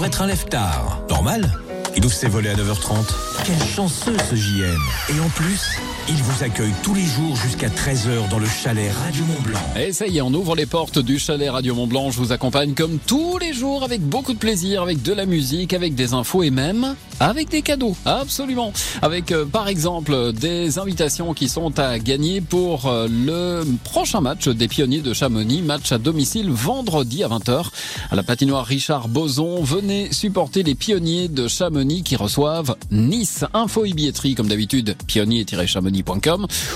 Pour 0.00 0.06
être 0.06 0.22
un 0.22 0.28
lève-tard. 0.28 1.02
Normal. 1.10 1.52
Il 1.94 2.02
ouvre 2.06 2.14
ses 2.14 2.26
volets 2.26 2.48
à 2.48 2.54
9h30. 2.54 3.04
Quel 3.44 3.62
chanceux 3.62 4.16
ce 4.30 4.34
JM. 4.34 4.80
Et 5.10 5.20
en 5.20 5.28
plus, 5.28 5.76
il 6.10 6.22
vous 6.24 6.42
accueille 6.42 6.72
tous 6.82 6.94
les 6.94 7.04
jours 7.04 7.36
jusqu'à 7.36 7.68
13h 7.68 8.28
dans 8.30 8.40
le 8.40 8.46
chalet 8.46 8.90
Radio 8.92 9.24
Mont 9.26 9.42
Blanc. 9.44 9.60
Et 9.78 9.92
ça 9.92 10.08
y 10.08 10.18
est, 10.18 10.20
on 10.20 10.34
ouvre 10.34 10.56
les 10.56 10.66
portes 10.66 10.98
du 10.98 11.20
chalet 11.20 11.48
Radio 11.48 11.76
Mont 11.76 11.86
Blanc. 11.86 12.10
Je 12.10 12.18
vous 12.18 12.32
accompagne 12.32 12.74
comme 12.74 12.98
tous 13.06 13.38
les 13.38 13.52
jours 13.52 13.84
avec 13.84 14.00
beaucoup 14.00 14.32
de 14.32 14.38
plaisir, 14.38 14.82
avec 14.82 15.02
de 15.02 15.12
la 15.12 15.24
musique, 15.24 15.72
avec 15.72 15.94
des 15.94 16.12
infos 16.12 16.42
et 16.42 16.50
même 16.50 16.96
avec 17.20 17.48
des 17.50 17.62
cadeaux. 17.62 17.94
Absolument. 18.06 18.72
Avec 19.02 19.30
euh, 19.30 19.44
par 19.44 19.68
exemple 19.68 20.32
des 20.32 20.78
invitations 20.80 21.32
qui 21.32 21.48
sont 21.48 21.78
à 21.78 21.98
gagner 22.00 22.40
pour 22.40 22.86
euh, 22.86 23.06
le 23.08 23.64
prochain 23.84 24.20
match 24.20 24.48
des 24.48 24.66
pionniers 24.66 25.02
de 25.02 25.12
Chamonix, 25.12 25.62
match 25.62 25.92
à 25.92 25.98
domicile 25.98 26.50
vendredi 26.50 27.22
à 27.22 27.28
20h 27.28 27.66
à 28.10 28.16
la 28.16 28.22
patinoire 28.24 28.66
Richard 28.66 29.06
Boson. 29.06 29.62
Venez 29.62 30.12
supporter 30.12 30.64
les 30.64 30.74
pionniers 30.74 31.28
de 31.28 31.46
Chamonix 31.46 32.02
qui 32.02 32.16
reçoivent 32.16 32.74
Nice. 32.90 33.44
Info 33.54 33.84
et 33.84 33.92
billetterie 33.92 34.34
comme 34.34 34.48
d'habitude 34.48 34.96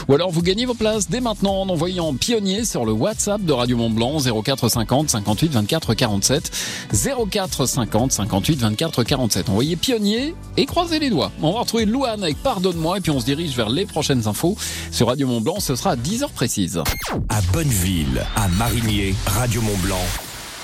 ou 0.08 0.14
alors 0.14 0.30
vous 0.30 0.42
gagnez 0.42 0.66
vos 0.66 0.74
places 0.74 1.08
dès 1.08 1.20
maintenant 1.20 1.62
en 1.62 1.68
envoyant 1.68 2.14
pionnier 2.14 2.64
sur 2.64 2.84
le 2.84 2.92
WhatsApp 2.92 3.42
de 3.42 3.52
Radio 3.52 3.76
Mont 3.76 3.90
Blanc 3.90 4.18
04 4.18 4.68
50 4.68 5.10
58 5.10 5.52
24 5.52 5.94
47 5.94 6.50
04 7.30 7.66
50 7.66 8.12
58 8.12 8.60
24 8.60 9.04
47. 9.04 9.48
Envoyez 9.48 9.76
pionnier 9.76 10.34
et 10.56 10.66
croisez 10.66 10.98
les 10.98 11.10
doigts. 11.10 11.32
On 11.42 11.52
va 11.52 11.60
retrouver 11.60 11.84
Louane 11.84 12.22
avec 12.22 12.42
Pardonne-moi 12.42 12.98
et 12.98 13.00
puis 13.00 13.10
on 13.10 13.20
se 13.20 13.24
dirige 13.24 13.56
vers 13.56 13.68
les 13.68 13.86
prochaines 13.86 14.26
infos 14.26 14.56
sur 14.90 15.08
Radio 15.08 15.26
Mont 15.26 15.40
Blanc. 15.40 15.60
Ce 15.60 15.74
sera 15.76 15.92
à 15.92 15.96
10h 15.96 16.30
précises. 16.30 16.82
À 17.28 17.40
Bonneville, 17.52 18.24
à 18.36 18.48
Marigné, 18.48 19.14
Radio 19.26 19.60
Mont 19.62 19.78
Blanc, 19.82 20.04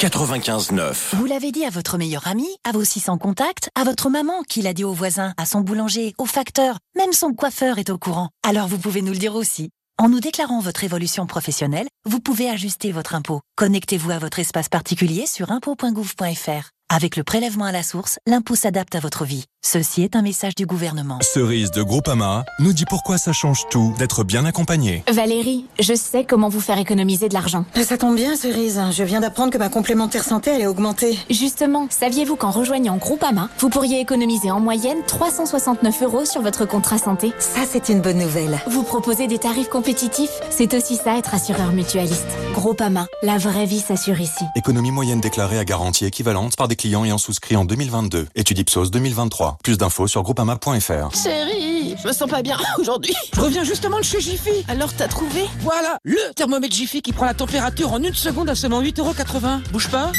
95.9. 0.01 1.15
Vous 1.17 1.27
l'avez 1.27 1.53
dit 1.53 1.67
à 1.67 1.69
votre 1.69 1.99
meilleur 1.99 2.27
ami, 2.27 2.49
à 2.65 2.73
vos 2.73 2.85
600 2.85 3.19
contacts, 3.19 3.69
à 3.75 3.85
votre 3.85 4.09
maman 4.09 4.43
qui 4.49 4.63
l'a 4.63 4.73
dit 4.73 4.83
au 4.83 4.95
voisin, 4.95 5.35
à 5.37 5.45
son 5.45 5.61
boulanger, 5.61 6.15
au 6.17 6.25
facteur, 6.25 6.79
même 6.97 7.13
son 7.13 7.35
coiffeur 7.35 7.79
est 7.79 7.91
au 7.91 7.99
courant. 7.99 8.31
Alors 8.43 8.67
vous 8.67 8.79
pouvez 8.79 9.03
nous 9.03 9.13
le 9.13 9.19
dire 9.19 9.35
aussi. 9.35 9.69
En 9.99 10.09
nous 10.09 10.21
déclarant 10.21 10.61
votre 10.61 10.85
évolution 10.85 11.27
professionnelle, 11.27 11.87
vous 12.07 12.21
pouvez 12.21 12.49
ajuster 12.49 12.93
votre 12.93 13.15
impôt. 13.15 13.43
Connectez-vous 13.57 14.11
à 14.11 14.19
votre 14.19 14.39
espace 14.39 14.71
particulier 14.71 15.27
sur 15.27 15.53
impôt.gouv.fr. 15.53 16.71
Avec 16.89 17.17
le 17.17 17.23
prélèvement 17.23 17.67
à 17.67 17.73
la 17.73 17.83
source, 17.83 18.19
l'impôt 18.27 18.55
s'adapte 18.55 18.95
à 18.95 19.01
votre 19.01 19.27
vie. 19.27 19.45
Ceci 19.63 20.03
est 20.03 20.17
un 20.17 20.23
message 20.23 20.55
du 20.55 20.65
gouvernement. 20.65 21.19
Cerise 21.21 21.71
de 21.71 21.83
Groupama 21.83 22.45
nous 22.61 22.73
dit 22.73 22.87
pourquoi 22.87 23.19
ça 23.19 23.35
change 23.35 23.67
tout 23.71 23.95
d'être 23.99 24.25
bien 24.25 24.47
accompagné. 24.47 25.05
Valérie, 25.13 25.67
je 25.79 25.95
sais 25.95 26.25
comment 26.25 26.49
vous 26.49 26.61
faire 26.61 26.79
économiser 26.79 27.29
de 27.29 27.35
l'argent. 27.35 27.67
Ça 27.85 27.99
tombe 27.99 28.17
bien, 28.17 28.37
Cerise. 28.37 28.81
Je 28.91 29.05
viens 29.05 29.21
d'apprendre 29.21 29.53
que 29.53 29.59
ma 29.59 29.69
complémentaire 29.69 30.25
santé 30.25 30.51
allait 30.51 30.67
augmenter. 30.67 31.19
Justement, 31.29 31.87
saviez-vous 31.91 32.37
qu'en 32.37 32.51
rejoignant 32.51 32.97
Groupama, 32.97 33.51
vous 33.59 33.69
pourriez 33.69 34.01
économiser 34.01 34.51
en 34.51 34.61
moyenne 34.61 35.05
369 35.07 36.03
euros 36.05 36.25
sur 36.25 36.41
votre 36.41 36.65
contrat 36.65 36.99
santé? 36.99 37.31
Ça, 37.39 37.61
c'est 37.71 37.91
une 37.91 38.01
bonne 38.01 38.19
nouvelle. 38.19 38.59
Vous 38.67 38.83
proposez 38.83 39.27
des 39.27 39.39
tarifs 39.39 39.69
compétitifs? 39.69 40.41
C'est 40.49 40.73
aussi 40.73 40.97
ça 40.97 41.19
être 41.19 41.35
assureur 41.35 41.73
mutualiste. 41.73 42.27
Groupama, 42.55 43.07
la 43.23 43.37
vraie 43.37 43.67
vie 43.67 43.81
s'assure 43.81 44.21
ici. 44.23 44.45
Économie 44.57 44.91
moyenne 44.91 45.21
déclarée 45.21 45.59
à 45.59 45.67
garantie 45.67 46.07
équivalente 46.07 46.57
par 46.57 46.67
des 46.67 46.77
clients 46.77 47.05
ayant 47.05 47.19
souscrit 47.19 47.57
en 47.57 47.67
2022. 47.67 48.27
Étude 48.35 48.59
Ipsos 48.59 48.91
2023. 48.91 49.50
Plus 49.63 49.79
d'infos 49.79 50.07
sur 50.07 50.23
groupama.fr. 50.23 51.15
Chérie, 51.15 51.97
je 52.03 52.09
me 52.09 52.13
sens 52.13 52.29
pas 52.29 52.43
bien 52.43 52.59
aujourd'hui. 52.79 53.15
Je 53.35 53.41
reviens 53.41 53.65
justement 53.65 53.99
de 53.99 54.05
chez 54.05 54.21
Jiffy. 54.21 54.65
Alors 54.69 54.93
t'as 54.95 55.09
trouvé? 55.09 55.45
Voilà, 55.61 55.99
le 56.05 56.19
thermomètre 56.35 56.75
Jiffy 56.75 57.03
qui 57.03 57.13
prend 57.13 57.27
la 57.27 57.35
température 57.35 57.93
en 57.93 58.03
une 58.03 58.15
seconde 58.15 58.49
à 58.51 58.55
seulement 58.55 58.83
8,80€. 58.83 59.71
Bouge 59.73 59.89
pas. 59.89 60.13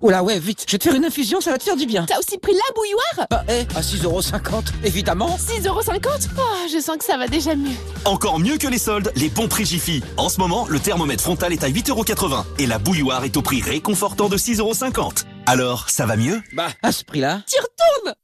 Oh 0.00 0.10
là 0.10 0.22
ouais, 0.22 0.38
vite, 0.38 0.64
je 0.66 0.72
vais 0.72 0.78
te 0.78 0.84
faire 0.84 0.94
une 0.94 1.04
infusion, 1.04 1.40
ça 1.40 1.50
va 1.50 1.58
te 1.58 1.64
faire 1.64 1.76
du 1.76 1.86
bien. 1.86 2.04
T'as 2.06 2.18
aussi 2.18 2.38
pris 2.38 2.52
la 2.52 2.74
bouilloire? 2.74 3.26
Bah, 3.30 3.44
eh, 3.48 3.62
à 3.76 3.80
6,50€, 3.80 4.72
évidemment. 4.84 5.36
6,50€ 5.38 6.28
Oh, 6.38 6.42
je 6.72 6.80
sens 6.80 6.96
que 6.98 7.04
ça 7.04 7.16
va 7.16 7.28
déjà 7.28 7.54
mieux. 7.54 7.70
Encore 8.04 8.38
mieux 8.38 8.56
que 8.58 8.66
les 8.66 8.78
soldes, 8.78 9.12
les 9.16 9.28
bons 9.28 9.48
prix 9.48 9.64
Jiffy. 9.64 10.02
En 10.16 10.28
ce 10.28 10.38
moment, 10.40 10.66
le 10.68 10.78
thermomètre 10.80 11.22
frontal 11.22 11.52
est 11.52 11.64
à 11.64 11.68
8,80€ 11.68 12.44
et 12.58 12.66
la 12.66 12.78
bouilloire 12.78 13.24
est 13.24 13.36
au 13.36 13.42
prix 13.42 13.62
réconfortant 13.62 14.28
de 14.28 14.36
6,50€. 14.36 15.24
Alors, 15.46 15.90
ça 15.90 16.06
va 16.06 16.16
mieux? 16.16 16.40
Bah, 16.54 16.68
à 16.82 16.90
ce 16.92 17.04
prix-là. 17.04 17.42
T'y 17.46 17.56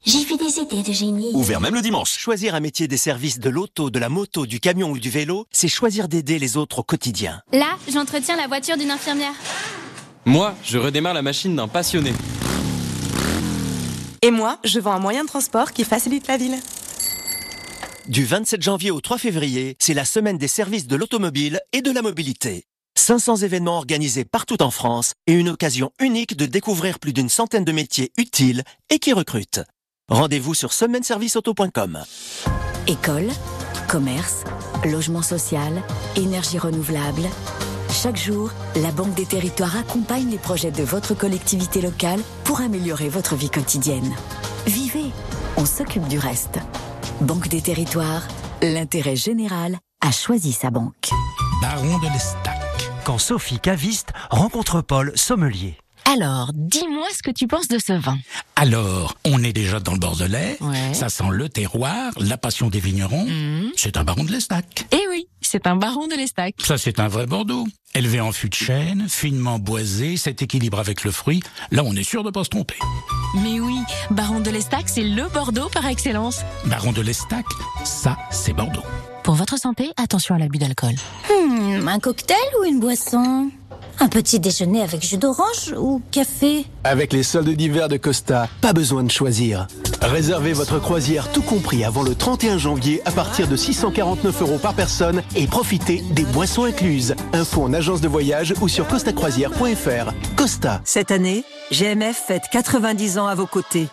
J'ai 0.05 0.25
vu 0.25 0.37
des 0.37 0.59
idées 0.59 0.83
de 0.83 0.93
génie. 0.93 1.31
Ouvert 1.35 1.61
même 1.61 1.75
le 1.75 1.83
dimanche. 1.83 2.19
Choisir 2.19 2.55
un 2.55 2.61
métier 2.61 2.89
des 2.89 2.97
services 2.97 3.39
de 3.39 3.51
l'auto, 3.51 3.91
de 3.91 3.99
la 3.99 4.09
moto, 4.09 4.47
du 4.47 4.61
camion 4.61 4.91
ou 4.91 4.99
du 4.99 5.11
vélo, 5.11 5.47
c'est 5.51 5.69
choisir 5.69 6.09
d'aider 6.09 6.39
les 6.39 6.57
autres 6.57 6.81
au 6.81 6.83
quotidien. 6.83 7.43
Là, 7.53 7.77
j'entretiens 7.93 8.37
la 8.37 8.47
voiture 8.47 8.77
d'une 8.77 8.91
infirmière. 8.91 9.35
Moi, 10.25 10.55
je 10.65 10.79
redémarre 10.79 11.15
la 11.15 11.23
machine 11.23 11.55
d'un 11.57 11.69
passionné. 11.69 12.13
Et 14.23 14.31
moi, 14.31 14.59
je 14.65 14.79
vends 14.81 14.93
un 14.93 14.99
moyen 14.99 15.25
de 15.25 15.29
transport 15.29 15.73
qui 15.73 15.85
facilite 15.85 16.27
la 16.27 16.37
ville. 16.37 16.57
Du 18.09 18.25
27 18.25 18.61
janvier 18.61 18.91
au 18.91 19.01
3 19.01 19.19
février, 19.19 19.77
c'est 19.79 19.95
la 19.95 20.05
semaine 20.05 20.37
des 20.37 20.49
services 20.49 20.87
de 20.87 20.97
l'automobile 20.97 21.61
et 21.73 21.81
de 21.81 21.91
la 21.91 22.03
mobilité. 22.03 22.65
500 23.01 23.36
événements 23.36 23.78
organisés 23.78 24.24
partout 24.24 24.62
en 24.62 24.70
France 24.70 25.14
et 25.26 25.32
une 25.32 25.48
occasion 25.48 25.90
unique 26.01 26.36
de 26.36 26.46
découvrir 26.46 26.98
plus 26.98 27.12
d'une 27.12 27.30
centaine 27.30 27.64
de 27.64 27.72
métiers 27.72 28.12
utiles 28.18 28.62
et 28.90 28.98
qui 28.98 29.12
recrutent. 29.12 29.62
Rendez-vous 30.09 30.55
sur 30.55 30.72
semaineserviceauto.com. 30.72 32.05
École, 32.86 33.28
commerce, 33.88 34.44
logement 34.84 35.22
social, 35.22 35.82
énergie 36.14 36.59
renouvelable. 36.59 37.22
Chaque 37.90 38.18
jour, 38.18 38.51
la 38.76 38.92
Banque 38.92 39.14
des 39.14 39.26
Territoires 39.26 39.78
accompagne 39.78 40.30
les 40.30 40.38
projets 40.38 40.70
de 40.70 40.82
votre 40.82 41.14
collectivité 41.14 41.80
locale 41.80 42.20
pour 42.44 42.61
améliorer 42.61 43.09
votre 43.09 43.34
vie 43.34 43.51
quotidienne. 43.51 44.14
Vivez, 44.66 45.11
on 45.57 45.64
s'occupe 45.64 46.07
du 46.07 46.18
reste. 46.18 46.59
Banque 47.22 47.48
des 47.48 47.62
Territoires, 47.62 48.28
l'intérêt 48.62 49.16
général 49.16 49.78
a 50.03 50.12
choisi 50.12 50.53
sa 50.53 50.70
banque. 50.70 51.11
Baron 51.62 51.98
de 51.98 52.12
l'Estac. 52.12 52.60
Quand 53.11 53.19
Sophie 53.19 53.59
Caviste 53.59 54.13
rencontre 54.31 54.83
Paul 54.83 55.11
Sommelier. 55.17 55.77
Alors, 56.05 56.53
dis-moi 56.55 57.09
ce 57.13 57.25
que 57.25 57.33
tu 57.33 57.49
penses 57.49 57.67
de 57.67 57.79
ce 57.85 57.93
vin. 57.93 58.17
Alors, 58.55 59.17
on 59.25 59.43
est 59.43 59.53
déjà 59.53 59.81
dans 59.81 59.95
le 59.95 59.99
Bordelais. 59.99 60.57
Ouais. 60.61 60.95
Ça 60.95 61.09
sent 61.09 61.25
le 61.33 61.49
terroir, 61.49 62.13
la 62.21 62.39
passion 62.39 62.69
des 62.69 62.79
vignerons. 62.79 63.27
Mhm. 63.27 63.73
C'est 63.75 63.97
un 63.97 64.05
baron 64.05 64.23
de 64.23 64.31
l'Estac. 64.31 64.87
Eh 64.93 65.09
oui, 65.11 65.27
c'est 65.41 65.67
un 65.67 65.75
baron 65.75 66.07
de 66.07 66.15
l'Estac. 66.15 66.55
Ça, 66.59 66.79
c'est 66.79 67.01
un 67.01 67.09
vrai 67.09 67.27
Bordeaux. 67.27 67.67
Élevé 67.97 68.21
en 68.21 68.31
fût 68.31 68.49
de 68.49 68.55
chêne, 68.55 69.07
finement 69.09 69.59
boisé, 69.59 70.17
cet 70.17 70.43
équilibre 70.43 70.79
avec 70.79 71.03
le 71.03 71.11
fruit. 71.11 71.43
Là, 71.73 71.83
on 71.85 71.97
est 71.97 72.05
sûr 72.05 72.23
de 72.23 72.31
pas 72.31 72.45
se 72.45 72.51
tromper. 72.51 72.79
Mais 73.43 73.59
oui, 73.59 73.81
baron 74.13 74.39
de 74.39 74.51
l'Estac, 74.51 74.89
c'est 74.89 75.03
le 75.03 75.29
Bordeaux 75.31 75.69
par 75.69 75.85
excellence. 75.87 76.43
Baron 76.65 76.93
de 76.93 77.01
l'Estac, 77.01 77.47
ça, 77.85 78.17
c'est 78.31 78.53
Bordeaux. 78.53 78.85
Pour 79.23 79.35
votre 79.35 79.59
santé, 79.59 79.91
attention 79.97 80.35
à 80.35 80.39
l'abus 80.39 80.59
d'alcool. 80.59 80.95
Hmm, 81.29 81.87
un 81.87 81.99
cocktail 81.99 82.37
ou 82.61 82.64
une 82.64 82.81
boisson? 82.81 83.51
Un 83.99 84.09
petit 84.09 84.41
déjeuner 84.41 84.81
avec 84.81 85.05
jus 85.05 85.18
d'orange 85.18 85.75
ou 85.77 86.01
café? 86.11 86.64
Avec 86.85 87.12
les 87.12 87.23
soldes 87.23 87.51
d'hiver 87.51 87.89
de 87.89 87.99
Costa, 87.99 88.49
pas 88.62 88.73
besoin 88.73 89.03
de 89.05 89.11
choisir. 89.11 89.66
Réservez 90.01 90.55
votre 90.55 90.79
croisière 90.79 91.31
tout 91.31 91.43
compris 91.43 91.85
avant 91.85 92.03
le 92.03 92.14
31 92.14 92.57
janvier 92.57 93.03
à 93.05 93.11
partir 93.11 93.47
de 93.47 93.57
649 93.57 94.41
euros 94.41 94.59
par 94.59 94.73
personne 94.73 95.23
et 95.37 95.47
profitez 95.47 96.03
des 96.12 96.25
boissons 96.25 96.64
incluses. 96.64 97.14
Info 97.35 97.62
en 97.62 97.75
agence 97.75 98.01
de 98.01 98.09
voyage 98.09 98.55
ou 98.62 98.68
sur 98.68 98.87
costacroisière.fr. 98.87 100.12
Costa. 100.37 100.81
Cette 100.85 101.11
année, 101.11 101.45
GMF 101.71 102.16
fête 102.27 102.45
90 102.51 103.18
ans 103.18 103.27
à 103.27 103.35
vos 103.35 103.47
côtés. 103.47 103.89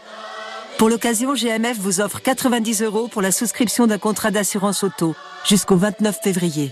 Pour 0.77 0.89
l'occasion, 0.89 1.33
GMF 1.33 1.79
vous 1.79 2.01
offre 2.01 2.21
90 2.21 2.83
euros 2.83 3.07
pour 3.07 3.23
la 3.23 3.31
souscription 3.31 3.87
d'un 3.87 3.97
contrat 3.97 4.29
d'assurance 4.29 4.83
auto 4.83 5.15
jusqu'au 5.43 5.75
29 5.75 6.19
février. 6.23 6.71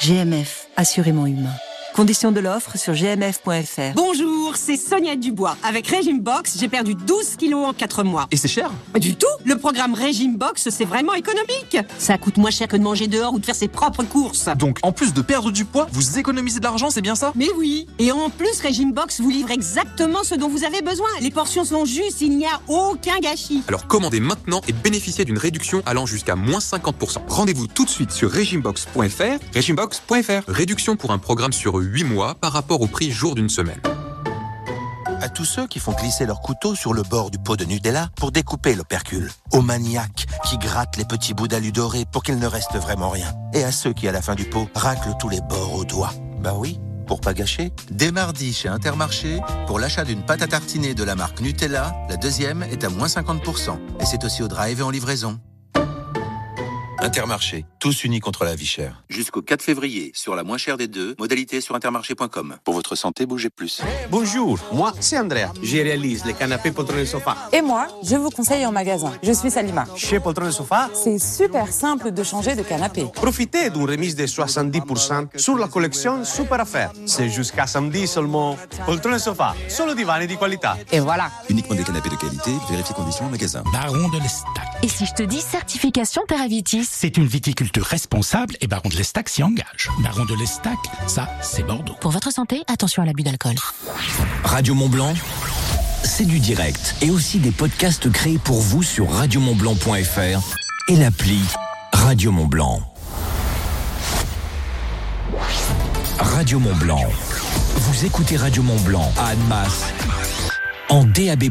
GMF, 0.00 0.68
assurément 0.76 1.26
humain. 1.26 1.54
Conditions 1.94 2.30
de 2.30 2.38
l'offre 2.38 2.78
sur 2.78 2.92
gmf.fr. 2.94 3.94
Bonjour, 3.96 4.37
c'est 4.56 4.76
Sonia 4.76 5.16
Dubois. 5.16 5.56
Avec 5.62 5.86
Régime 5.86 6.20
Box, 6.20 6.56
j'ai 6.58 6.68
perdu 6.68 6.94
12 6.94 7.36
kilos 7.36 7.66
en 7.66 7.72
4 7.72 8.04
mois. 8.04 8.26
Et 8.30 8.36
c'est 8.36 8.48
cher 8.48 8.70
Pas 8.92 8.98
du 8.98 9.14
tout. 9.16 9.26
Le 9.44 9.56
programme 9.56 9.94
Régime 9.94 10.36
Box, 10.36 10.68
c'est 10.70 10.84
vraiment 10.84 11.14
économique. 11.14 11.76
Ça 11.98 12.18
coûte 12.18 12.36
moins 12.36 12.50
cher 12.50 12.68
que 12.68 12.76
de 12.76 12.82
manger 12.82 13.06
dehors 13.06 13.34
ou 13.34 13.38
de 13.38 13.44
faire 13.44 13.54
ses 13.54 13.68
propres 13.68 14.04
courses. 14.04 14.48
Donc, 14.56 14.78
en 14.82 14.92
plus 14.92 15.12
de 15.12 15.22
perdre 15.22 15.50
du 15.50 15.64
poids, 15.64 15.86
vous 15.92 16.18
économisez 16.18 16.58
de 16.58 16.64
l'argent, 16.64 16.90
c'est 16.90 17.02
bien 17.02 17.14
ça? 17.14 17.32
Mais 17.34 17.48
oui. 17.56 17.86
Et 17.98 18.12
en 18.12 18.30
plus, 18.30 18.60
Régime 18.60 18.92
Box 18.92 19.20
vous 19.20 19.30
livre 19.30 19.50
exactement 19.50 20.22
ce 20.22 20.34
dont 20.34 20.48
vous 20.48 20.64
avez 20.64 20.82
besoin. 20.82 21.08
Les 21.20 21.30
portions 21.30 21.64
sont 21.64 21.84
justes, 21.84 22.20
il 22.20 22.36
n'y 22.36 22.46
a 22.46 22.60
aucun 22.68 23.18
gâchis. 23.20 23.62
Alors 23.68 23.86
commandez 23.86 24.20
maintenant 24.20 24.60
et 24.68 24.72
bénéficiez 24.72 25.24
d'une 25.24 25.38
réduction 25.38 25.82
allant 25.86 26.06
jusqu'à 26.06 26.36
moins 26.36 26.60
50%. 26.60 27.18
Rendez-vous 27.28 27.66
tout 27.66 27.84
de 27.84 27.90
suite 27.90 28.10
sur 28.10 28.32
regimebox.fr, 28.32 29.54
regimebox.fr. 29.54 30.42
Réduction 30.48 30.96
pour 30.96 31.10
un 31.12 31.18
programme 31.18 31.52
sur 31.52 31.74
8 31.74 32.04
mois 32.04 32.34
par 32.34 32.52
rapport 32.52 32.80
au 32.80 32.86
prix 32.86 33.10
jour 33.10 33.34
d'une 33.34 33.48
semaine. 33.48 33.80
À 35.20 35.28
tous 35.28 35.44
ceux 35.44 35.66
qui 35.66 35.80
font 35.80 35.92
glisser 35.92 36.26
leur 36.26 36.40
couteau 36.40 36.74
sur 36.76 36.94
le 36.94 37.02
bord 37.02 37.30
du 37.30 37.38
pot 37.38 37.56
de 37.56 37.64
Nutella 37.64 38.08
pour 38.16 38.30
découper 38.30 38.74
l'opercule. 38.74 39.30
Aux 39.52 39.62
maniaques 39.62 40.26
qui 40.44 40.58
grattent 40.58 40.96
les 40.96 41.04
petits 41.04 41.34
bouts 41.34 41.48
d'alu 41.48 41.72
pour 42.12 42.22
qu'il 42.22 42.38
ne 42.38 42.46
reste 42.46 42.76
vraiment 42.76 43.10
rien. 43.10 43.32
Et 43.52 43.64
à 43.64 43.72
ceux 43.72 43.92
qui, 43.92 44.06
à 44.06 44.12
la 44.12 44.22
fin 44.22 44.34
du 44.34 44.44
pot, 44.44 44.68
raclent 44.74 45.16
tous 45.18 45.28
les 45.28 45.40
bords 45.40 45.74
au 45.74 45.84
doigt. 45.84 46.12
Bah 46.40 46.54
oui, 46.56 46.78
pour 47.06 47.20
pas 47.20 47.34
gâcher. 47.34 47.72
Dès 47.90 48.12
mardi 48.12 48.52
chez 48.52 48.68
Intermarché, 48.68 49.40
pour 49.66 49.78
l'achat 49.80 50.04
d'une 50.04 50.22
pâte 50.22 50.42
à 50.42 50.46
tartiner 50.46 50.94
de 50.94 51.02
la 51.02 51.16
marque 51.16 51.40
Nutella, 51.40 51.94
la 52.08 52.16
deuxième 52.16 52.62
est 52.62 52.84
à 52.84 52.88
moins 52.88 53.08
50%. 53.08 53.78
Et 54.00 54.04
c'est 54.04 54.24
aussi 54.24 54.42
au 54.42 54.48
drive 54.48 54.80
et 54.80 54.82
en 54.82 54.90
livraison. 54.90 55.40
Intermarché, 57.00 57.64
tous 57.78 58.02
unis 58.02 58.18
contre 58.18 58.44
la 58.44 58.56
vie 58.56 58.66
chère. 58.66 59.04
Jusqu'au 59.08 59.40
4 59.40 59.62
février, 59.62 60.10
sur 60.14 60.34
la 60.34 60.42
moins 60.42 60.58
chère 60.58 60.76
des 60.76 60.88
deux, 60.88 61.14
modalité 61.18 61.60
sur 61.60 61.76
intermarché.com. 61.76 62.56
Pour 62.64 62.74
votre 62.74 62.96
santé, 62.96 63.24
bougez 63.24 63.50
plus. 63.50 63.80
Bonjour, 64.10 64.58
moi 64.72 64.92
c'est 64.98 65.16
Andrea. 65.16 65.52
Je 65.62 65.76
réalise 65.76 66.24
les 66.24 66.34
canapés 66.34 66.72
poltron 66.72 66.98
et 66.98 67.06
sofa. 67.06 67.36
Et 67.52 67.62
moi, 67.62 67.86
je 68.02 68.16
vous 68.16 68.30
conseille 68.30 68.66
en 68.66 68.72
magasin. 68.72 69.12
Je 69.22 69.30
suis 69.30 69.48
Salima. 69.48 69.84
Chez 69.94 70.18
Poltron 70.18 70.48
et 70.48 70.52
Sofa, 70.52 70.90
C'est 70.92 71.20
super 71.20 71.68
simple 71.72 72.10
de 72.10 72.22
changer 72.24 72.56
de 72.56 72.62
canapé. 72.64 73.04
profitez 73.14 73.70
d'une 73.70 73.88
remise 73.88 74.16
de 74.16 74.26
70% 74.26 75.28
sur 75.38 75.56
la 75.56 75.68
collection 75.68 76.24
Super 76.24 76.60
Affaires. 76.60 76.90
C'est 77.06 77.28
jusqu'à 77.28 77.68
samedi 77.68 78.08
seulement. 78.08 78.56
Poltron 78.86 79.14
et 79.14 79.20
Sofa, 79.20 79.54
solo 79.68 79.94
divani 79.94 80.26
di 80.26 80.36
qualità. 80.36 80.76
Et 80.90 80.98
voilà. 80.98 81.30
Uniquement 81.48 81.76
des 81.76 81.84
canapés 81.84 82.10
de 82.10 82.16
qualité, 82.16 82.50
vérifiez 82.68 82.94
conditions 82.96 83.26
en 83.26 83.30
magasin. 83.30 83.62
Baron 83.72 84.08
de 84.08 84.18
l'Estac. 84.20 84.64
Et 84.82 84.88
si 84.88 85.06
je 85.06 85.12
te 85.14 85.22
dis 85.22 85.40
certification 85.40 86.22
Terravitis 86.26 86.87
C'est 86.90 87.16
une 87.16 87.26
viticulture 87.26 87.84
responsable 87.84 88.56
et 88.60 88.66
Baron 88.66 88.88
de 88.88 88.96
l'Estac 88.96 89.28
s'y 89.28 89.42
engage. 89.42 89.88
Baron 90.00 90.24
de 90.24 90.34
l'Estac, 90.34 90.78
ça, 91.06 91.28
c'est 91.42 91.62
Bordeaux. 91.62 91.94
Pour 92.00 92.10
votre 92.10 92.32
santé, 92.32 92.62
attention 92.66 93.02
à 93.02 93.06
l'abus 93.06 93.22
d'alcool. 93.22 93.54
Radio 94.42 94.74
Mont 94.74 94.88
Blanc, 94.88 95.14
c'est 96.02 96.24
du 96.24 96.40
direct 96.40 96.96
et 97.00 97.10
aussi 97.10 97.38
des 97.38 97.52
podcasts 97.52 98.10
créés 98.10 98.38
pour 98.38 98.60
vous 98.60 98.82
sur 98.82 99.08
radiomontblanc.fr 99.12 100.56
et 100.88 100.96
l'appli 100.96 101.40
Radio 101.92 102.32
Mont 102.32 102.46
Blanc. 102.46 102.82
Radio 106.18 106.58
Mont 106.58 106.76
Blanc. 106.76 107.04
Vous 107.76 108.06
écoutez 108.06 108.36
Radio 108.36 108.62
Mont 108.62 108.80
Blanc 108.80 109.12
à 109.18 109.28
Annemasse 109.28 109.84
en 110.88 111.04
DAB+. 111.04 111.44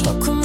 Je 0.00 0.39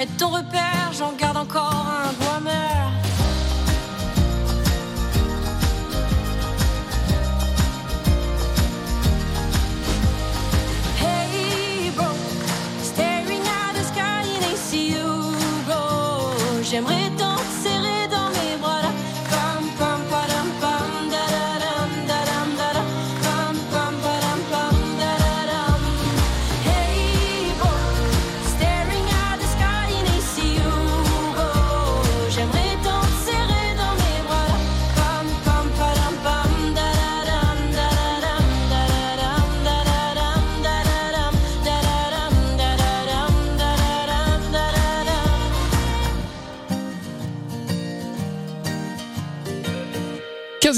être 0.00 0.16
ton 0.16 0.30
repère, 0.30 0.92
j'en 0.96 1.12
garde 1.12 1.36
encore 1.36 1.86
un 1.86 2.12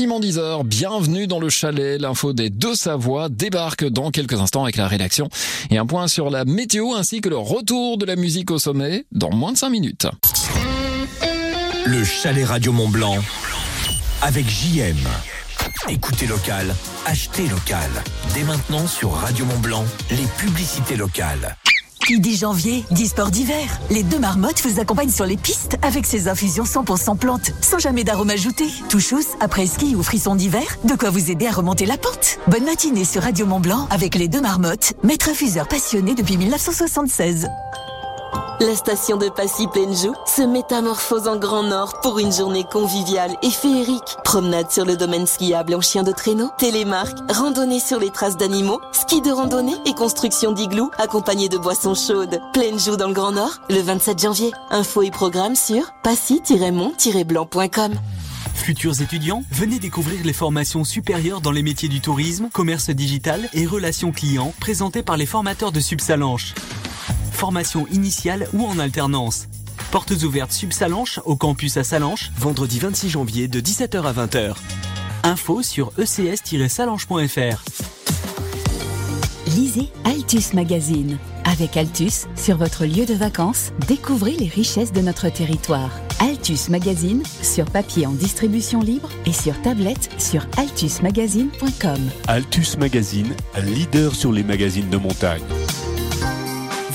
Quasiment 0.02 0.18
10 0.18 0.38
heures, 0.38 0.64
bienvenue 0.64 1.28
dans 1.28 1.38
le 1.38 1.48
chalet. 1.48 2.00
L'info 2.00 2.32
des 2.32 2.50
deux 2.50 2.74
Savoies 2.74 3.28
débarque 3.28 3.84
dans 3.84 4.10
quelques 4.10 4.32
instants 4.32 4.64
avec 4.64 4.76
la 4.76 4.88
rédaction 4.88 5.28
et 5.70 5.78
un 5.78 5.86
point 5.86 6.08
sur 6.08 6.28
la 6.28 6.44
météo 6.44 6.94
ainsi 6.94 7.20
que 7.20 7.28
le 7.28 7.36
retour 7.36 7.98
de 7.98 8.04
la 8.04 8.16
musique 8.16 8.50
au 8.50 8.58
sommet 8.58 9.04
dans 9.12 9.30
moins 9.30 9.52
de 9.52 9.58
5 9.58 9.70
minutes. 9.70 10.08
Le 11.86 12.02
chalet 12.02 12.44
Radio 12.44 12.72
Mont 12.72 12.88
Blanc 12.88 13.14
avec 14.22 14.50
JM. 14.50 14.96
Écoutez 15.88 16.26
local, 16.26 16.74
achetez 17.06 17.46
local. 17.46 17.90
Dès 18.34 18.42
maintenant 18.42 18.88
sur 18.88 19.12
Radio 19.12 19.44
Mont 19.44 19.60
Blanc, 19.60 19.84
les 20.10 20.26
publicités 20.36 20.96
locales. 20.96 21.56
Qui 22.06 22.18
dit 22.18 22.36
janvier, 22.36 22.84
dit 22.90 23.06
sport 23.06 23.30
d'hiver. 23.30 23.78
Les 23.88 24.02
deux 24.02 24.18
marmottes 24.18 24.60
vous 24.66 24.80
accompagnent 24.80 25.10
sur 25.10 25.24
les 25.24 25.36
pistes 25.36 25.78
avec 25.82 26.04
ces 26.04 26.26
infusions 26.26 26.64
100% 26.64 27.16
plantes, 27.16 27.52
sans 27.60 27.78
jamais 27.78 28.02
d'arôme 28.02 28.30
ajouté. 28.30 28.64
Touchous, 28.88 29.36
après 29.38 29.66
ski 29.66 29.94
ou 29.94 30.02
frisson 30.02 30.34
d'hiver, 30.34 30.78
de 30.82 30.94
quoi 30.94 31.10
vous 31.10 31.30
aider 31.30 31.46
à 31.46 31.52
remonter 31.52 31.86
la 31.86 31.96
pente. 31.96 32.38
Bonne 32.48 32.64
matinée 32.64 33.04
sur 33.04 33.22
Radio 33.22 33.46
Mont 33.46 33.60
Blanc 33.60 33.86
avec 33.90 34.16
les 34.16 34.26
deux 34.26 34.40
marmottes, 34.40 34.94
maître 35.04 35.28
infuseur 35.28 35.68
passionné 35.68 36.14
depuis 36.14 36.36
1976. 36.36 37.46
La 38.60 38.76
station 38.76 39.16
de 39.16 39.28
Passy 39.28 39.66
Pleine 39.66 39.96
Joue 39.96 40.14
se 40.24 40.42
métamorphose 40.42 41.26
en 41.26 41.36
Grand 41.36 41.64
Nord 41.64 42.00
pour 42.00 42.20
une 42.20 42.32
journée 42.32 42.62
conviviale 42.62 43.34
et 43.42 43.50
féerique. 43.50 44.16
Promenade 44.24 44.70
sur 44.70 44.84
le 44.84 44.96
domaine 44.96 45.26
skiable 45.26 45.74
en 45.74 45.80
chien 45.80 46.04
de 46.04 46.12
traîneau, 46.12 46.48
télémarque, 46.58 47.18
randonnée 47.28 47.80
sur 47.80 47.98
les 47.98 48.10
traces 48.10 48.36
d'animaux, 48.36 48.80
ski 48.92 49.20
de 49.20 49.32
randonnée 49.32 49.74
et 49.84 49.94
construction 49.94 50.52
d'igloo 50.52 50.92
accompagné 50.96 51.48
de 51.48 51.58
boissons 51.58 51.96
chaudes. 51.96 52.40
Pleine 52.52 52.78
Joue 52.78 52.96
dans 52.96 53.08
le 53.08 53.14
Grand 53.14 53.32
Nord, 53.32 53.58
le 53.68 53.80
27 53.80 54.20
janvier. 54.20 54.52
Infos 54.70 55.02
et 55.02 55.10
programmes 55.10 55.56
sur 55.56 55.92
passy-mont-blanc.com. 56.04 57.94
Futurs 58.54 59.00
étudiants, 59.00 59.42
venez 59.50 59.80
découvrir 59.80 60.24
les 60.24 60.32
formations 60.32 60.84
supérieures 60.84 61.40
dans 61.40 61.50
les 61.50 61.64
métiers 61.64 61.88
du 61.88 62.00
tourisme, 62.00 62.48
commerce 62.52 62.90
digital 62.90 63.48
et 63.54 63.66
relations 63.66 64.12
clients 64.12 64.54
présentées 64.60 65.02
par 65.02 65.16
les 65.16 65.26
formateurs 65.26 65.72
de 65.72 65.80
Subsalanche. 65.80 66.54
Formation 67.42 67.88
initiale 67.90 68.46
ou 68.52 68.64
en 68.64 68.78
alternance. 68.78 69.48
Portes 69.90 70.22
ouvertes 70.22 70.52
Subsalanche 70.52 71.18
au 71.24 71.34
campus 71.34 71.76
à 71.76 71.82
Salanche, 71.82 72.30
vendredi 72.38 72.78
26 72.78 73.08
janvier 73.08 73.48
de 73.48 73.60
17h 73.60 74.00
à 74.00 74.12
20h. 74.12 74.54
Info 75.24 75.60
sur 75.60 75.90
E 75.98 76.02
ecs-salanche.fr. 76.04 77.64
Lisez 79.56 79.88
Altus 80.04 80.54
Magazine. 80.54 81.18
Avec 81.44 81.76
Altus, 81.76 82.28
sur 82.36 82.58
votre 82.58 82.84
lieu 82.84 83.06
de 83.06 83.14
vacances, 83.14 83.72
découvrez 83.88 84.36
les 84.36 84.46
richesses 84.46 84.92
de 84.92 85.00
notre 85.00 85.28
territoire. 85.28 85.90
Altus 86.20 86.68
Magazine, 86.68 87.24
sur 87.42 87.64
papier 87.64 88.06
en 88.06 88.12
distribution 88.12 88.78
libre 88.78 89.08
et 89.26 89.32
sur 89.32 89.60
tablette 89.62 90.10
sur 90.16 90.46
altusmagazine.com. 90.58 91.98
Altus 92.28 92.78
Magazine, 92.78 93.34
leader 93.64 94.14
sur 94.14 94.30
les 94.30 94.44
magazines 94.44 94.90
de 94.90 94.96
montagne. 94.96 95.42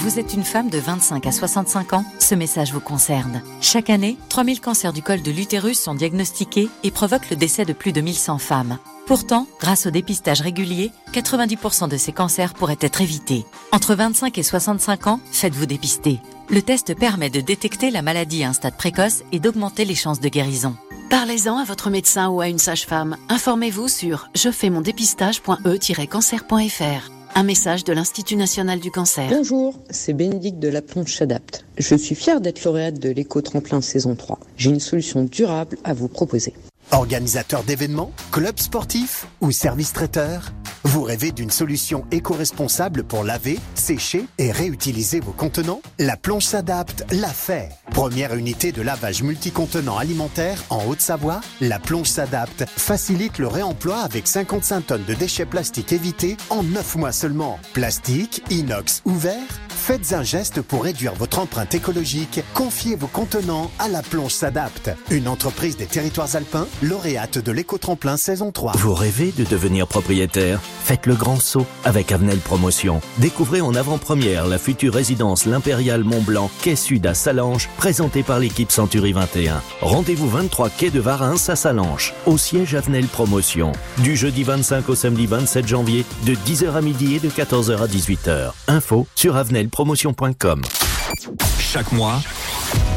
Vous 0.07 0.19
êtes 0.19 0.33
une 0.33 0.45
femme 0.45 0.69
de 0.69 0.77
25 0.77 1.27
à 1.27 1.33
65 1.33 1.91
ans? 1.91 2.05
Ce 2.17 2.33
message 2.33 2.71
vous 2.71 2.79
concerne. 2.79 3.41
Chaque 3.59 3.89
année, 3.89 4.15
3000 4.29 4.61
cancers 4.61 4.93
du 4.93 5.01
col 5.01 5.21
de 5.21 5.31
l'utérus 5.31 5.77
sont 5.77 5.95
diagnostiqués 5.95 6.69
et 6.83 6.91
provoquent 6.91 7.29
le 7.29 7.35
décès 7.35 7.65
de 7.65 7.73
plus 7.73 7.91
de 7.91 7.99
1100 7.99 8.37
femmes. 8.37 8.77
Pourtant, 9.05 9.47
grâce 9.59 9.85
au 9.85 9.89
dépistage 9.89 10.39
régulier, 10.39 10.93
90% 11.11 11.89
de 11.89 11.97
ces 11.97 12.13
cancers 12.13 12.53
pourraient 12.53 12.77
être 12.79 13.01
évités. 13.01 13.45
Entre 13.73 13.95
25 13.95 14.37
et 14.37 14.43
65 14.43 15.07
ans, 15.07 15.19
faites-vous 15.29 15.65
dépister. 15.65 16.21
Le 16.49 16.61
test 16.61 16.95
permet 16.95 17.29
de 17.29 17.41
détecter 17.41 17.91
la 17.91 18.01
maladie 18.01 18.45
à 18.45 18.49
un 18.51 18.53
stade 18.53 18.77
précoce 18.77 19.23
et 19.33 19.41
d'augmenter 19.41 19.83
les 19.83 19.93
chances 19.93 20.21
de 20.21 20.29
guérison. 20.29 20.77
Parlez-en 21.09 21.57
à 21.57 21.65
votre 21.65 21.89
médecin 21.89 22.29
ou 22.29 22.39
à 22.39 22.47
une 22.47 22.59
sage-femme. 22.59 23.17
Informez-vous 23.27 23.89
sur 23.89 24.29
jefaimondepistage.e-cancer.fr. 24.35 27.16
Un 27.37 27.43
message 27.43 27.83
de 27.83 27.93
l'Institut 27.93 28.35
national 28.35 28.79
du 28.79 28.89
cancer. 28.89 29.29
Bonjour, 29.29 29.75
c'est 29.91 30.13
Bénédicte 30.13 30.57
de 30.57 30.69
la 30.69 30.81
Planche 30.81 31.21
Adapt. 31.21 31.65
Je 31.77 31.93
suis 31.93 32.15
fière 32.15 32.41
d'être 32.41 32.63
lauréate 32.63 32.97
de 32.97 33.11
l'éco-tremplin 33.11 33.79
saison 33.81 34.15
3. 34.15 34.39
J'ai 34.57 34.71
une 34.71 34.79
solution 34.79 35.23
durable 35.23 35.77
à 35.83 35.93
vous 35.93 36.07
proposer. 36.07 36.55
Organisateur 36.91 37.63
d'événements, 37.63 38.11
club 38.31 38.57
sportif 38.59 39.27
ou 39.41 39.51
service 39.51 39.91
traiteur 39.91 40.53
Vous 40.83 41.03
rêvez 41.03 41.31
d'une 41.31 41.49
solution 41.49 42.05
éco-responsable 42.11 43.03
pour 43.03 43.23
laver, 43.23 43.59
sécher 43.75 44.25
et 44.37 44.51
réutiliser 44.51 45.19
vos 45.19 45.33
contenants? 45.33 45.81
La 45.99 46.15
Plonge 46.15 46.45
s'adapte 46.45 47.03
l'a 47.11 47.27
fait. 47.27 47.69
Première 47.91 48.35
unité 48.35 48.71
de 48.71 48.81
lavage 48.81 49.21
multicontenant 49.21 49.97
alimentaire 49.97 50.63
en 50.69 50.85
Haute-Savoie, 50.85 51.41
la 51.59 51.79
Plonge 51.79 52.07
s'adapte 52.07 52.63
facilite 52.67 53.37
le 53.37 53.47
réemploi 53.47 53.97
avec 53.97 54.25
55 54.25 54.87
tonnes 54.87 55.05
de 55.05 55.13
déchets 55.13 55.45
plastiques 55.45 55.91
évités 55.91 56.37
en 56.49 56.63
9 56.63 56.95
mois 56.95 57.11
seulement. 57.11 57.59
Plastique, 57.73 58.43
inox 58.49 59.01
ou 59.05 59.13
verre 59.13 59.66
Faites 59.87 60.11
un 60.11 60.21
geste 60.21 60.61
pour 60.61 60.83
réduire 60.83 61.13
votre 61.13 61.39
empreinte 61.39 61.73
écologique. 61.73 62.41
Confiez 62.53 62.97
vos 62.97 63.07
contenants 63.07 63.71
à 63.79 63.87
la 63.87 64.01
plonge 64.01 64.33
s'adapte. 64.33 64.89
Une 65.11 65.29
entreprise 65.29 65.77
des 65.77 65.85
territoires 65.85 66.35
alpins, 66.35 66.67
lauréate 66.83 67.37
de 67.37 67.51
l'éco-tremplin 67.53 68.17
saison 68.17 68.51
3. 68.51 68.73
Vous 68.75 68.93
rêvez 68.93 69.31
de 69.31 69.45
devenir 69.45 69.87
propriétaire? 69.87 70.59
Faites 70.83 71.05
le 71.05 71.15
grand 71.15 71.39
saut 71.39 71.65
avec 71.85 72.11
Avenel 72.11 72.39
Promotion. 72.39 72.99
Découvrez 73.19 73.61
en 73.61 73.75
avant-première 73.75 74.45
la 74.47 74.57
future 74.57 74.93
résidence 74.93 75.45
L'Impérial 75.45 76.03
Mont-Blanc, 76.03 76.51
quai 76.61 76.75
sud 76.75 77.07
à 77.07 77.13
Salange, 77.13 77.69
présentée 77.77 78.23
par 78.23 78.39
l'équipe 78.39 78.73
Century 78.73 79.13
21. 79.13 79.61
Rendez-vous 79.79 80.27
23 80.27 80.69
quai 80.69 80.89
de 80.89 80.99
Varins 80.99 81.35
à 81.47 81.55
Salange, 81.55 82.13
au 82.25 82.37
siège 82.37 82.75
Avenel 82.75 83.05
Promotion. 83.05 83.71
Du 83.99 84.17
jeudi 84.17 84.43
25 84.43 84.89
au 84.89 84.95
samedi 84.95 85.27
27 85.27 85.65
janvier, 85.65 86.03
de 86.25 86.33
10h 86.33 86.73
à 86.73 86.81
midi 86.81 87.15
et 87.15 87.19
de 87.19 87.29
14h 87.29 87.81
à 87.81 87.87
18h. 87.87 88.51
Info 88.67 89.07
sur 89.15 89.37
avenelpromotion.com. 89.77 90.61
Chaque 91.59 91.91
mois, 91.91 92.21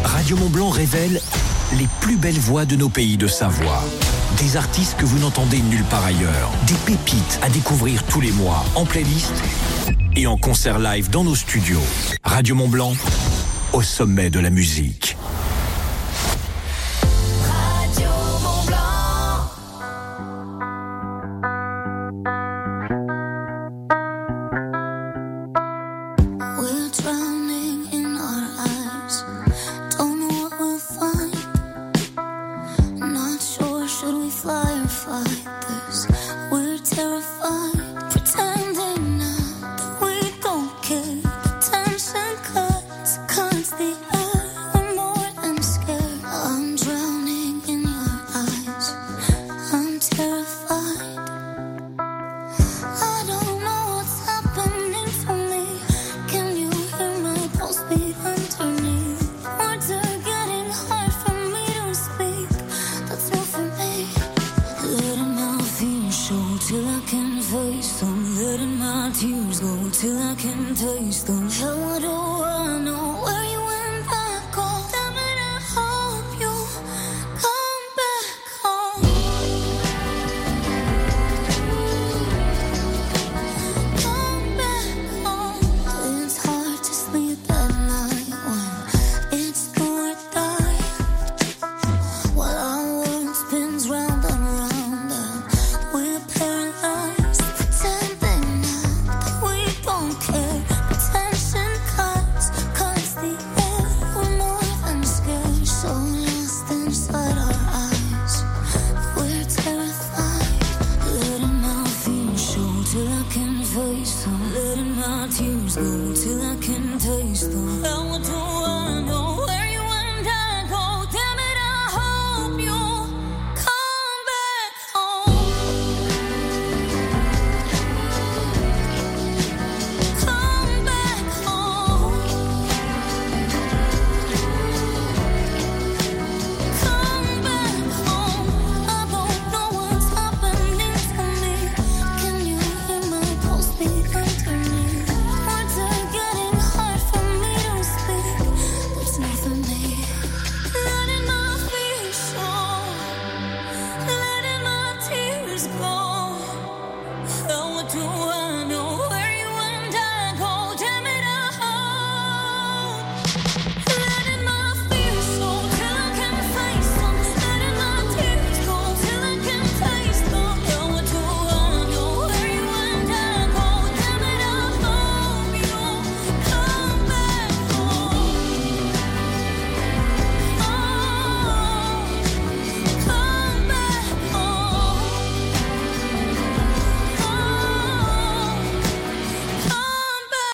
Radio 0.05 0.37
Mont-Blanc 0.37 0.71
révèle 0.71 1.21
les 1.79 1.87
plus 2.01 2.17
belles 2.17 2.39
voix 2.39 2.65
de 2.65 2.77
nos 2.77 2.89
pays 2.89 3.17
de 3.17 3.27
Savoie. 3.27 3.83
Des 4.39 4.57
artistes 4.57 4.97
que 4.97 5.05
vous 5.05 5.19
n'entendez 5.19 5.59
nulle 5.59 5.85
part 5.85 6.05
ailleurs. 6.05 6.51
Des 6.67 6.75
pépites 6.87 7.39
à 7.43 7.51
découvrir 7.51 8.03
tous 8.05 8.21
les 8.21 8.33
mois 8.33 8.65
en 8.75 8.85
playlist 8.85 9.35
et 10.17 10.27
en 10.27 10.37
concert 10.37 10.79
live 10.79 11.11
dans 11.11 11.25
nos 11.25 11.35
studios. 11.35 11.83
Radio 12.25 12.55
Mont-Blanc, 12.55 12.95
au 13.73 13.83
sommet 13.83 14.31
de 14.31 14.41
la 14.41 14.51
musique. 14.51 15.17